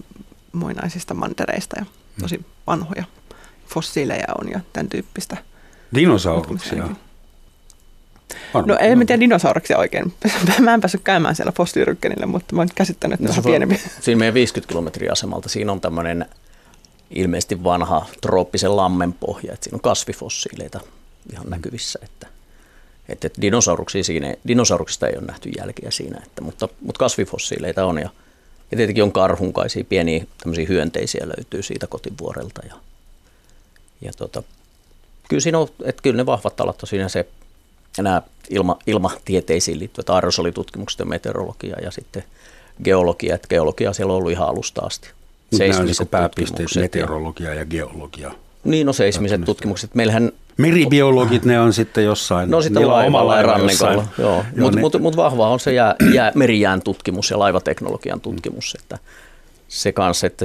muinaisista 0.52 1.14
mantereista 1.14 1.76
ja 1.78 1.84
hmm. 1.84 2.22
tosi 2.22 2.44
vanhoja 2.66 3.04
fossiileja 3.74 4.34
on 4.40 4.50
ja 4.50 4.60
tämän 4.72 4.88
tyyppistä. 4.88 5.36
Dinosauruksia? 5.94 6.88
No 8.66 8.76
ei 8.80 8.96
mä 8.96 9.04
tiedä 9.04 9.20
dinosauruksia 9.20 9.78
oikein. 9.78 10.12
Mä 10.60 10.74
en 10.74 10.80
päässyt 10.80 11.00
käymään 11.04 11.34
siellä 11.34 11.52
fossiilirykkenille, 11.52 12.26
mutta 12.26 12.54
mä 12.54 12.60
oon 12.60 12.68
käsittänyt, 12.74 13.20
että 13.20 13.28
no, 13.28 13.32
se 13.34 13.40
on 13.40 13.44
pienempi. 13.44 13.80
Siinä 14.00 14.18
meidän 14.18 14.34
50 14.34 14.68
kilometriä 14.68 15.12
asemalta, 15.12 15.48
siinä 15.48 15.72
on 15.72 15.80
tämmöinen 15.80 16.26
ilmeisesti 17.14 17.64
vanha 17.64 18.06
trooppisen 18.20 18.76
lammen 18.76 19.12
pohja, 19.12 19.52
että 19.52 19.64
siinä 19.64 19.76
on 19.76 19.80
kasvifossiileita 19.80 20.80
ihan 21.32 21.50
näkyvissä, 21.50 21.98
että, 22.02 22.26
että, 23.08 23.28
dinosauruksia 23.40 24.04
siinä, 24.04 24.34
dinosauruksista 24.46 25.08
ei 25.08 25.16
ole 25.16 25.26
nähty 25.26 25.50
jälkiä 25.58 25.90
siinä, 25.90 26.20
että, 26.26 26.42
mutta, 26.42 26.68
mutta 26.80 26.98
kasvifossiileita 26.98 27.84
on 27.84 27.98
ja, 27.98 28.10
ja 28.70 28.76
tietenkin 28.76 29.04
on 29.04 29.12
karhunkaisia, 29.12 29.84
pieniä 29.84 30.26
hyönteisiä 30.68 31.28
löytyy 31.28 31.62
siitä 31.62 31.86
kotivuorelta 31.86 32.66
ja, 32.66 32.74
ja 34.00 34.12
tota, 34.12 34.42
kyllä 35.28 35.40
siinä 35.40 35.58
on, 35.58 35.68
että 35.84 36.02
kyllä 36.02 36.16
ne 36.16 36.26
vahvat 36.26 36.60
alat 36.60 36.82
on 36.82 36.88
siinä 36.88 37.08
se, 37.08 37.28
nämä 37.98 38.22
ilma, 38.50 38.78
ilmatieteisiin 38.86 39.78
liittyvät 39.78 40.10
aerosolitutkimukset 40.10 40.98
ja 40.98 41.06
meteorologia 41.06 41.76
ja 41.82 41.90
sitten 41.90 42.24
geologia, 42.84 43.34
että 43.34 43.48
geologia 43.48 43.92
siellä 43.92 44.12
on 44.12 44.16
ollut 44.16 44.32
ihan 44.32 44.48
alusta 44.48 44.82
asti 44.86 45.10
seismiset 45.56 46.10
pääpisteet, 46.10 46.68
meteorologia 46.76 47.54
ja 47.54 47.64
geologia. 47.64 48.30
Niin, 48.64 48.86
no 48.86 48.92
seismiset 48.92 49.44
tutkimukset. 49.44 49.94
Meillähän 49.94 50.32
Meribiologit 50.56 51.44
ne 51.44 51.60
on 51.60 51.72
sitten 51.72 52.04
jossain. 52.04 52.50
No 52.50 52.62
sitten 52.62 52.88
laivalla 52.88 53.36
ja 53.36 53.42
rannikolla, 53.42 54.04
joo. 54.18 54.44
Mutta 54.58 54.78
mut, 54.78 55.00
mut 55.00 55.16
vahva 55.16 55.48
on 55.48 55.60
se 55.60 55.72
jää, 55.72 55.96
jää, 56.14 56.32
merijään 56.34 56.82
tutkimus 56.82 57.30
ja 57.30 57.38
laivateknologian 57.38 58.20
tutkimus. 58.20 58.76
Että 58.80 58.98
se 59.68 59.92
kanssa, 59.92 60.26
että 60.26 60.44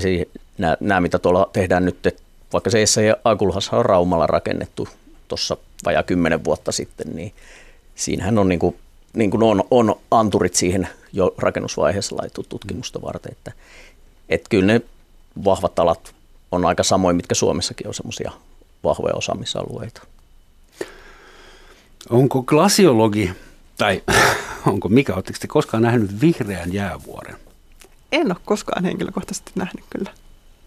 nämä 0.79 1.01
mitä 1.01 1.19
tuolla 1.19 1.49
tehdään 1.53 1.85
nyt, 1.85 2.05
että 2.05 2.21
vaikka 2.53 2.69
se 2.85 3.05
ja 3.05 3.15
Akulhassa 3.23 3.77
on 3.77 3.85
Raumalla 3.85 4.27
rakennettu 4.27 4.87
tuossa 5.27 5.57
vajaa 5.85 6.03
kymmenen 6.03 6.43
vuotta 6.43 6.71
sitten, 6.71 7.07
niin 7.13 7.33
siinähän 7.95 8.39
on, 8.39 8.49
niin 8.49 8.59
kuin, 8.59 8.75
niin 9.13 9.31
kuin 9.31 9.43
on, 9.43 9.63
on 9.71 9.95
anturit 10.11 10.55
siihen 10.55 10.87
jo 11.13 11.33
rakennusvaiheessa 11.37 12.15
laitettu 12.15 12.45
tutkimusta 12.49 13.01
varten, 13.01 13.31
että, 13.31 13.51
että 14.29 14.49
kyllä 14.49 14.65
ne 14.65 14.81
vahvat 15.45 15.79
alat 15.79 16.15
on 16.51 16.65
aika 16.65 16.83
samoin, 16.83 17.15
mitkä 17.15 17.35
Suomessakin 17.35 17.87
on 17.87 17.93
semmoisia 17.93 18.31
vahvoja 18.83 19.15
osaamisalueita. 19.15 20.01
Onko 22.09 22.43
glasiologi, 22.43 23.31
tai 23.77 24.03
onko 24.71 24.89
mikä, 24.89 25.13
oletteko 25.13 25.37
te 25.41 25.47
koskaan 25.47 25.83
nähnyt 25.83 26.21
vihreän 26.21 26.73
jäävuoren? 26.73 27.35
En 28.11 28.27
ole 28.27 28.35
koskaan 28.45 28.85
henkilökohtaisesti 28.85 29.51
nähnyt 29.55 29.85
kyllä. 29.89 30.11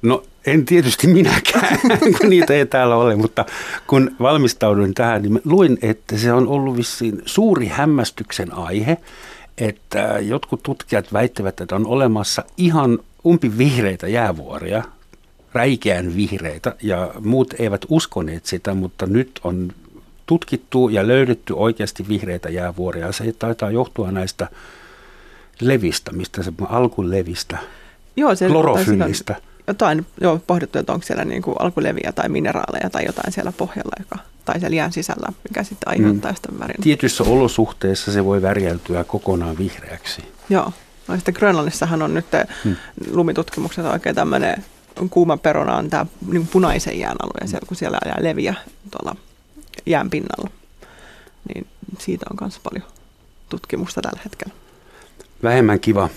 No 0.02 0.22
en 0.46 0.64
tietysti 0.64 1.06
minäkään, 1.06 1.78
kun 2.20 2.30
niitä 2.30 2.54
ei 2.54 2.66
täällä 2.66 2.96
ole, 2.96 3.16
mutta 3.16 3.44
kun 3.86 4.16
valmistauduin 4.20 4.94
tähän, 4.94 5.22
niin 5.22 5.40
luin, 5.44 5.78
että 5.82 6.18
se 6.18 6.32
on 6.32 6.48
ollut 6.48 6.76
vissiin 6.76 7.22
suuri 7.26 7.66
hämmästyksen 7.66 8.54
aihe, 8.54 8.96
että 9.58 10.18
jotkut 10.20 10.62
tutkijat 10.62 11.12
väittävät, 11.12 11.60
että 11.60 11.76
on 11.76 11.86
olemassa 11.86 12.44
ihan 12.56 12.98
umpivihreitä 13.26 14.08
jäävuoria, 14.08 14.82
räikeän 15.52 16.16
vihreitä, 16.16 16.76
ja 16.82 17.14
muut 17.20 17.54
eivät 17.58 17.86
uskoneet 17.88 18.46
sitä, 18.46 18.74
mutta 18.74 19.06
nyt 19.06 19.40
on 19.44 19.72
tutkittu 20.26 20.88
ja 20.88 21.08
löydetty 21.08 21.54
oikeasti 21.56 22.08
vihreitä 22.08 22.48
jäävuoria. 22.48 23.12
Se 23.12 23.32
taitaa 23.38 23.70
johtua 23.70 24.10
näistä 24.10 24.48
levistä, 25.60 26.12
mistä 26.12 26.42
se 26.42 26.52
alkulevistä, 26.68 27.58
Joo, 28.16 28.34
se, 28.34 28.48
klorofyllistä. 28.48 29.36
Jotain 29.66 30.06
joo, 30.20 30.40
pohdittu, 30.46 30.78
että 30.78 30.92
onko 30.92 31.06
siellä 31.06 31.24
niin 31.24 31.42
kuin 31.42 31.56
alkuleviä 31.58 32.12
tai 32.14 32.28
mineraaleja 32.28 32.90
tai 32.90 33.04
jotain 33.06 33.32
siellä 33.32 33.52
pohjalla, 33.52 33.92
joka, 33.98 34.18
tai 34.44 34.60
siellä 34.60 34.76
jään 34.76 34.92
sisällä, 34.92 35.32
mikä 35.48 35.62
sitten 35.62 35.88
aiheuttaa 35.88 36.30
mm. 36.30 36.36
sitä 36.36 36.48
värin. 36.58 36.82
Tietyissä 36.82 37.24
olosuhteissa 37.24 38.12
se 38.12 38.24
voi 38.24 38.42
värjäytyä 38.42 39.04
kokonaan 39.04 39.58
vihreäksi. 39.58 40.22
Joo. 40.50 40.72
No 41.08 41.16
sitten 41.16 41.34
Grönlannissahan 41.38 42.02
on 42.02 42.14
nyt 42.14 42.26
hmm. 42.64 42.76
lumitutkimukset 43.10 43.84
oikein 43.84 44.14
tämmöinen 44.14 44.64
kuuma 45.10 45.36
peruna 45.36 45.76
on 45.76 45.90
tämä 45.90 46.06
niin 46.26 46.46
punaisen 46.46 46.98
jään 46.98 47.16
alue, 47.22 47.48
siellä, 47.48 47.66
kun 47.66 47.76
siellä 47.76 47.98
jää 48.06 48.18
leviä 48.20 48.54
tuolla 48.90 49.16
jään 49.86 50.10
pinnalla. 50.10 50.50
Niin 51.54 51.66
siitä 51.98 52.26
on 52.30 52.36
myös 52.40 52.58
paljon 52.58 52.84
tutkimusta 53.48 54.02
tällä 54.02 54.20
hetkellä. 54.24 54.54
Vähemmän 55.42 55.80
kiva 55.80 56.08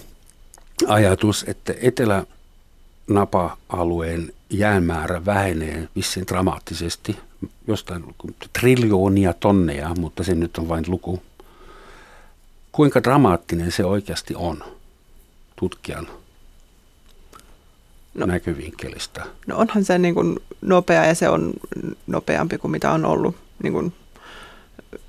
ajatus, 0.88 1.46
että 1.48 1.74
Etelä-Napa-alueen 1.82 4.34
jäänmäärä 4.50 5.26
vähenee 5.26 5.90
vissiin 5.96 6.28
dramaattisesti, 6.28 7.18
jostain 7.68 8.16
triljoonia 8.60 9.34
tonneja, 9.34 9.96
mutta 10.00 10.24
se 10.24 10.36
nyt 10.36 10.58
on 10.58 10.70
vain 10.70 10.84
luku. 10.88 11.24
Kuinka 12.72 13.04
dramaattinen 13.04 13.72
se 13.72 13.86
oikeasti 13.86 14.36
on 14.36 14.75
tutkijan 15.56 16.08
no, 18.14 18.26
näkyvinkkelistä? 18.26 19.26
No 19.48 19.58
onhan 19.58 19.86
se 19.86 19.98
niin 19.98 20.16
kuin 20.16 20.40
nopea 20.62 21.06
ja 21.06 21.16
se 21.16 21.30
on 21.30 21.54
nopeampi 22.08 22.58
kuin 22.58 22.72
mitä 22.72 22.92
on 22.92 23.06
ollut 23.06 23.36
niin 23.64 23.74
kuin 23.74 23.94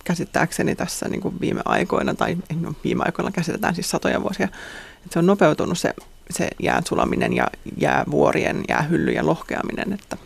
käsittääkseni 0.04 0.74
tässä 0.74 1.08
niin 1.08 1.20
kuin 1.20 1.40
viime 1.40 1.62
aikoina, 1.64 2.14
tai 2.14 2.36
no, 2.60 2.74
viime 2.84 3.02
aikoina 3.06 3.30
käsitetään 3.30 3.74
siis 3.74 3.90
satoja 3.90 4.22
vuosia, 4.22 4.44
että 4.44 5.12
se 5.12 5.18
on 5.18 5.26
nopeutunut 5.26 5.78
se, 5.78 5.94
se 6.30 6.48
jään 6.62 6.82
sulaminen 6.86 7.32
ja 7.32 7.46
jäävuorien, 7.76 8.64
jäähyllyjen 8.68 9.26
lohkeaminen, 9.26 9.92
että, 9.92 10.16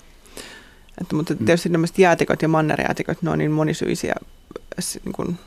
että, 1.00 1.16
mutta 1.16 1.34
mm. 1.34 1.46
tietysti 1.46 1.68
nämä 1.68 1.86
jäätikot 1.98 2.42
ja 2.42 2.48
mannerjäätikot, 2.48 3.22
ne 3.22 3.30
on 3.30 3.38
niin 3.38 3.50
monisyisiä 3.50 4.14
niin 5.04 5.12
kuin 5.12 5.38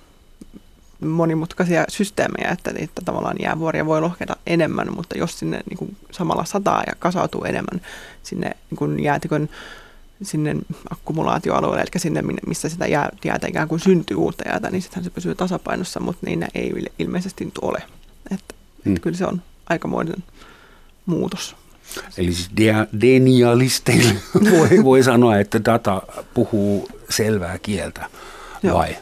monimutkaisia 1.07 1.85
systeemejä, 1.89 2.51
että, 2.51 2.71
että 2.75 3.01
tavallaan 3.05 3.35
jäävuoria 3.39 3.85
voi 3.85 4.01
lohketa 4.01 4.35
enemmän, 4.47 4.87
mutta 4.95 5.17
jos 5.17 5.39
sinne 5.39 5.59
niin 5.69 5.77
kuin 5.77 5.97
samalla 6.11 6.45
sataa 6.45 6.83
ja 6.87 6.93
kasautuu 6.99 7.43
enemmän 7.43 7.81
sinne 8.23 8.51
niin 8.69 8.77
kuin 8.77 9.03
jäätikön 9.03 9.49
sinne 10.21 10.55
akkumulaatioalueelle, 10.89 11.81
eli 11.81 11.99
sinne, 11.99 12.21
missä 12.47 12.69
sitä 12.69 12.87
jää, 12.87 13.09
jäätä 13.25 13.47
ikään 13.47 13.67
kuin 13.67 13.79
syntyy 13.79 14.17
uutta 14.17 14.43
jäätä, 14.47 14.69
niin 14.71 14.81
sittenhän 14.81 15.03
se 15.03 15.09
pysyy 15.09 15.35
tasapainossa, 15.35 15.99
mutta 15.99 16.25
niin 16.25 16.47
ei 16.55 16.73
ilmeisesti 16.99 17.45
nyt 17.45 17.57
ole. 17.61 17.83
Että, 18.31 18.55
hmm. 18.85 18.91
että 18.91 19.03
kyllä 19.03 19.17
se 19.17 19.25
on 19.25 19.41
aikamoinen 19.69 20.23
muutos. 21.05 21.55
Eli 22.17 22.33
siis 22.33 22.49
de- 22.57 22.87
denialisteille 23.01 24.15
voi, 24.57 24.69
voi 24.83 25.03
sanoa, 25.03 25.37
että 25.37 25.65
data 25.65 26.01
puhuu 26.33 26.89
selvää 27.09 27.59
kieltä, 27.59 28.09
vai? 28.73 28.95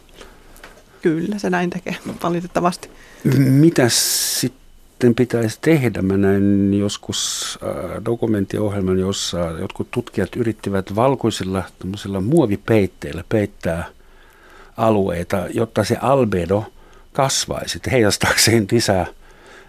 Kyllä, 1.01 1.39
se 1.39 1.49
näin 1.49 1.69
tekee 1.69 1.95
valitettavasti. 2.23 2.89
Mitäs 3.37 3.95
sitten 4.41 5.15
pitäisi 5.15 5.57
tehdä? 5.61 6.01
Mä 6.01 6.17
näin 6.17 6.73
joskus 6.73 7.59
äh, 7.63 8.05
dokumenttiohjelman, 8.05 8.99
jossa 8.99 9.39
jotkut 9.39 9.91
tutkijat 9.91 10.35
yrittivät 10.35 10.95
valkoisilla 10.95 11.63
muovipeitteillä 12.21 13.23
peittää 13.29 13.85
alueita, 14.77 15.47
jotta 15.53 15.83
se 15.83 15.97
albedo 16.01 16.65
kasvaisi, 17.13 17.77
että 17.77 17.91
heijastaakseen 17.91 18.67
lisää 18.71 19.05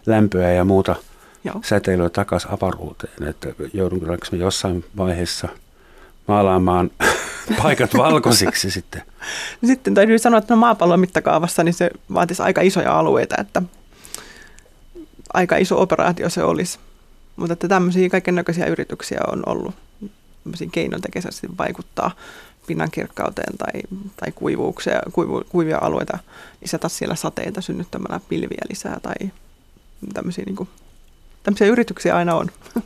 lämpöä 0.07 0.53
ja 0.53 0.65
muuta 0.65 0.97
Joo. 1.45 1.61
säteilyä 1.65 2.11
takaisin 2.11 2.51
avaruuteen. 2.51 3.29
Että 3.29 3.49
joudunko 3.73 4.37
jossain 4.39 4.85
vaiheessa 4.97 5.49
maalaamaan 6.29 6.91
paikat 7.63 7.97
valkoisiksi 7.97 8.71
sitten? 8.71 9.03
Sitten 9.65 9.95
täytyy 9.95 10.19
sanoa, 10.19 10.39
että 10.39 10.55
no 10.55 10.61
maapallon 10.61 11.01
mittakaavassa 11.01 11.65
niin 11.65 11.75
se 11.75 11.91
vaatisi 12.15 12.43
aika 12.43 12.61
isoja 12.61 12.99
alueita, 12.99 13.35
että 13.39 13.63
aika 15.35 15.57
iso 15.57 15.81
operaatio 15.81 16.31
se 16.31 16.43
olisi. 16.43 16.79
Mutta 17.37 17.53
että 17.53 17.69
tämmöisiä 17.69 18.09
kaiken 18.09 18.35
näköisiä 18.35 18.67
yrityksiä 18.67 19.21
on 19.33 19.43
ollut 19.47 19.75
tämmöisiä 20.45 20.69
keinotekeisesti 20.73 21.49
vaikuttaa 21.59 22.11
pinnan 22.67 22.91
kirkkauteen 22.91 23.59
tai, 23.59 23.83
tai 24.17 24.33
kuivuuksia, 24.35 25.01
kuivu, 25.13 25.43
kuivia 25.49 25.79
alueita, 25.81 26.19
lisätä 26.61 26.89
siellä 26.89 27.15
sateita 27.15 27.61
synnyttämällä 27.61 28.21
pilviä 28.29 28.63
lisää 28.71 29.01
tai 29.03 29.31
tämmöisiä, 30.15 30.45
niin 30.45 30.57
kuin, 30.57 30.69
tämmöisiä 31.43 31.67
yrityksiä 31.67 32.17
aina 32.17 32.35
on. 32.35 32.51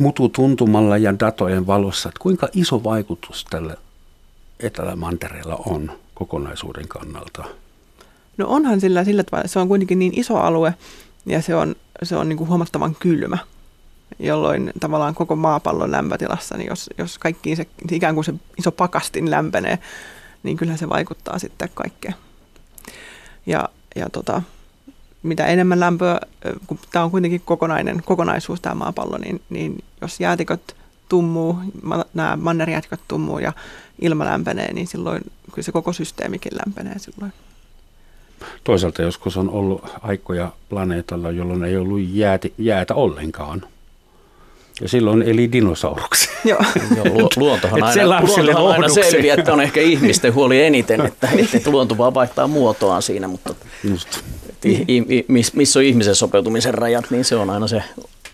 mututuntumalla 0.00 0.96
ja 0.96 1.18
datojen 1.20 1.66
valossa, 1.66 2.08
että 2.08 2.20
kuinka 2.20 2.48
iso 2.52 2.84
vaikutus 2.84 3.46
tällä 3.50 3.76
Etelämantereella 4.60 5.58
on 5.66 5.92
kokonaisuuden 6.14 6.88
kannalta? 6.88 7.44
No 8.36 8.48
onhan 8.48 8.80
sillä 8.80 9.04
sillä 9.04 9.24
tavalla, 9.24 9.48
se 9.48 9.58
on 9.58 9.68
kuitenkin 9.68 9.98
niin 9.98 10.18
iso 10.20 10.36
alue 10.36 10.74
ja 11.26 11.42
se 11.42 11.54
on, 11.54 11.76
se 12.02 12.16
on 12.16 12.28
niin 12.28 12.36
kuin 12.36 12.48
huomattavan 12.48 12.94
kylmä, 12.94 13.38
jolloin 14.18 14.72
tavallaan 14.80 15.14
koko 15.14 15.36
maapallon 15.36 15.92
lämpötilassa, 15.92 16.56
niin 16.56 16.68
jos, 16.68 16.90
jos 16.98 17.18
kaikkiin 17.18 17.56
se, 17.56 17.66
ikään 17.92 18.14
kuin 18.14 18.24
se 18.24 18.34
iso 18.58 18.72
pakastin 18.72 19.30
lämpenee, 19.30 19.78
niin 20.42 20.56
kyllä 20.56 20.76
se 20.76 20.88
vaikuttaa 20.88 21.38
sitten 21.38 21.68
kaikkeen. 21.74 22.14
Ja, 23.46 23.68
ja 23.96 24.10
tota, 24.10 24.42
mitä 25.22 25.46
enemmän 25.46 25.80
lämpöä, 25.80 26.20
kun 26.66 26.78
tämä 26.92 27.04
on 27.04 27.10
kuitenkin 27.10 27.42
kokonainen, 27.44 28.02
kokonaisuus 28.04 28.60
tämä 28.60 28.74
maapallo, 28.74 29.18
niin, 29.18 29.40
niin 29.50 29.84
jos 30.00 30.20
jäätikot 30.20 30.76
tummuu, 31.08 31.58
nämä 32.14 32.36
mannerjäätikot 32.36 33.00
tummuu 33.08 33.38
ja 33.38 33.52
ilma 34.00 34.24
lämpenee, 34.24 34.72
niin 34.72 34.86
silloin 34.86 35.22
kyllä 35.52 35.66
se 35.66 35.72
koko 35.72 35.92
systeemikin 35.92 36.52
lämpenee 36.66 36.98
silloin. 36.98 37.32
Toisaalta 38.64 39.02
joskus 39.02 39.36
on 39.36 39.50
ollut 39.50 39.84
aikoja 40.02 40.52
planeetalla, 40.68 41.30
jolloin 41.30 41.64
ei 41.64 41.76
ollut 41.76 42.00
jääti, 42.08 42.54
jäätä 42.58 42.94
ollenkaan. 42.94 43.62
Ja 44.80 44.88
silloin 44.88 45.22
eli 45.22 45.52
dinosauruksia. 45.52 46.32
Joo. 46.44 46.60
Joo 46.96 47.28
luontohan 47.36 47.82
aina, 47.82 48.20
luontohan 48.20 48.66
aina 48.66 48.88
selviää, 48.88 49.36
että 49.38 49.52
on 49.52 49.60
ehkä 49.60 49.80
ihmisten 49.80 50.34
huoli 50.34 50.62
eniten, 50.62 51.06
että, 51.06 51.28
että 51.54 51.70
luonto 51.70 51.98
vaan 51.98 52.14
vaihtaa 52.14 52.46
muotoaan 52.46 53.02
siinä, 53.02 53.28
mutta 53.28 53.54
Just. 53.84 54.20
Missä 55.54 55.78
on 55.78 55.84
ihmisen 55.84 56.14
sopeutumisen 56.14 56.74
rajat, 56.74 57.10
niin 57.10 57.24
se 57.24 57.36
on 57.36 57.50
aina 57.50 57.68
se 57.68 57.82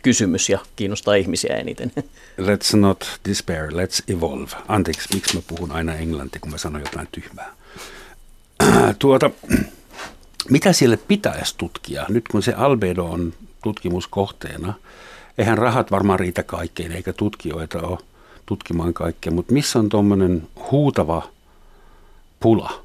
kysymys 0.03 0.49
ja 0.49 0.59
kiinnostaa 0.77 1.14
ihmisiä 1.14 1.57
eniten. 1.57 1.93
Let's 2.49 2.77
not 2.77 3.20
despair, 3.29 3.70
let's 3.70 4.14
evolve. 4.16 4.51
Anteeksi, 4.68 5.09
miksi 5.14 5.37
mä 5.37 5.43
puhun 5.47 5.72
aina 5.72 5.95
englantia, 5.95 6.41
kun 6.41 6.51
mä 6.51 6.59
sanon 6.59 6.83
jotain 6.83 7.09
tyhmää. 7.12 7.55
tuota, 8.99 9.31
mitä 10.51 10.72
siellä 10.72 10.97
pitäisi 10.97 11.55
tutkia, 11.59 12.07
nyt 12.09 12.29
kun 12.29 12.43
se 12.43 12.53
albedo 12.53 13.05
on 13.05 13.35
tutkimuskohteena? 13.62 14.74
Eihän 15.39 15.59
rahat 15.59 15.91
varmaan 15.91 16.20
riitä 16.20 16.43
kaikkeen, 16.43 16.93
eikä 16.93 17.12
tutkijoita 17.12 17.83
ole 17.83 17.99
tutkimaan 18.47 18.95
kaikkea, 18.95 19.33
mutta 19.33 19.53
missä 19.53 19.79
on 19.79 19.89
tuommoinen 19.89 20.49
huutava 20.70 21.29
pula? 22.41 22.83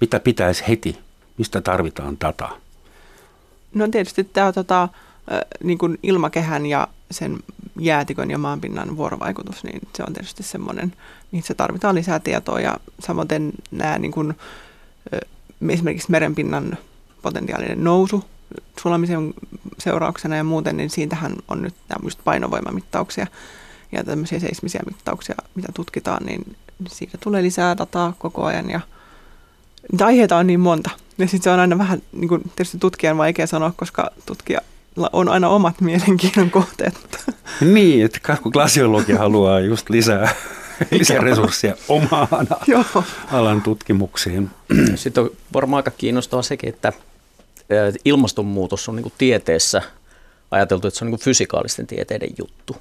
Mitä 0.00 0.20
pitäisi 0.20 0.64
heti? 0.68 0.98
Mistä 1.38 1.60
tarvitaan 1.60 2.16
dataa? 2.20 2.56
No 3.74 3.88
tietysti 3.88 4.24
tämä 4.24 4.52
tota, 4.52 4.88
niin 5.64 5.78
kuin 5.78 5.98
ilmakehän 6.02 6.66
ja 6.66 6.88
sen 7.10 7.38
jäätikön 7.80 8.30
ja 8.30 8.38
maanpinnan 8.38 8.96
vuorovaikutus, 8.96 9.64
niin 9.64 9.80
se 9.94 10.02
on 10.06 10.12
tietysti 10.12 10.42
semmoinen, 10.42 10.92
mihin 11.32 11.46
se 11.46 11.54
tarvitaan 11.54 11.94
lisää 11.94 12.20
tietoa 12.20 12.60
ja 12.60 12.76
samoin 12.98 13.52
nämä 13.70 13.98
niin 13.98 14.12
kuin, 14.12 14.34
esimerkiksi 15.68 16.10
merenpinnan 16.10 16.78
potentiaalinen 17.22 17.84
nousu 17.84 18.24
sulamisen 18.82 19.34
seurauksena 19.78 20.36
ja 20.36 20.44
muuten, 20.44 20.76
niin 20.76 20.90
siitähän 20.90 21.36
on 21.48 21.62
nyt 21.62 21.74
tämmöistä 21.88 22.22
painovoimamittauksia 22.24 23.26
ja 23.92 24.04
tämmöisiä 24.04 24.40
seismisiä 24.40 24.80
mittauksia, 24.86 25.34
mitä 25.54 25.68
tutkitaan, 25.74 26.26
niin 26.26 26.56
siitä 26.88 27.18
tulee 27.20 27.42
lisää 27.42 27.76
dataa 27.76 28.12
koko 28.18 28.44
ajan 28.44 28.70
ja 28.70 28.80
niitä 29.92 30.06
aiheita 30.06 30.36
on 30.36 30.46
niin 30.46 30.60
monta. 30.60 30.90
Ja 31.18 31.26
sitten 31.26 31.42
se 31.42 31.50
on 31.50 31.60
aina 31.60 31.78
vähän 31.78 32.02
niin 32.12 32.28
kuin 32.28 32.42
tietysti 32.42 32.78
tutkijan 32.78 33.18
vaikea 33.18 33.46
sanoa, 33.46 33.72
koska 33.76 34.10
tutkija 34.26 34.60
on 35.12 35.28
aina 35.28 35.48
omat 35.48 35.80
mielenkiinnon 35.80 36.50
kohteet. 36.50 36.94
Niin, 37.60 38.04
että 38.04 38.36
kun 38.42 38.52
glasiologi 38.52 39.12
haluaa 39.12 39.60
just 39.60 39.90
lisää, 39.90 40.34
lisää 40.90 41.18
resursseja 41.18 41.76
omaan 41.88 42.28
alan 43.32 43.62
tutkimuksiin. 43.62 44.50
Sitten 44.94 45.24
on 45.24 45.30
varmaan 45.54 45.78
aika 45.78 45.90
kiinnostavaa 45.90 46.42
sekin, 46.42 46.68
että 46.68 46.92
ilmastonmuutos 48.04 48.88
on 48.88 48.96
niin 48.96 49.02
kuin 49.02 49.14
tieteessä 49.18 49.82
ajateltu, 50.50 50.88
että 50.88 50.98
se 50.98 51.04
on 51.04 51.06
niin 51.06 51.18
kuin 51.18 51.24
fysikaalisten 51.24 51.86
tieteiden 51.86 52.30
juttu. 52.38 52.76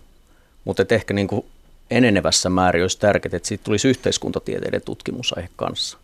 Mutta 0.65 0.85
ehkä 0.89 1.13
niin 1.13 1.27
kuin 1.27 1.45
enenevässä 1.91 2.49
määrin 2.49 2.83
olisi 2.83 2.99
tärkeää, 2.99 3.35
että 3.35 3.47
siitä 3.47 3.63
tulisi 3.63 3.87
yhteiskuntatieteiden 3.87 4.81
tutkimusaihe 4.81 5.49
kanssa. 5.55 5.97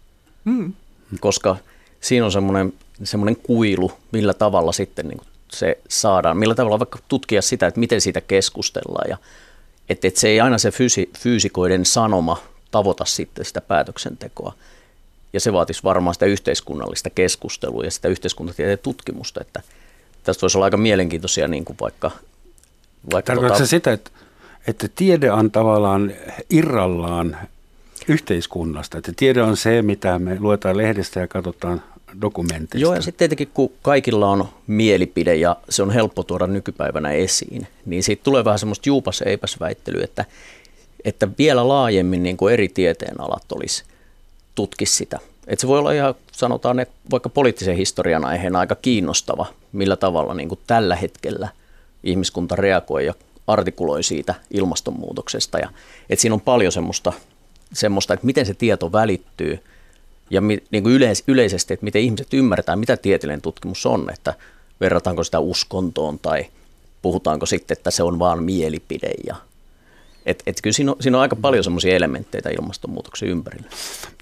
Mm. 0.45 0.74
Koska 1.20 1.55
siinä 2.01 2.26
on 2.26 2.32
semmoinen, 2.32 2.74
semmoinen 3.03 3.36
kuilu, 3.36 3.91
millä 4.12 4.34
tavalla 4.34 4.72
sitten 4.72 5.07
niin 5.07 5.22
se 5.51 5.78
saadaan, 5.89 6.38
millä 6.38 6.55
tavalla 6.55 6.80
vaikka 6.80 6.99
tutkia 7.07 7.41
sitä, 7.41 7.68
että 7.68 7.80
miten 7.80 8.01
siitä 8.01 8.22
keskustellaan 8.22 9.09
ja 9.09 9.18
että, 9.89 10.07
että 10.07 10.20
se 10.20 10.28
ei 10.28 10.41
aina 10.41 10.57
se 10.57 10.72
fyysi, 10.72 11.09
fyysikoiden 11.18 11.86
sanoma 11.86 12.38
tavoita 12.72 13.05
sitten 13.05 13.45
sitä 13.45 13.62
päätöksentekoa. 13.62 14.53
Ja 15.34 15.39
se 15.39 15.53
vaatisi 15.53 15.84
varmaan 15.84 16.14
sitä 16.14 16.26
yhteiskunnallista 16.26 17.09
keskustelua 17.09 17.84
ja 17.84 17.91
sitä 17.91 18.07
yhteiskuntatieteen 18.07 18.80
tutkimusta, 18.80 19.41
että 19.41 19.62
tästä 20.24 20.41
voisi 20.41 20.57
olla 20.57 20.66
aika 20.66 20.78
mielenkiintoisia 20.78 21.47
niin 21.47 21.66
kuin 21.66 21.78
vaikka 21.82 22.12
Vaikka 23.12 23.34
Tarkoitatko 23.34 23.57
tota, 23.57 23.70
sitä, 23.70 23.91
että, 23.91 24.12
että 24.68 24.88
tiede 24.95 25.32
on 25.32 25.51
tavallaan 25.51 26.14
irrallaan 26.49 27.38
yhteiskunnasta? 28.08 28.97
Että 28.97 29.12
tiede 29.16 29.41
on 29.41 29.58
se, 29.58 29.82
mitä 29.82 30.20
me 30.20 30.38
luetaan 30.39 30.78
lehdestä 30.78 31.20
ja 31.20 31.28
katsotaan 31.28 31.84
dokumenteista. 32.22 32.78
Joo, 32.78 32.95
ja 32.95 33.02
sitten 33.02 33.18
tietenkin 33.18 33.49
kun 33.54 33.72
kaikilla 33.82 34.28
on 34.28 34.49
mielipide 34.68 35.36
ja 35.36 35.56
se 35.70 35.84
on 35.84 35.91
helppo 35.91 36.24
tuoda 36.24 36.47
nykypäivänä 36.47 37.12
esiin, 37.12 37.68
niin 37.86 38.04
siitä 38.04 38.24
tulee 38.24 38.45
vähän 38.45 38.60
semmoista 38.60 38.89
juupas 38.89 39.22
eipäs 39.22 39.60
väittelyä, 39.60 40.04
että, 40.04 40.26
että 41.06 41.28
vielä 41.38 41.68
laajemmin 41.68 42.24
niin 42.24 42.38
kuin 42.38 42.54
eri 42.54 42.68
tieteenalat 42.68 43.52
olisi 43.52 43.84
tutkisi 44.56 44.95
sitä. 44.95 45.20
Että 45.47 45.62
se 45.62 45.68
voi 45.68 45.80
olla 45.80 45.91
ihan, 45.91 46.16
sanotaan, 46.32 46.80
että 46.80 46.93
vaikka 47.12 47.30
poliittisen 47.30 47.76
historian 47.76 48.26
aiheena 48.26 48.60
aika 48.60 48.76
kiinnostava, 48.76 49.45
millä 49.72 49.95
tavalla 49.95 50.34
niin 50.34 50.49
kuin 50.49 50.60
tällä 50.68 50.95
hetkellä 50.95 51.49
ihmiskunta 52.04 52.56
reagoi 52.56 53.06
ja 53.06 53.14
artikuloi 53.47 54.04
siitä 54.04 54.36
ilmastonmuutoksesta. 54.52 55.60
Ja, 55.60 55.70
että 56.10 56.22
siinä 56.22 56.34
on 56.34 56.41
paljon 56.41 56.72
semmoista, 56.72 57.14
semmoista, 57.74 58.13
että 58.13 58.26
miten 58.26 58.45
se 58.45 58.53
tieto 58.53 58.91
välittyy 58.91 59.59
ja 60.30 60.41
mi, 60.41 60.63
niin 60.72 60.84
kuin 60.84 60.95
yleis, 60.95 61.24
yleisesti, 61.28 61.74
että 61.74 61.84
miten 61.84 62.01
ihmiset 62.01 62.34
ymmärtää, 62.34 62.76
mitä 62.76 62.97
tieteellinen 62.97 63.41
tutkimus 63.41 63.86
on, 63.86 64.09
että 64.13 64.34
verrataanko 64.82 65.24
sitä 65.24 65.39
uskontoon 65.39 66.19
tai 66.19 66.45
puhutaanko 67.01 67.45
sitten, 67.45 67.78
että 67.78 67.91
se 67.91 68.03
on 68.03 68.19
vaan 68.19 68.43
mielipide. 68.43 69.11
Ja, 69.28 69.36
et, 70.26 70.43
et 70.45 70.61
kyllä 70.61 70.74
siinä 70.74 70.91
on, 70.91 70.97
siinä 70.99 71.17
on 71.17 71.22
aika 71.22 71.36
paljon 71.36 71.63
semmoisia 71.63 71.95
elementtejä 71.95 72.51
ilmastonmuutoksen 72.59 73.30
ympärillä. 73.30 73.69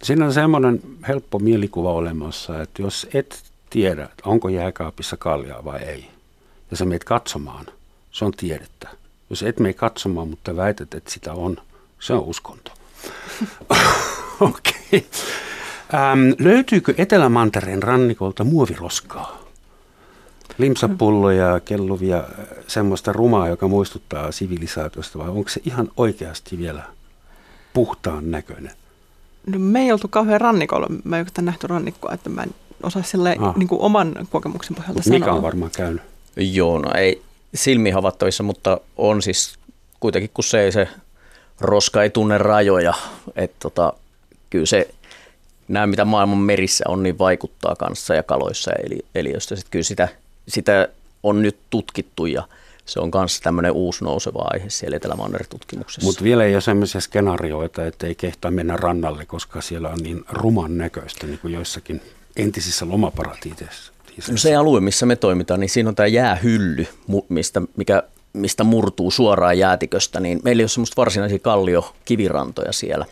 Siinä 0.03 0.25
on 0.25 0.33
semmoinen 0.33 0.81
helppo 1.07 1.39
mielikuva 1.39 1.93
olemassa, 1.93 2.61
että 2.61 2.81
jos 2.81 3.07
et 3.13 3.43
tiedä, 3.69 4.09
onko 4.25 4.49
jääkaapissa 4.49 5.17
kaljaa 5.17 5.65
vai 5.65 5.79
ei, 5.79 6.05
ja 6.71 6.77
sä 6.77 6.85
meet 6.85 7.03
katsomaan, 7.03 7.65
se 8.11 8.25
on 8.25 8.31
tiedettä. 8.31 8.89
Jos 9.29 9.43
et 9.43 9.59
mene 9.59 9.73
katsomaan, 9.73 10.27
mutta 10.27 10.55
väität, 10.55 10.93
että 10.93 11.11
sitä 11.11 11.33
on, 11.33 11.57
se 11.99 12.13
on 12.13 12.23
uskonto. 12.23 12.71
Okei. 14.39 14.73
Okay. 14.91 15.01
Ähm, 15.93 16.31
löytyykö 16.39 16.93
Etelämantereen 16.97 17.83
rannikolta 17.83 18.43
muoviroskaa? 18.43 19.39
Limsapulloja, 20.57 21.59
kelluvia, 21.59 22.17
äh, 22.17 22.45
semmoista 22.67 23.13
rumaa, 23.13 23.47
joka 23.47 23.67
muistuttaa 23.67 24.31
sivilisaatiosta, 24.31 25.19
vai 25.19 25.29
onko 25.29 25.49
se 25.49 25.61
ihan 25.65 25.89
oikeasti 25.97 26.57
vielä 26.57 26.83
puhtaan 27.73 28.31
näköinen? 28.31 28.71
No, 29.47 29.59
me 29.59 29.81
ei 29.81 29.91
oltu 29.91 30.07
kauhean 30.07 30.41
rannikolla. 30.41 30.87
Mä 31.03 31.15
en 31.15 31.19
oikeastaan 31.19 31.45
nähty 31.45 31.67
rannikkoa, 31.67 32.13
että 32.13 32.29
mä 32.29 32.43
en 32.43 32.55
osaa 32.83 33.03
sille 33.03 33.35
Ah. 33.39 33.55
niin 33.55 33.67
kuin 33.67 33.81
oman 33.81 34.15
kokemuksen 34.29 34.75
pohjalta 34.75 34.97
Mut 34.97 35.03
sanoa. 35.03 35.19
Mika 35.19 35.31
on 35.31 35.41
varmaan 35.41 35.71
käynyt. 35.75 36.01
Joo, 36.37 36.79
no 36.79 36.91
ei 36.93 37.21
silmiin 37.55 37.95
havattavissa, 37.95 38.43
mutta 38.43 38.79
on 38.97 39.21
siis 39.21 39.59
kuitenkin, 39.99 40.31
kun 40.33 40.43
se 40.43 40.61
ei 40.61 40.71
se 40.71 40.87
roska 41.61 42.03
ei 42.03 42.09
tunne 42.09 42.37
rajoja, 42.37 42.93
että 43.35 43.55
tota, 43.59 43.93
kyllä 44.49 44.65
se, 44.65 44.89
nämä 45.67 45.87
mitä 45.87 46.05
maailman 46.05 46.37
merissä 46.37 46.83
on, 46.87 47.03
niin 47.03 47.17
vaikuttaa 47.17 47.75
kanssa 47.75 48.15
ja 48.15 48.23
kaloissa 48.23 48.71
ja 48.71 48.85
eli, 48.85 49.05
eliöistä. 49.15 49.55
Sitten 49.55 49.71
kyllä 49.71 49.83
sitä, 49.83 50.07
sitä 50.47 50.87
on 51.23 51.41
nyt 51.41 51.57
tutkittu 51.69 52.25
ja 52.25 52.43
se 52.85 52.99
on 52.99 53.11
myös 53.15 53.41
tämmöinen 53.41 53.71
uusi 53.71 54.03
nouseva 54.03 54.47
aihe 54.53 54.69
siellä 54.69 54.97
Etelä-Manner-tutkimuksessa. 54.97 56.05
Mutta 56.07 56.23
vielä 56.23 56.43
ei 56.43 56.55
ole 56.55 56.61
sellaisia 56.61 57.01
skenaarioita, 57.01 57.85
että 57.85 58.07
ei 58.07 58.15
kehtaa 58.15 58.51
mennä 58.51 58.77
rannalle, 58.77 59.25
koska 59.25 59.61
siellä 59.61 59.89
on 59.89 59.97
niin 59.97 60.25
ruman 60.29 60.77
näköistä, 60.77 61.27
niin 61.27 61.39
kuin 61.39 61.53
joissakin 61.53 62.01
entisissä 62.35 62.89
lomaparatiiteissa. 62.89 63.93
No 64.31 64.37
se 64.37 64.55
alue, 64.55 64.79
missä 64.79 65.05
me 65.05 65.15
toimitaan, 65.15 65.59
niin 65.59 65.69
siinä 65.69 65.89
on 65.89 65.95
tämä 65.95 66.07
jäähylly, 66.07 66.87
mistä, 67.29 67.61
mikä, 67.75 68.03
mistä 68.33 68.63
murtuu 68.63 69.11
suoraan 69.11 69.57
jäätiköstä, 69.57 70.19
niin 70.19 70.39
meillä 70.43 70.61
ei 70.61 70.63
ole 70.63 70.69
semmoista 70.69 70.97
varsinaisia 70.97 71.39
kallio-kivirantoja 71.39 72.71
siellä. 72.71 73.05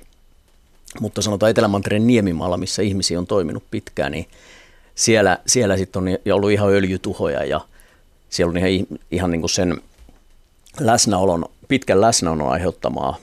Mutta 1.00 1.22
sanotaan 1.22 1.50
Etelämantereen 1.50 2.08
Niemimaalla, 2.08 2.58
missä 2.58 2.82
ihmisiä 2.82 3.20
on 3.20 3.28
toiminut 3.28 3.64
pitkään, 3.72 4.12
niin 4.12 4.28
siellä, 4.96 5.38
siellä 5.48 5.78
sitten 5.78 6.02
on 6.02 6.34
ollut 6.34 6.52
ihan 6.52 6.70
öljytuhoja 6.70 7.44
ja 7.44 7.62
siellä 8.30 8.52
on 8.52 8.58
ihan, 8.58 9.00
ihan 9.12 9.32
niin 9.32 9.42
kuin 9.42 9.50
sen 9.50 9.82
läsnäolon, 10.80 11.46
pitkän 11.68 12.02
läsnäolon 12.02 12.50
aiheuttamaa 12.50 13.18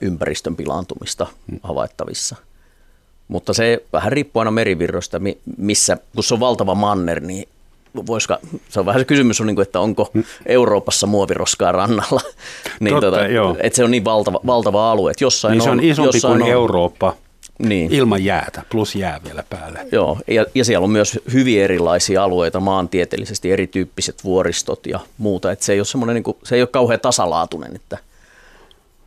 ympäristön 0.00 0.56
pilaantumista 0.56 1.26
havaittavissa. 1.62 2.36
Mutta 3.28 3.52
se 3.52 3.84
vähän 3.92 4.12
riippuu 4.12 4.40
aina 4.40 4.50
merivirroista, 4.50 5.18
mi- 5.18 5.38
missä, 5.56 5.98
kun 6.14 6.24
se 6.24 6.34
on 6.34 6.40
valtava 6.40 6.74
manner, 6.74 7.20
niin 7.20 7.48
voisiko, 8.06 8.36
se 8.68 8.80
on 8.80 8.86
vähän 8.86 9.00
se 9.00 9.04
kysymys, 9.04 9.40
on 9.40 9.46
niin 9.46 9.54
kuin, 9.54 9.62
että 9.66 9.80
onko 9.80 10.10
Euroopassa 10.46 11.06
muoviroskaa 11.06 11.72
rannalla. 11.72 12.20
niin 12.80 13.00
Totta, 13.00 13.26
joo. 13.26 13.56
että 13.60 13.76
se 13.76 13.84
on 13.84 13.90
niin 13.90 14.04
valtava, 14.04 14.40
valtava 14.46 14.90
alue, 14.92 15.10
että 15.10 15.24
jossain 15.24 15.52
Niin 15.52 15.62
se 15.62 15.70
on 15.70 15.80
isompi 15.80 16.08
jossain 16.16 16.38
kuin 16.38 16.42
on, 16.42 16.48
Eurooppa 16.48 17.16
Niin. 17.58 17.92
ilman 17.92 18.24
jäätä, 18.24 18.62
plus 18.70 18.94
jää 18.94 19.20
vielä 19.24 19.44
päälle. 19.50 19.78
Joo, 19.92 20.18
ja, 20.28 20.46
ja 20.54 20.64
siellä 20.64 20.84
on 20.84 20.90
myös 20.90 21.18
hyvin 21.32 21.62
erilaisia 21.62 22.24
alueita, 22.24 22.60
maantieteellisesti 22.60 23.52
erityyppiset 23.52 24.24
vuoristot 24.24 24.86
ja 24.86 25.00
muuta. 25.18 25.52
Että 25.52 25.64
se, 25.64 25.72
ei 25.72 25.78
ole 25.80 25.84
semmoinen, 25.86 26.14
niin 26.14 26.24
kuin, 26.24 26.36
se 26.44 26.54
ei 26.54 26.62
ole 26.62 26.68
kauhean 26.72 27.00
tasalaatuinen, 27.00 27.74
että 27.76 27.98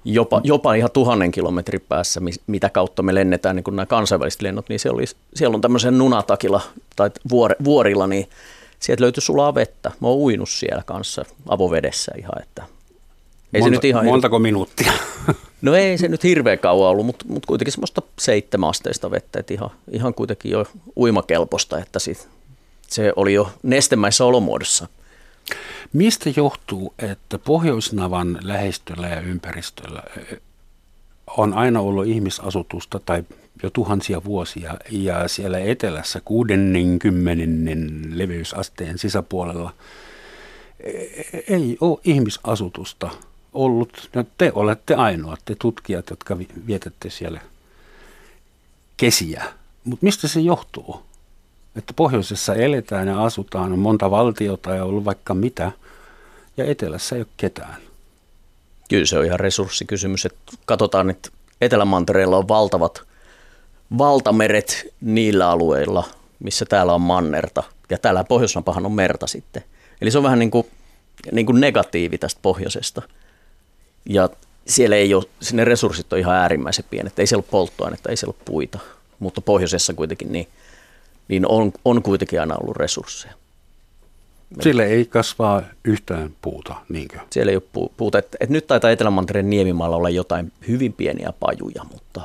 jopa, 0.05 0.41
jopa 0.43 0.73
ihan 0.73 0.91
tuhannen 0.91 1.31
kilometrin 1.31 1.81
päässä, 1.89 2.19
mi- 2.19 2.31
mitä 2.47 2.69
kautta 2.69 3.03
me 3.03 3.15
lennetään, 3.15 3.55
niin 3.55 3.63
kuin 3.63 3.75
nämä 3.75 3.85
kansainväliset 3.85 4.41
lennot, 4.41 4.69
niin 4.69 4.79
siellä, 4.79 4.97
oli, 4.97 5.05
siellä 5.35 5.55
on 5.55 5.61
tämmöisen 5.61 5.97
nunatakilla 5.97 6.61
tai 6.95 7.09
vuor, 7.29 7.55
vuorilla, 7.63 8.07
niin 8.07 8.29
sieltä 8.79 9.03
löytyy 9.03 9.21
sulaa 9.21 9.55
vettä. 9.55 9.91
Mä 9.99 10.07
oon 10.07 10.17
uinut 10.17 10.49
siellä 10.49 10.83
kanssa 10.85 11.25
avovedessä 11.47 12.11
ihan, 12.17 12.41
että 12.41 12.63
ei 13.53 13.61
Monta, 13.61 13.65
se 13.65 13.77
nyt 13.77 13.85
ihan... 13.85 14.05
montako 14.05 14.39
minuuttia? 14.39 14.93
No 15.61 15.75
ei 15.75 15.97
se 15.97 16.07
nyt 16.07 16.23
hirveän 16.23 16.59
kauan 16.59 16.89
ollut, 16.89 17.05
mutta, 17.05 17.25
mutta 17.27 17.47
kuitenkin 17.47 17.71
semmoista 17.71 18.01
seitsemänasteista 18.19 19.11
vettä, 19.11 19.39
että 19.39 19.53
ihan, 19.53 19.69
ihan 19.91 20.13
kuitenkin 20.13 20.51
jo 20.51 20.65
uimakelpoista, 20.97 21.79
että 21.79 21.99
sit, 21.99 22.27
se 22.87 23.13
oli 23.15 23.33
jo 23.33 23.49
nestemäisessä 23.63 24.25
olomuodossa. 24.25 24.87
Mistä 25.93 26.29
johtuu, 26.35 26.93
että 26.99 27.39
Pohjoisnavan 27.39 28.39
lähestöllä 28.41 29.07
ja 29.07 29.21
ympäristöllä 29.21 30.03
on 31.37 31.53
aina 31.53 31.79
ollut 31.79 32.07
ihmisasutusta 32.07 32.99
tai 32.99 33.23
jo 33.63 33.69
tuhansia 33.69 34.23
vuosia 34.23 34.73
ja 34.91 35.27
siellä 35.27 35.59
etelässä 35.59 36.21
60 36.25 38.17
leveysasteen 38.17 38.97
sisäpuolella 38.97 39.73
e- 40.79 41.55
ei 41.55 41.77
ole 41.81 41.99
ihmisasutusta 42.03 43.09
ollut. 43.53 44.09
No 44.15 44.23
te 44.37 44.51
olette 44.55 44.95
ainoat, 44.95 45.39
te 45.45 45.55
tutkijat, 45.59 46.09
jotka 46.09 46.37
vi- 46.37 46.47
vietätte 46.67 47.09
siellä 47.09 47.41
kesiä. 48.97 49.43
Mutta 49.83 50.05
mistä 50.05 50.27
se 50.27 50.39
johtuu? 50.39 51.01
Että 51.75 51.93
pohjoisessa 51.95 52.55
eletään 52.55 53.07
ja 53.07 53.23
asutaan, 53.23 53.73
on 53.73 53.79
monta 53.79 54.11
valtiota 54.11 54.75
ja 54.75 54.85
ollut 54.85 55.05
vaikka 55.05 55.33
mitä, 55.33 55.71
ja 56.57 56.65
etelässä 56.65 57.15
ei 57.15 57.21
ole 57.21 57.27
ketään. 57.37 57.84
Kyllä 58.89 59.05
se 59.05 59.19
on 59.19 59.25
ihan 59.25 59.39
resurssikysymys, 59.39 60.25
että 60.25 60.51
katsotaan, 60.65 61.09
että 61.09 61.29
Etelämantereella 61.61 62.37
on 62.37 62.47
valtavat 62.47 63.03
valtameret 63.97 64.93
niillä 65.01 65.49
alueilla, 65.49 66.03
missä 66.39 66.65
täällä 66.65 66.93
on 66.93 67.01
mannerta, 67.01 67.63
ja 67.89 67.97
täällä 67.97 68.23
Pohjoisnapahan 68.23 68.85
on 68.85 68.91
merta 68.91 69.27
sitten. 69.27 69.63
Eli 70.01 70.11
se 70.11 70.17
on 70.17 70.23
vähän 70.23 70.39
niin 70.39 70.51
kuin, 70.51 70.67
niin 71.31 71.45
kuin 71.45 71.61
negatiivi 71.61 72.17
tästä 72.17 72.39
pohjoisesta. 72.41 73.01
Ja 74.05 74.29
siellä 74.67 74.95
ei 74.95 75.13
ole, 75.13 75.23
sinne 75.41 75.65
resurssit 75.65 76.13
on 76.13 76.19
ihan 76.19 76.35
äärimmäisen 76.35 76.85
pienet, 76.89 77.19
ei 77.19 77.27
siellä 77.27 77.41
ole 77.41 77.51
polttoainetta, 77.51 78.09
ei 78.09 78.17
siellä 78.17 78.35
ole 78.37 78.43
puita, 78.45 78.79
mutta 79.19 79.41
pohjoisessa 79.41 79.93
kuitenkin 79.93 80.31
niin, 80.31 80.47
niin 81.27 81.45
on, 81.47 81.71
on 81.85 82.01
kuitenkin 82.01 82.39
aina 82.39 82.55
ollut 82.55 82.77
resursseja. 82.77 83.33
Sille 84.61 84.85
ei 84.85 85.05
kasvaa 85.05 85.61
yhtään 85.83 86.29
puuta, 86.41 86.75
niinkö? 86.89 87.19
Siellä 87.29 87.51
ei 87.51 87.55
ole 87.55 87.63
pu- 87.77 87.91
puuta. 87.97 88.17
Et, 88.17 88.35
et 88.39 88.49
nyt 88.49 88.67
taitaa 88.67 88.91
Etelämantereen 88.91 89.49
Niemimaalla 89.49 89.95
olla 89.95 90.09
jotain 90.09 90.51
hyvin 90.67 90.93
pieniä 90.93 91.33
pajuja, 91.39 91.83
mutta 91.91 92.21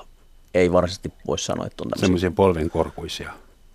ei 0.54 0.72
varsinaisesti 0.72 1.12
voi 1.26 1.38
sanoa, 1.38 1.66
että 1.66 1.82
on 1.82 1.88
tämmöisiä. 1.88 2.06
Semmoisia 2.06 2.30
polvenkorkuisia. 2.30 3.32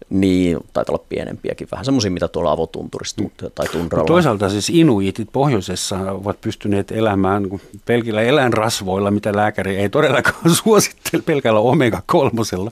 Niin, 0.09 0.57
taitaa 0.73 0.95
olla 0.95 1.05
pienempiäkin. 1.09 1.67
Vähän 1.71 1.85
semmoisia, 1.85 2.11
mitä 2.11 2.27
tuolla 2.27 2.51
avotunturissa 2.51 3.15
tu- 3.15 3.49
tai 3.55 3.67
tundralla. 3.67 4.07
toisaalta 4.07 4.49
siis 4.49 4.69
inuitit 4.69 5.27
pohjoisessa 5.33 5.97
ovat 6.11 6.41
pystyneet 6.41 6.91
elämään 6.91 7.47
pelkillä 7.85 8.21
eläinrasvoilla, 8.21 9.11
mitä 9.11 9.35
lääkäri 9.35 9.77
ei 9.77 9.89
todellakaan 9.89 10.55
suosittele, 10.63 11.23
pelkällä 11.25 11.59
omega-kolmosella. 11.59 12.71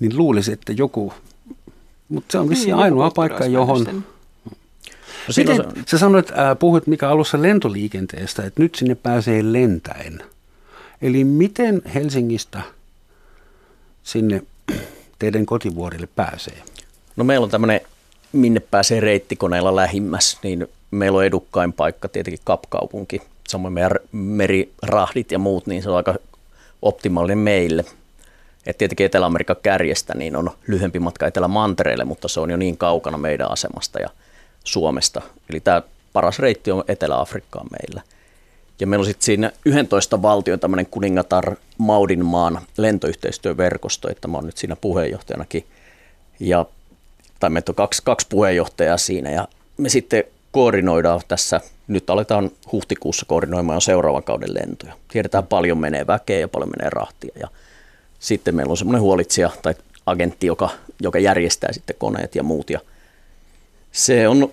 Niin 0.00 0.16
luulisi, 0.16 0.52
että 0.52 0.72
joku, 0.72 1.12
mutta 2.08 2.32
se 2.32 2.38
on 2.38 2.48
vissiin 2.48 2.66
Niin, 2.66 2.82
ainoa 2.82 3.04
joku 3.04 3.14
paikka, 3.14 3.46
johon... 3.46 4.04
no, 5.36 5.42
Miten, 5.52 5.56
se, 5.56 5.82
sä 5.86 5.98
sanoit, 5.98 6.30
äh, 6.30 6.58
puhuit 6.58 6.86
mikä 6.86 7.08
alussa 7.08 7.42
lentoliikenteestä, 7.42 8.42
että 8.42 8.62
nyt 8.62 8.74
sinne 8.74 8.94
pääsee 8.94 9.52
lentäen. 9.52 10.22
Eli 11.02 11.24
miten 11.24 11.82
Helsingistä 11.94 12.62
sinne 14.02 14.42
teidän 15.18 15.46
kotivuorille 15.46 16.08
pääsee? 16.16 16.62
no 17.16 17.24
meillä 17.24 17.44
on 17.44 17.50
tämmöinen, 17.50 17.80
minne 18.32 18.60
pääsee 18.60 19.00
reittikoneella 19.00 19.76
lähimmäs, 19.76 20.38
niin 20.42 20.66
meillä 20.90 21.18
on 21.18 21.24
edukkain 21.24 21.72
paikka 21.72 22.08
tietenkin 22.08 22.40
Kapkaupunki, 22.44 23.22
samoin 23.48 23.74
meidän 23.74 23.92
merirahdit 24.12 25.32
ja 25.32 25.38
muut, 25.38 25.66
niin 25.66 25.82
se 25.82 25.90
on 25.90 25.96
aika 25.96 26.14
optimaalinen 26.82 27.38
meille. 27.38 27.84
Et 28.66 28.78
tietenkin 28.78 29.06
Etelä-Amerikan 29.06 29.56
kärjestä 29.62 30.14
niin 30.14 30.36
on 30.36 30.50
lyhyempi 30.66 30.98
matka 30.98 31.26
Etelä-Mantereelle, 31.26 32.04
mutta 32.04 32.28
se 32.28 32.40
on 32.40 32.50
jo 32.50 32.56
niin 32.56 32.76
kaukana 32.76 33.18
meidän 33.18 33.50
asemasta 33.50 34.00
ja 34.00 34.08
Suomesta. 34.64 35.22
Eli 35.50 35.60
tämä 35.60 35.82
paras 36.12 36.38
reitti 36.38 36.70
on 36.70 36.84
Etelä-Afrikkaan 36.88 37.66
meillä. 37.70 38.02
Ja 38.80 38.86
meillä 38.86 39.02
on 39.02 39.06
sitten 39.06 39.24
siinä 39.24 39.52
11 39.64 40.22
valtion 40.22 40.60
tämmöinen 40.60 40.86
kuningatar 40.86 41.56
Maudinmaan 41.78 42.60
lentoyhteistyöverkosto, 42.76 44.10
että 44.10 44.28
mä 44.28 44.36
oon 44.36 44.46
nyt 44.46 44.56
siinä 44.56 44.76
puheenjohtajanakin. 44.76 45.66
Ja, 46.40 46.66
tai 47.40 47.50
meitä 47.50 47.72
on 47.72 47.76
kaksi, 47.76 48.02
kaksi 48.04 48.26
puheenjohtajaa 48.30 48.96
siinä 48.96 49.30
ja 49.30 49.48
me 49.76 49.88
sitten 49.88 50.24
koordinoidaan 50.52 51.20
tässä, 51.28 51.60
nyt 51.88 52.10
aletaan 52.10 52.50
huhtikuussa 52.72 53.26
koordinoimaan 53.26 53.80
seuraavan 53.80 54.22
kauden 54.22 54.54
lentoja. 54.54 54.94
Tiedetään 55.08 55.46
paljon 55.46 55.78
menee 55.78 56.06
väkeä 56.06 56.38
ja 56.38 56.48
paljon 56.48 56.70
menee 56.78 56.90
rahtia 56.90 57.32
ja 57.40 57.48
sitten 58.18 58.54
meillä 58.54 58.70
on 58.70 58.76
semmoinen 58.76 59.02
huolitsija 59.02 59.50
tai 59.62 59.74
agentti, 60.06 60.46
joka, 60.46 60.70
joka 61.00 61.18
järjestää 61.18 61.72
sitten 61.72 61.96
koneet 61.98 62.34
ja 62.34 62.42
muut 62.42 62.70
ja 62.70 62.80
se 63.92 64.28
on 64.28 64.52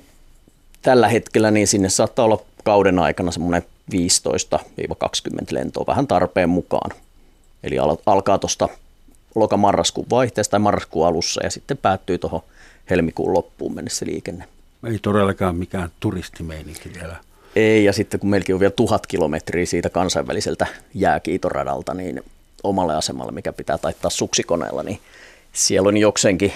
tällä 0.81 1.07
hetkellä, 1.07 1.51
niin 1.51 1.67
sinne 1.67 1.89
saattaa 1.89 2.25
olla 2.25 2.41
kauden 2.63 2.99
aikana 2.99 3.31
semmoinen 3.31 3.63
15-20 3.93 3.97
lentoa 5.51 5.85
vähän 5.87 6.07
tarpeen 6.07 6.49
mukaan. 6.49 6.91
Eli 7.63 7.79
al- 7.79 7.97
alkaa 8.05 8.37
tuosta 8.37 8.69
loka-marraskuun 9.35 10.07
vaihteesta 10.09 10.51
tai 10.51 10.59
marraskuun 10.59 11.07
alussa 11.07 11.43
ja 11.43 11.49
sitten 11.49 11.77
päättyy 11.77 12.17
tuohon 12.17 12.41
helmikuun 12.89 13.33
loppuun 13.33 13.75
mennessä 13.75 14.05
liikenne. 14.05 14.47
Ei 14.87 14.99
todellakaan 15.01 15.55
mikään 15.55 15.89
turistimeininki 15.99 16.93
vielä. 16.93 17.15
Ei, 17.55 17.85
ja 17.85 17.93
sitten 17.93 18.19
kun 18.19 18.29
meilläkin 18.29 18.55
on 18.55 18.59
vielä 18.59 18.71
tuhat 18.71 19.07
kilometriä 19.07 19.65
siitä 19.65 19.89
kansainväliseltä 19.89 20.67
jääkiitoradalta, 20.93 21.93
niin 21.93 22.23
omalle 22.63 22.95
asemalle, 22.95 23.31
mikä 23.31 23.53
pitää 23.53 23.77
taittaa 23.77 24.09
suksikoneella, 24.09 24.83
niin 24.83 24.99
siellä 25.53 25.89
on 25.89 25.97
jokseenkin, 25.97 26.53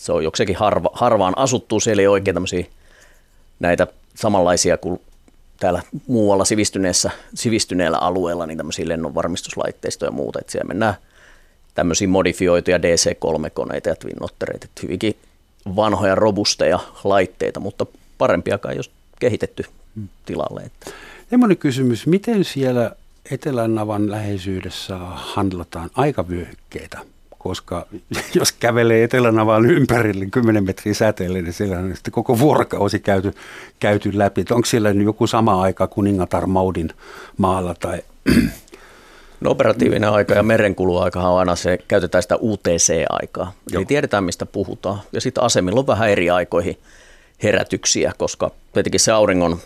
se 0.00 0.12
on 0.12 0.24
jokseenkin 0.24 0.56
harva, 0.56 0.90
harvaan 0.92 1.38
asuttu, 1.38 1.80
siellä 1.80 2.00
ei 2.00 2.06
oikein 2.06 2.34
tämmöisiä 2.34 2.64
näitä 3.60 3.86
samanlaisia 4.14 4.78
kuin 4.78 5.00
täällä 5.58 5.82
muualla 6.06 6.44
sivistyneessä, 6.44 7.10
sivistyneellä 7.34 7.98
alueella 7.98 8.46
niin 8.46 8.56
tämmöisiä 8.56 8.88
lennonvarmistuslaitteistoja 8.88 10.08
ja 10.08 10.12
muuta, 10.12 10.38
että 10.38 10.52
siellä 10.52 10.68
mennään 10.68 10.94
tämmöisiä 11.74 12.08
modifioituja 12.08 12.78
DC-3-koneita 12.78 13.88
ja 13.88 13.96
Twin 13.96 14.16
Ottereita, 14.22 14.64
että 14.64 14.80
hyvinkin 14.82 15.16
vanhoja 15.76 16.14
robusteja 16.14 16.78
laitteita, 17.04 17.60
mutta 17.60 17.86
parempiakaan 18.18 18.76
jos 18.76 18.90
kehitetty 19.18 19.64
tilalle. 20.26 20.70
Semmoinen 21.30 21.56
kysymys, 21.56 22.06
miten 22.06 22.44
siellä 22.44 22.92
Etelän-navan 23.30 24.10
läheisyydessä 24.10 24.98
handlataan 24.98 25.90
aikavyöhykkeitä? 25.94 26.98
Koska 27.42 27.86
jos 28.38 28.52
kävelee 28.52 29.04
Etelänavan 29.04 29.66
ympärille 29.66 30.26
10 30.26 30.64
metriä 30.64 30.94
säteelle, 30.94 31.42
niin 31.42 31.52
siellä 31.52 31.78
on 31.78 31.94
sitten 31.94 32.12
koko 32.12 32.38
vuorokausi 32.38 33.00
käyty, 33.00 33.32
käyty 33.80 34.18
läpi. 34.18 34.44
Onko 34.50 34.66
siellä 34.66 34.90
joku 34.90 35.26
sama 35.26 35.62
aika 35.62 35.86
kuningatar 35.86 36.46
Maudin 36.46 36.90
maalla 37.38 37.74
tai 37.74 38.02
No 39.40 39.50
operatiivinen 39.50 40.10
aika 40.10 40.34
ja 40.34 40.42
merenkuluaika 40.42 41.20
on 41.20 41.38
aina 41.38 41.56
se, 41.56 41.78
käytetään 41.88 42.22
sitä 42.22 42.36
UTC-aikaa. 42.36 43.52
Joo. 43.72 43.80
Eli 43.80 43.86
tiedetään, 43.86 44.24
mistä 44.24 44.46
puhutaan. 44.46 45.00
Ja 45.12 45.20
sitten 45.20 45.44
asemilla 45.44 45.80
on 45.80 45.86
vähän 45.86 46.10
eri 46.10 46.30
aikoihin 46.30 46.78
herätyksiä, 47.42 48.12
koska 48.18 48.50
tietenkin 48.72 49.00
se 49.00 49.12
auringon 49.12 49.58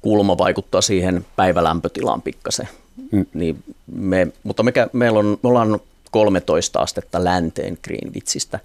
kulma 0.00 0.38
vaikuttaa 0.38 0.80
siihen 0.80 1.26
päivälämpötilaan 1.36 2.22
pikkasen. 2.22 2.68
Mm. 3.12 3.26
Niin 3.34 3.62
me, 3.86 4.28
mutta 4.42 4.62
me, 4.62 4.72
meillä 4.92 5.18
on, 5.18 5.38
me 5.42 5.48
ollaan 5.48 5.80
13 6.14 6.78
astetta 6.78 7.24
länteen 7.24 7.78
Greenwichistä, 7.82 8.60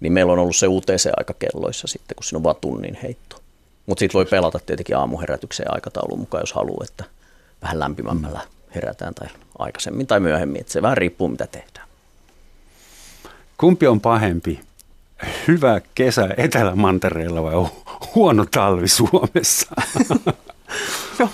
niin 0.00 0.12
meillä 0.12 0.32
on 0.32 0.38
ollut 0.38 0.56
se 0.56 0.66
UTC-aika 0.66 1.34
kelloissa 1.34 1.86
sitten, 1.86 2.14
kun 2.14 2.24
siinä 2.24 2.36
on 2.36 2.44
vaan 2.44 2.56
tunnin 2.60 2.98
heitto. 3.02 3.36
Mutta 3.86 3.98
sitten 3.98 4.18
voi 4.18 4.24
pelata 4.24 4.58
tietenkin 4.66 4.96
aamuherätykseen 4.96 5.74
aikataulun 5.74 6.18
mukaan, 6.18 6.42
jos 6.42 6.52
haluaa, 6.52 6.84
että 6.88 7.04
vähän 7.62 7.78
lämpimämmällä 7.78 8.38
mm 8.38 8.60
herätään 8.74 9.14
tai 9.14 9.28
aikaisemmin 9.58 10.06
tai 10.06 10.20
myöhemmin. 10.20 10.60
Että 10.60 10.72
se 10.72 10.82
vähän 10.82 10.96
riippuu, 10.96 11.28
mitä 11.28 11.46
tehdään. 11.46 11.88
Kumpi 13.58 13.86
on 13.86 14.00
pahempi? 14.00 14.60
Hyvä 15.48 15.80
kesä 15.94 16.28
Etelä-Mantereella 16.36 17.42
vai 17.42 17.54
huono 18.14 18.44
talvi 18.50 18.88
Suomessa? 18.88 19.66
no, 21.18 21.28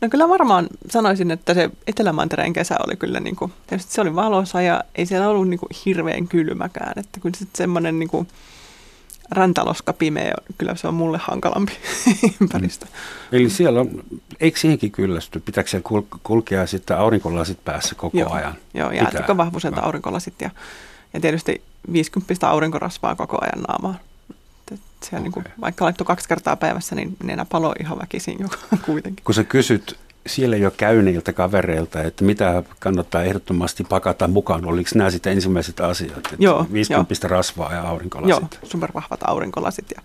no 0.00 0.08
kyllä 0.08 0.28
varmaan 0.28 0.68
sanoisin, 0.90 1.30
että 1.30 1.54
se 1.54 1.70
Etelä-Mantereen 1.86 2.52
kesä 2.52 2.76
oli 2.86 2.96
kyllä, 2.96 3.20
niin 3.20 3.36
kuin, 3.36 3.52
se 3.78 4.00
oli 4.00 4.14
valoisa 4.14 4.62
ja 4.62 4.84
ei 4.94 5.06
siellä 5.06 5.28
ollut 5.28 5.48
niin 5.48 5.60
kuin 5.60 5.70
hirveän 5.86 6.28
kylmäkään. 6.28 6.92
Että 6.96 7.20
kyllä 7.20 7.36
sitten 7.38 7.58
semmoinen 7.58 7.98
niin 7.98 8.08
kuin, 8.08 8.28
Rantaloska 9.30 9.92
pimeä, 9.92 10.34
kyllä 10.58 10.74
se 10.74 10.88
on 10.88 10.94
mulle 10.94 11.18
hankalampi 11.22 11.72
ympäristö. 12.40 12.86
Mm. 12.86 12.92
Eli 13.32 13.50
siellä 13.50 13.80
on, 13.80 14.02
eikö 14.40 14.58
siihenkin 14.58 14.92
kyllästy? 14.92 15.40
Pitääkö 15.40 15.70
siellä 15.70 15.88
kul- 15.88 16.18
kulkea 16.22 16.66
sitten 16.66 16.98
aurinkolasit 16.98 17.64
päässä 17.64 17.94
koko 17.94 18.18
joo, 18.18 18.32
ajan? 18.32 18.54
Joo, 18.74 18.90
jäätikö 18.90 19.36
vahvuiselta 19.36 19.80
aurinkolasit 19.80 20.34
ja, 20.40 20.50
ja 21.14 21.20
tietysti 21.20 21.62
50 21.92 22.48
aurinkorasvaa 22.48 23.14
koko 23.14 23.38
ajan 23.40 23.62
naamaan. 23.68 23.98
Siellä 25.06 25.28
okay. 25.28 25.42
niin 25.42 25.52
kuin, 25.52 25.60
vaikka 25.60 25.84
laittoi 25.84 26.06
kaksi 26.06 26.28
kertaa 26.28 26.56
päivässä, 26.56 26.94
niin 26.94 27.16
nenä 27.22 27.44
paloi 27.44 27.74
ihan 27.80 27.98
väkisin 27.98 28.36
jo 28.40 28.48
kuitenkin. 28.86 29.24
Kun 29.24 29.34
sä 29.34 29.44
kysyt 29.44 29.98
siellä 30.26 30.56
jo 30.56 30.70
käyneiltä 30.70 31.32
kavereilta, 31.32 32.02
että 32.02 32.24
mitä 32.24 32.62
kannattaa 32.78 33.22
ehdottomasti 33.22 33.84
pakata 33.84 34.28
mukaan. 34.28 34.64
Oliko 34.64 34.90
nämä 34.94 35.10
sitten 35.10 35.32
ensimmäiset 35.32 35.80
asiat? 35.80 36.16
Että 36.16 36.36
joo, 36.38 36.66
50 36.72 37.14
jo. 37.22 37.28
rasvaa 37.28 37.72
ja 37.72 37.82
aurinkolasit. 37.82 38.58
Joo, 38.62 38.68
supervahvat 38.68 39.20
aurinkolasit 39.24 39.86
ja, 39.96 40.02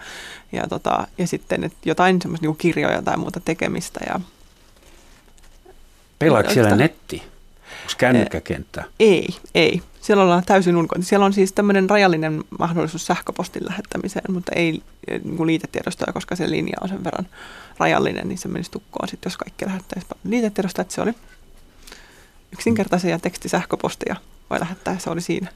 ja, 0.51 0.67
tota, 0.67 1.07
ja 1.17 1.27
sitten 1.27 1.63
että 1.63 1.77
jotain 1.85 2.21
semmoista 2.21 2.47
niin 2.47 2.57
kirjoja 2.57 3.01
tai 3.01 3.17
muuta 3.17 3.39
tekemistä. 3.39 3.99
Ja, 4.09 4.19
Pelaako 6.19 6.49
siellä 6.49 6.75
netti? 6.75 7.23
Onko 7.81 7.93
kännykkäkenttä? 7.97 8.83
Ei, 8.99 9.27
ei. 9.55 9.81
Siellä 10.01 10.23
ollaan 10.23 10.43
täysin 10.45 10.75
ulko. 10.75 10.95
Siellä 10.99 11.25
on 11.25 11.33
siis 11.33 11.53
tämmöinen 11.53 11.89
rajallinen 11.89 12.43
mahdollisuus 12.59 13.05
sähköpostin 13.05 13.65
lähettämiseen, 13.65 14.33
mutta 14.33 14.51
ei 14.55 14.81
niin 15.23 15.47
liitetiedostoja, 15.47 16.13
koska 16.13 16.35
se 16.35 16.49
linja 16.49 16.77
on 16.81 16.89
sen 16.89 17.03
verran 17.03 17.27
rajallinen, 17.77 18.27
niin 18.27 18.37
se 18.37 18.47
menisi 18.47 18.71
tukkoon 18.71 19.07
sitten, 19.07 19.29
jos 19.29 19.37
kaikki 19.37 19.65
lähettäisi 19.65 20.07
liitetiedostoja. 20.23 20.81
Että 20.81 20.93
se 20.93 21.01
oli 21.01 21.13
yksinkertaisia 22.53 23.19
tekstisähköpostia 23.19 24.15
voi 24.49 24.59
lähettää, 24.59 24.99
se 24.99 25.09
oli 25.09 25.21
siinä. 25.21 25.47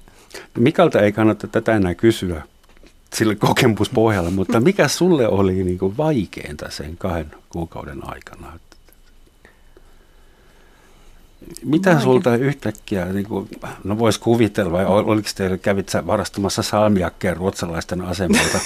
Mikalta 0.58 1.02
ei 1.02 1.12
kannata 1.12 1.48
tätä 1.48 1.76
enää 1.76 1.96
kysyä 1.96 2.44
sillä 3.14 3.36
kokemuspohjalla, 3.36 4.30
mutta 4.30 4.60
mikä 4.60 4.88
sulle 4.88 5.28
oli 5.28 5.64
niin 5.64 5.78
kuin 5.78 5.98
vaikeinta 5.98 6.72
sen 6.72 6.98
kahden 6.98 7.32
kuukauden 7.50 8.08
aikana? 8.08 8.60
Mitä 11.64 11.90
Vaike. 11.90 12.04
sulta 12.04 12.36
yhtäkkiä, 12.36 13.06
niin 13.06 13.26
kuin, 13.26 13.50
no 13.84 13.98
voisi 13.98 14.20
kuvitella, 14.20 14.72
vai 14.72 14.86
oliko 14.86 15.30
teillä, 15.36 15.58
kävit 15.58 15.90
sä 15.90 16.08
varastamassa 16.08 16.64
salmiakkeen 16.64 17.38
ruotsalaisten 17.38 18.02
asemalta? 18.02 18.60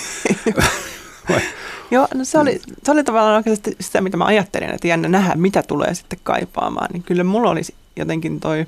Joo, 1.91 2.07
no 2.15 2.25
se 2.25 2.39
oli, 2.39 2.61
se 2.83 2.91
oli 2.91 3.03
tavallaan 3.03 3.35
oikeasti 3.35 3.75
sitä, 3.79 4.01
mitä 4.01 4.17
mä 4.17 4.25
ajattelin, 4.25 4.69
että 4.69 4.87
jännä 4.87 5.09
nähdä, 5.09 5.35
mitä 5.35 5.63
tulee 5.63 5.93
sitten 5.93 6.19
kaipaamaan. 6.23 6.89
Niin 6.93 7.03
kyllä 7.03 7.23
mulla 7.23 7.49
oli 7.49 7.61
jotenkin 7.95 8.39
toi 8.39 8.65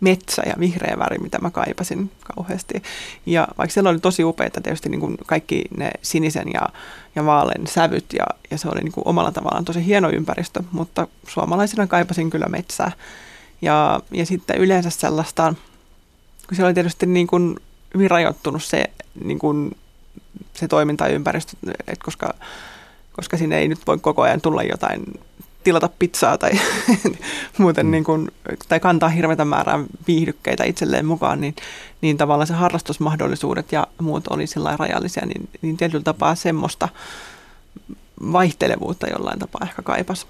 metsä 0.00 0.42
ja 0.46 0.54
vihreä 0.58 0.98
väri, 0.98 1.18
mitä 1.18 1.38
mä 1.38 1.50
kaipasin 1.50 2.10
kauheasti. 2.34 2.82
Ja 3.26 3.48
vaikka 3.58 3.72
siellä 3.74 3.90
oli 3.90 3.98
tosi 3.98 4.24
upeita 4.24 4.60
tietysti 4.60 4.88
niin 4.88 5.00
kuin 5.00 5.16
kaikki 5.26 5.64
ne 5.76 5.90
sinisen 6.02 6.48
ja, 6.54 6.68
ja 7.14 7.24
vaalean 7.24 7.66
sävyt 7.66 8.04
ja, 8.12 8.26
ja 8.50 8.58
se 8.58 8.68
oli 8.68 8.80
niin 8.80 8.92
kuin 8.92 9.08
omalla 9.08 9.32
tavallaan 9.32 9.64
tosi 9.64 9.84
hieno 9.86 10.10
ympäristö, 10.10 10.62
mutta 10.72 11.08
suomalaisena 11.28 11.86
kaipasin 11.86 12.30
kyllä 12.30 12.46
metsää. 12.46 12.92
Ja, 13.62 14.00
ja 14.10 14.26
sitten 14.26 14.56
yleensä 14.58 14.90
sellaista, 14.90 15.54
kun 16.48 16.56
siellä 16.56 16.68
oli 16.68 16.74
tietysti 16.74 17.06
niin 17.06 17.26
kuin 17.26 17.56
hyvin 17.94 18.10
rajoittunut 18.10 18.62
se, 18.62 18.84
niin 19.24 19.38
kuin 19.38 19.76
se 20.54 20.68
toimintaympäristö, 20.68 21.56
että 21.78 22.04
koska, 22.04 22.34
koska 23.12 23.36
sinne 23.36 23.58
ei 23.58 23.68
nyt 23.68 23.86
voi 23.86 23.98
koko 23.98 24.22
ajan 24.22 24.40
tulla 24.40 24.62
jotain 24.62 25.04
tilata 25.64 25.90
pizzaa 25.98 26.38
tai 26.38 26.50
muuten 27.58 27.86
mm. 27.86 27.90
niin 27.90 28.04
kuin, 28.04 28.30
tai 28.68 28.80
kantaa 28.80 29.08
hirveätä 29.08 29.44
määrää 29.44 29.84
viihdykkeitä 30.06 30.64
itselleen 30.64 31.06
mukaan, 31.06 31.40
niin, 31.40 31.56
niin 32.00 32.16
tavallaan 32.16 32.46
se 32.46 32.54
harrastusmahdollisuudet 32.54 33.72
ja 33.72 33.86
muut 34.00 34.28
oli 34.28 34.46
sillä 34.46 34.76
rajallisia, 34.76 35.26
niin, 35.26 35.48
niin 35.62 35.76
tietyllä 35.76 36.04
tapaa 36.04 36.34
semmoista 36.34 36.88
vaihtelevuutta 38.32 39.06
jollain 39.06 39.38
tapaa 39.38 39.60
ehkä 39.68 39.82
kaipas. 39.82 40.26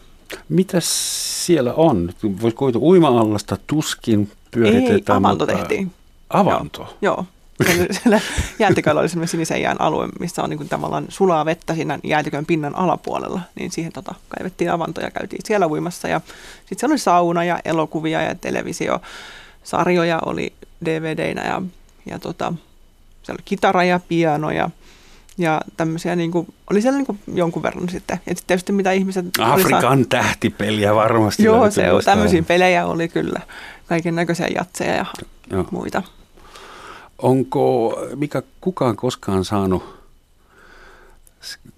Mitä 0.48 0.78
siellä 0.80 1.74
on? 1.74 2.10
Voisi 2.42 2.56
kuvitella 2.56 2.86
uima-allasta 2.86 3.56
tuskin 3.66 4.30
pyöritetään. 4.50 5.16
Ei, 5.16 5.26
avanto 5.26 5.46
mutta... 5.46 5.58
tehtiin. 5.58 5.92
Avanto? 6.30 6.96
Joo, 7.02 7.14
joo. 7.16 7.26
Siellä 7.90 8.20
jäätiköllä 8.58 9.00
oli 9.00 9.08
semmoinen 9.08 9.28
sinisen 9.28 9.62
jään 9.62 9.80
alue, 9.80 10.08
missä 10.20 10.42
on 10.42 10.50
niin 10.50 10.58
kuin 10.58 10.68
tavallaan 10.68 11.04
sulaa 11.08 11.44
vettä 11.44 11.74
siinä 11.74 11.98
jäätikön 12.04 12.46
pinnan 12.46 12.78
alapuolella. 12.78 13.40
Niin 13.54 13.70
siihen 13.70 13.92
tota, 13.92 14.14
kaivettiin 14.28 14.70
avanto 14.70 15.00
ja 15.00 15.10
käytiin 15.10 15.42
siellä 15.44 15.66
uimassa. 15.68 16.08
Ja 16.08 16.20
sitten 16.58 16.78
siellä 16.78 16.92
oli 16.92 16.98
sauna 16.98 17.44
ja 17.44 17.58
elokuvia 17.64 18.22
ja 18.22 18.34
televisio. 18.34 19.00
Sarjoja 19.64 20.18
oli 20.26 20.52
DVDinä 20.84 21.46
ja, 21.46 21.62
ja 22.06 22.18
tota, 22.18 22.52
siellä 23.22 23.38
oli 23.38 23.42
kitara 23.44 23.84
ja 23.84 24.00
piano 24.08 24.50
ja 24.50 24.70
ja 25.38 25.60
tämmöisiä 25.76 26.16
niin 26.16 26.30
kuin, 26.30 26.54
oli 26.70 26.82
siellä 26.82 26.96
niin 26.98 27.06
kuin 27.06 27.18
jonkun 27.34 27.62
verran 27.62 27.88
sitten. 27.88 28.20
Ja 28.26 28.34
sitten 28.34 28.46
tietysti 28.46 28.72
mitä 28.72 28.92
ihmiset... 28.92 29.26
Afrikan 29.38 29.80
saa... 29.80 29.96
tähtipeliä 30.08 30.94
varmasti. 30.94 31.42
Joo, 31.42 31.70
se 31.70 31.92
on, 31.92 32.04
tämmöisiä 32.04 32.42
pelejä 32.42 32.86
oli 32.86 33.08
kyllä. 33.08 33.40
Kaiken 33.86 34.14
näköisiä 34.14 34.48
jatseja 34.54 34.94
ja 34.94 35.06
Joo. 35.50 35.66
muita. 35.70 36.02
Onko 37.18 37.96
mikä 38.16 38.42
kukaan 38.60 38.96
koskaan 38.96 39.44
saanut 39.44 39.98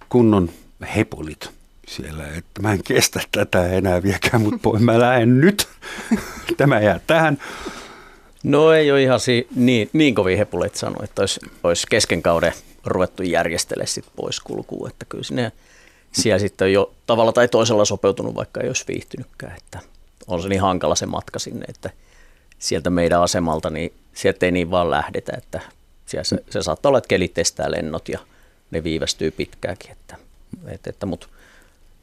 kunnon 0.08 0.50
hepulit 0.96 1.50
siellä, 1.88 2.26
että 2.26 2.62
mä 2.62 2.72
en 2.72 2.82
kestä 2.84 3.20
tätä 3.32 3.68
enää 3.68 4.02
viekään 4.02 4.42
mut 4.42 4.62
pois, 4.62 4.82
mä 4.82 4.98
lähden 4.98 5.40
nyt. 5.40 5.68
Tämä 6.56 6.80
jää 6.80 7.00
tähän. 7.06 7.38
No 8.42 8.72
ei 8.72 8.90
ole 8.90 9.02
ihan 9.02 9.20
si- 9.20 9.48
niin, 9.54 9.90
niin 9.92 10.14
kovin 10.14 10.38
hepulit 10.38 10.74
sanoa, 10.74 11.04
että 11.04 11.22
olisi, 11.22 11.40
olisi 11.62 11.86
kesken 11.90 12.22
kauden 12.22 12.52
ruvettu 12.84 13.22
järjestele 13.22 13.86
sit 13.86 14.04
pois 14.16 14.40
kulkuun, 14.40 14.90
että 14.90 15.04
kyllä 15.08 15.24
sinne 15.24 15.52
siellä 16.12 16.38
sitten 16.38 16.66
on 16.66 16.72
jo 16.72 16.92
tavalla 17.06 17.32
tai 17.32 17.48
toisella 17.48 17.84
sopeutunut, 17.84 18.34
vaikka 18.34 18.60
ei 18.60 18.68
olisi 18.68 18.84
viihtynytkään, 18.88 19.56
että 19.56 19.78
on 20.26 20.42
se 20.42 20.48
niin 20.48 20.60
hankala 20.60 20.94
se 20.94 21.06
matka 21.06 21.38
sinne, 21.38 21.64
että 21.68 21.90
sieltä 22.58 22.90
meidän 22.90 23.22
asemalta, 23.22 23.70
niin 23.70 23.92
sieltä 24.14 24.46
ei 24.46 24.52
niin 24.52 24.70
vaan 24.70 24.90
lähdetä, 24.90 25.32
että 25.38 25.60
siellä 26.06 26.24
se, 26.24 26.44
se 26.50 26.62
saattaa 26.62 26.90
olla, 26.90 26.98
että 26.98 27.08
kelit 27.08 27.38
estää 27.38 27.70
lennot 27.70 28.08
ja 28.08 28.18
ne 28.70 28.84
viivästyy 28.84 29.30
pitkäänkin, 29.30 29.90
että, 29.90 30.16
että, 30.66 30.90
että 30.90 31.06
mutta 31.06 31.26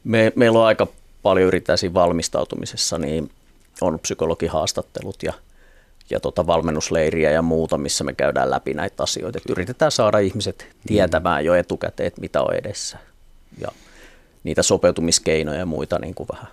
me, 0.04 0.32
meillä 0.36 0.58
on 0.58 0.66
aika 0.66 0.86
paljon 1.22 1.46
yritetään 1.48 1.94
valmistautumisessa, 1.94 2.98
niin 2.98 3.30
on 3.80 3.98
psykologihaastattelut 3.98 5.22
ja 5.22 5.32
ja 6.10 6.20
tota 6.20 6.46
valmennusleiriä 6.46 7.30
ja 7.30 7.42
muuta, 7.42 7.78
missä 7.78 8.04
me 8.04 8.14
käydään 8.14 8.50
läpi 8.50 8.74
näitä 8.74 9.02
asioita. 9.02 9.38
Että 9.38 9.52
yritetään 9.52 9.92
saada 9.92 10.18
ihmiset 10.18 10.66
tietämään 10.86 11.44
jo 11.44 11.54
etukäteen, 11.54 12.06
että 12.06 12.20
mitä 12.20 12.42
on 12.42 12.54
edessä. 12.54 12.98
Ja 13.60 13.68
niitä 14.44 14.62
sopeutumiskeinoja 14.62 15.58
ja 15.58 15.66
muita 15.66 15.98
niin 15.98 16.14
kuin 16.14 16.28
vähän 16.32 16.48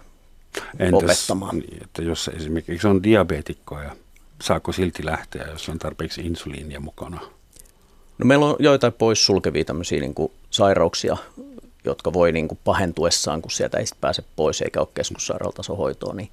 Entäs, 0.79 1.03
opettamaan. 1.03 1.57
Niin, 1.57 1.83
että 1.83 2.01
jos 2.01 2.27
esimerkiksi 2.35 2.87
on 2.87 3.03
diabeetikko 3.03 3.81
ja 3.81 3.95
saako 4.41 4.71
silti 4.71 5.05
lähteä, 5.05 5.47
jos 5.51 5.69
on 5.69 5.79
tarpeeksi 5.79 6.21
insuliinia 6.21 6.79
mukana? 6.79 7.21
No 8.17 8.25
meillä 8.25 8.45
on 8.45 8.55
joitain 8.59 8.93
poissulkevia 8.93 9.65
tämmöisiä 9.65 9.99
niin 9.99 10.13
kuin 10.13 10.31
sairauksia, 10.49 11.17
jotka 11.83 12.13
voi 12.13 12.31
niin 12.31 12.47
kuin 12.47 12.59
pahentuessaan, 12.63 13.41
kun 13.41 13.51
sieltä 13.51 13.77
ei 13.77 13.85
pääse 14.01 14.23
pois 14.35 14.61
eikä 14.61 14.79
ole 14.79 14.87
keskussairaaltason 14.93 15.77
hoitoa, 15.77 16.13
niin 16.13 16.29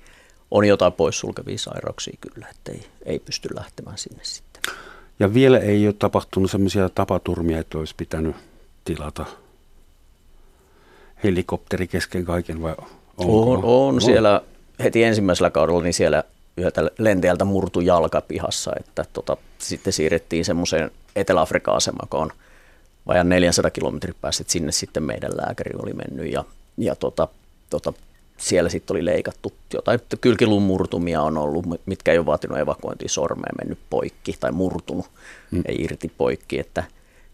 on 0.52 0.64
jotain 0.64 0.92
poissulkevia 0.92 1.58
sairauksia 1.58 2.16
kyllä, 2.20 2.46
että 2.50 2.72
ei, 2.72 2.86
ei 3.04 3.18
pysty 3.18 3.48
lähtemään 3.54 3.98
sinne 3.98 4.20
sitten. 4.22 4.62
Ja 5.18 5.34
vielä 5.34 5.58
ei 5.58 5.86
ole 5.86 5.94
tapahtunut 5.98 6.50
sellaisia 6.50 6.88
tapaturmia, 6.88 7.58
että 7.58 7.78
olisi 7.78 7.94
pitänyt 7.96 8.36
tilata 8.84 9.26
helikopteri 11.24 11.88
kesken 11.88 12.24
kaiken 12.24 12.62
vai 12.62 12.74
onko? 13.16 13.52
On, 13.52 13.58
on, 13.58 13.64
on. 13.64 14.00
siellä 14.00 14.42
heti 14.82 15.02
ensimmäisellä 15.02 15.50
kaudella, 15.50 15.82
niin 15.82 15.94
siellä 15.94 16.24
yhdeltä 16.56 16.90
lentäjältä 16.98 17.44
murtu 17.44 17.80
jalka 17.80 18.20
pihassa, 18.20 18.72
että 18.80 19.04
tota, 19.12 19.36
sitten 19.58 19.92
siirrettiin 19.92 20.44
semmoiseen 20.44 20.90
Etelä-Afrikan 21.16 21.74
asemaan, 21.76 22.02
joka 22.02 22.18
on 22.18 22.30
vajan 23.06 23.28
400 23.28 23.70
kilometrin 23.70 24.14
päästä, 24.20 24.44
sinne 24.46 24.72
sitten 24.72 25.02
meidän 25.02 25.36
lääkäri 25.36 25.70
oli 25.82 25.92
mennyt 25.92 26.32
ja, 26.32 26.44
ja 26.78 26.94
tota, 26.94 27.28
tota, 27.70 27.92
siellä 28.42 28.70
sitten 28.70 28.94
oli 28.94 29.04
leikattu 29.04 29.52
jotain 29.74 30.00
kylkilun 30.20 30.62
murtumia 30.62 31.22
on 31.22 31.38
ollut, 31.38 31.66
mitkä 31.86 32.12
ei 32.12 32.18
ole 32.18 32.26
vaatinut 32.26 32.58
evakuointia 32.58 33.08
sormeen, 33.08 33.54
mennyt 33.58 33.78
poikki 33.90 34.34
tai 34.40 34.52
murtunut, 34.52 35.06
mm. 35.50 35.62
ei 35.66 35.76
irti 35.82 36.12
poikki, 36.18 36.58
että 36.58 36.84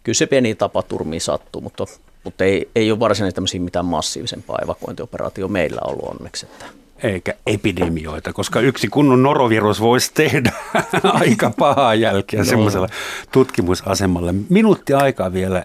kyllä 0.02 0.16
se 0.16 0.26
pieni 0.26 0.54
tapaturmi 0.54 1.20
sattuu, 1.20 1.60
mutta, 1.60 1.84
mutta 2.24 2.44
ei, 2.44 2.70
ei 2.74 2.90
ole 2.90 3.00
varsinaisesti 3.00 3.34
tämmöisiä 3.34 3.60
mitään 3.60 3.84
massiivisempaa 3.84 4.58
evakuointioperaatio 4.62 5.48
meillä 5.48 5.80
ollut 5.84 6.08
onneksi. 6.08 6.46
Että. 6.46 6.64
Eikä 7.02 7.34
epidemioita, 7.46 8.32
koska 8.32 8.60
yksi 8.60 8.88
kunnon 8.88 9.22
norovirus 9.22 9.80
voisi 9.80 10.10
tehdä 10.14 10.52
aika 11.02 11.52
pahaa 11.58 11.94
jälkeä 11.94 12.40
no. 12.40 12.44
semmoisella 12.44 12.88
tutkimusasemalla. 13.32 14.34
Minuutti 14.48 14.94
aikaa 14.94 15.32
vielä. 15.32 15.64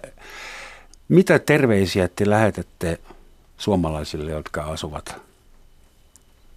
Mitä 1.08 1.38
terveisiä 1.38 2.08
te 2.16 2.30
lähetätte 2.30 2.98
suomalaisille, 3.56 4.30
jotka 4.30 4.62
asuvat 4.62 5.16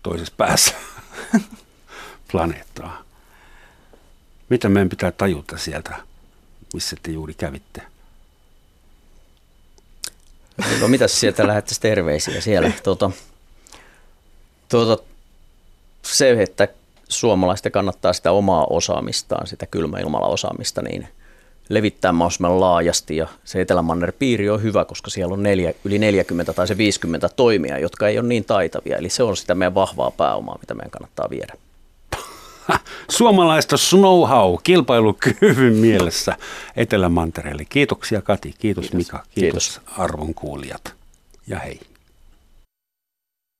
toisessa 0.07 0.33
päässä 0.37 0.75
planeettaa. 2.31 3.03
Mitä 4.49 4.69
meidän 4.69 4.89
pitää 4.89 5.11
tajuta 5.11 5.57
sieltä, 5.57 5.95
missä 6.73 6.95
te 7.03 7.11
juuri 7.11 7.33
kävitte? 7.33 7.81
No 10.81 10.87
mitäs 10.87 11.19
sieltä 11.19 11.47
lähettäisiin 11.47 11.81
terveisiä 11.81 12.41
siellä? 12.41 12.71
Tuota, 12.83 13.11
tuota, 14.69 15.03
se, 16.01 16.41
että 16.43 16.67
suomalaisten 17.09 17.71
kannattaa 17.71 18.13
sitä 18.13 18.31
omaa 18.31 18.65
osaamistaan, 18.69 19.47
sitä 19.47 19.65
kylmäilmalla 19.65 20.27
osaamista, 20.27 20.81
niin 20.81 21.07
levittää 21.69 22.11
mahdollisimman 22.11 22.59
laajasti 22.59 23.15
ja 23.17 23.27
se 23.43 23.61
Etelämanner 23.61 24.11
piiri 24.19 24.49
on 24.49 24.63
hyvä, 24.63 24.85
koska 24.85 25.09
siellä 25.09 25.33
on 25.33 25.43
neljä, 25.43 25.73
yli 25.83 25.99
40 25.99 26.53
tai 26.53 26.67
se 26.67 26.77
50 26.77 27.29
toimia, 27.29 27.79
jotka 27.79 28.07
ei 28.07 28.19
ole 28.19 28.27
niin 28.27 28.45
taitavia. 28.45 28.97
Eli 28.97 29.09
se 29.09 29.23
on 29.23 29.37
sitä 29.37 29.55
meidän 29.55 29.75
vahvaa 29.75 30.11
pääomaa, 30.11 30.57
mitä 30.59 30.73
meidän 30.73 30.91
kannattaa 30.91 31.29
viedä. 31.29 31.53
Suomalaista 33.09 33.75
know-how 33.89 34.57
kilpailukyvyn 34.63 35.73
mielessä 35.73 36.35
Etelämantereelle. 36.75 37.65
Kiitoksia 37.65 38.21
Kati, 38.21 38.53
kiitos, 38.59 38.81
kiitos. 38.81 38.97
Mika, 38.97 39.23
kiitos, 39.35 39.79
kiitos 39.79 39.81
arvon 39.97 40.33
kuulijat 40.33 40.93
ja 41.47 41.59
hei. 41.59 41.79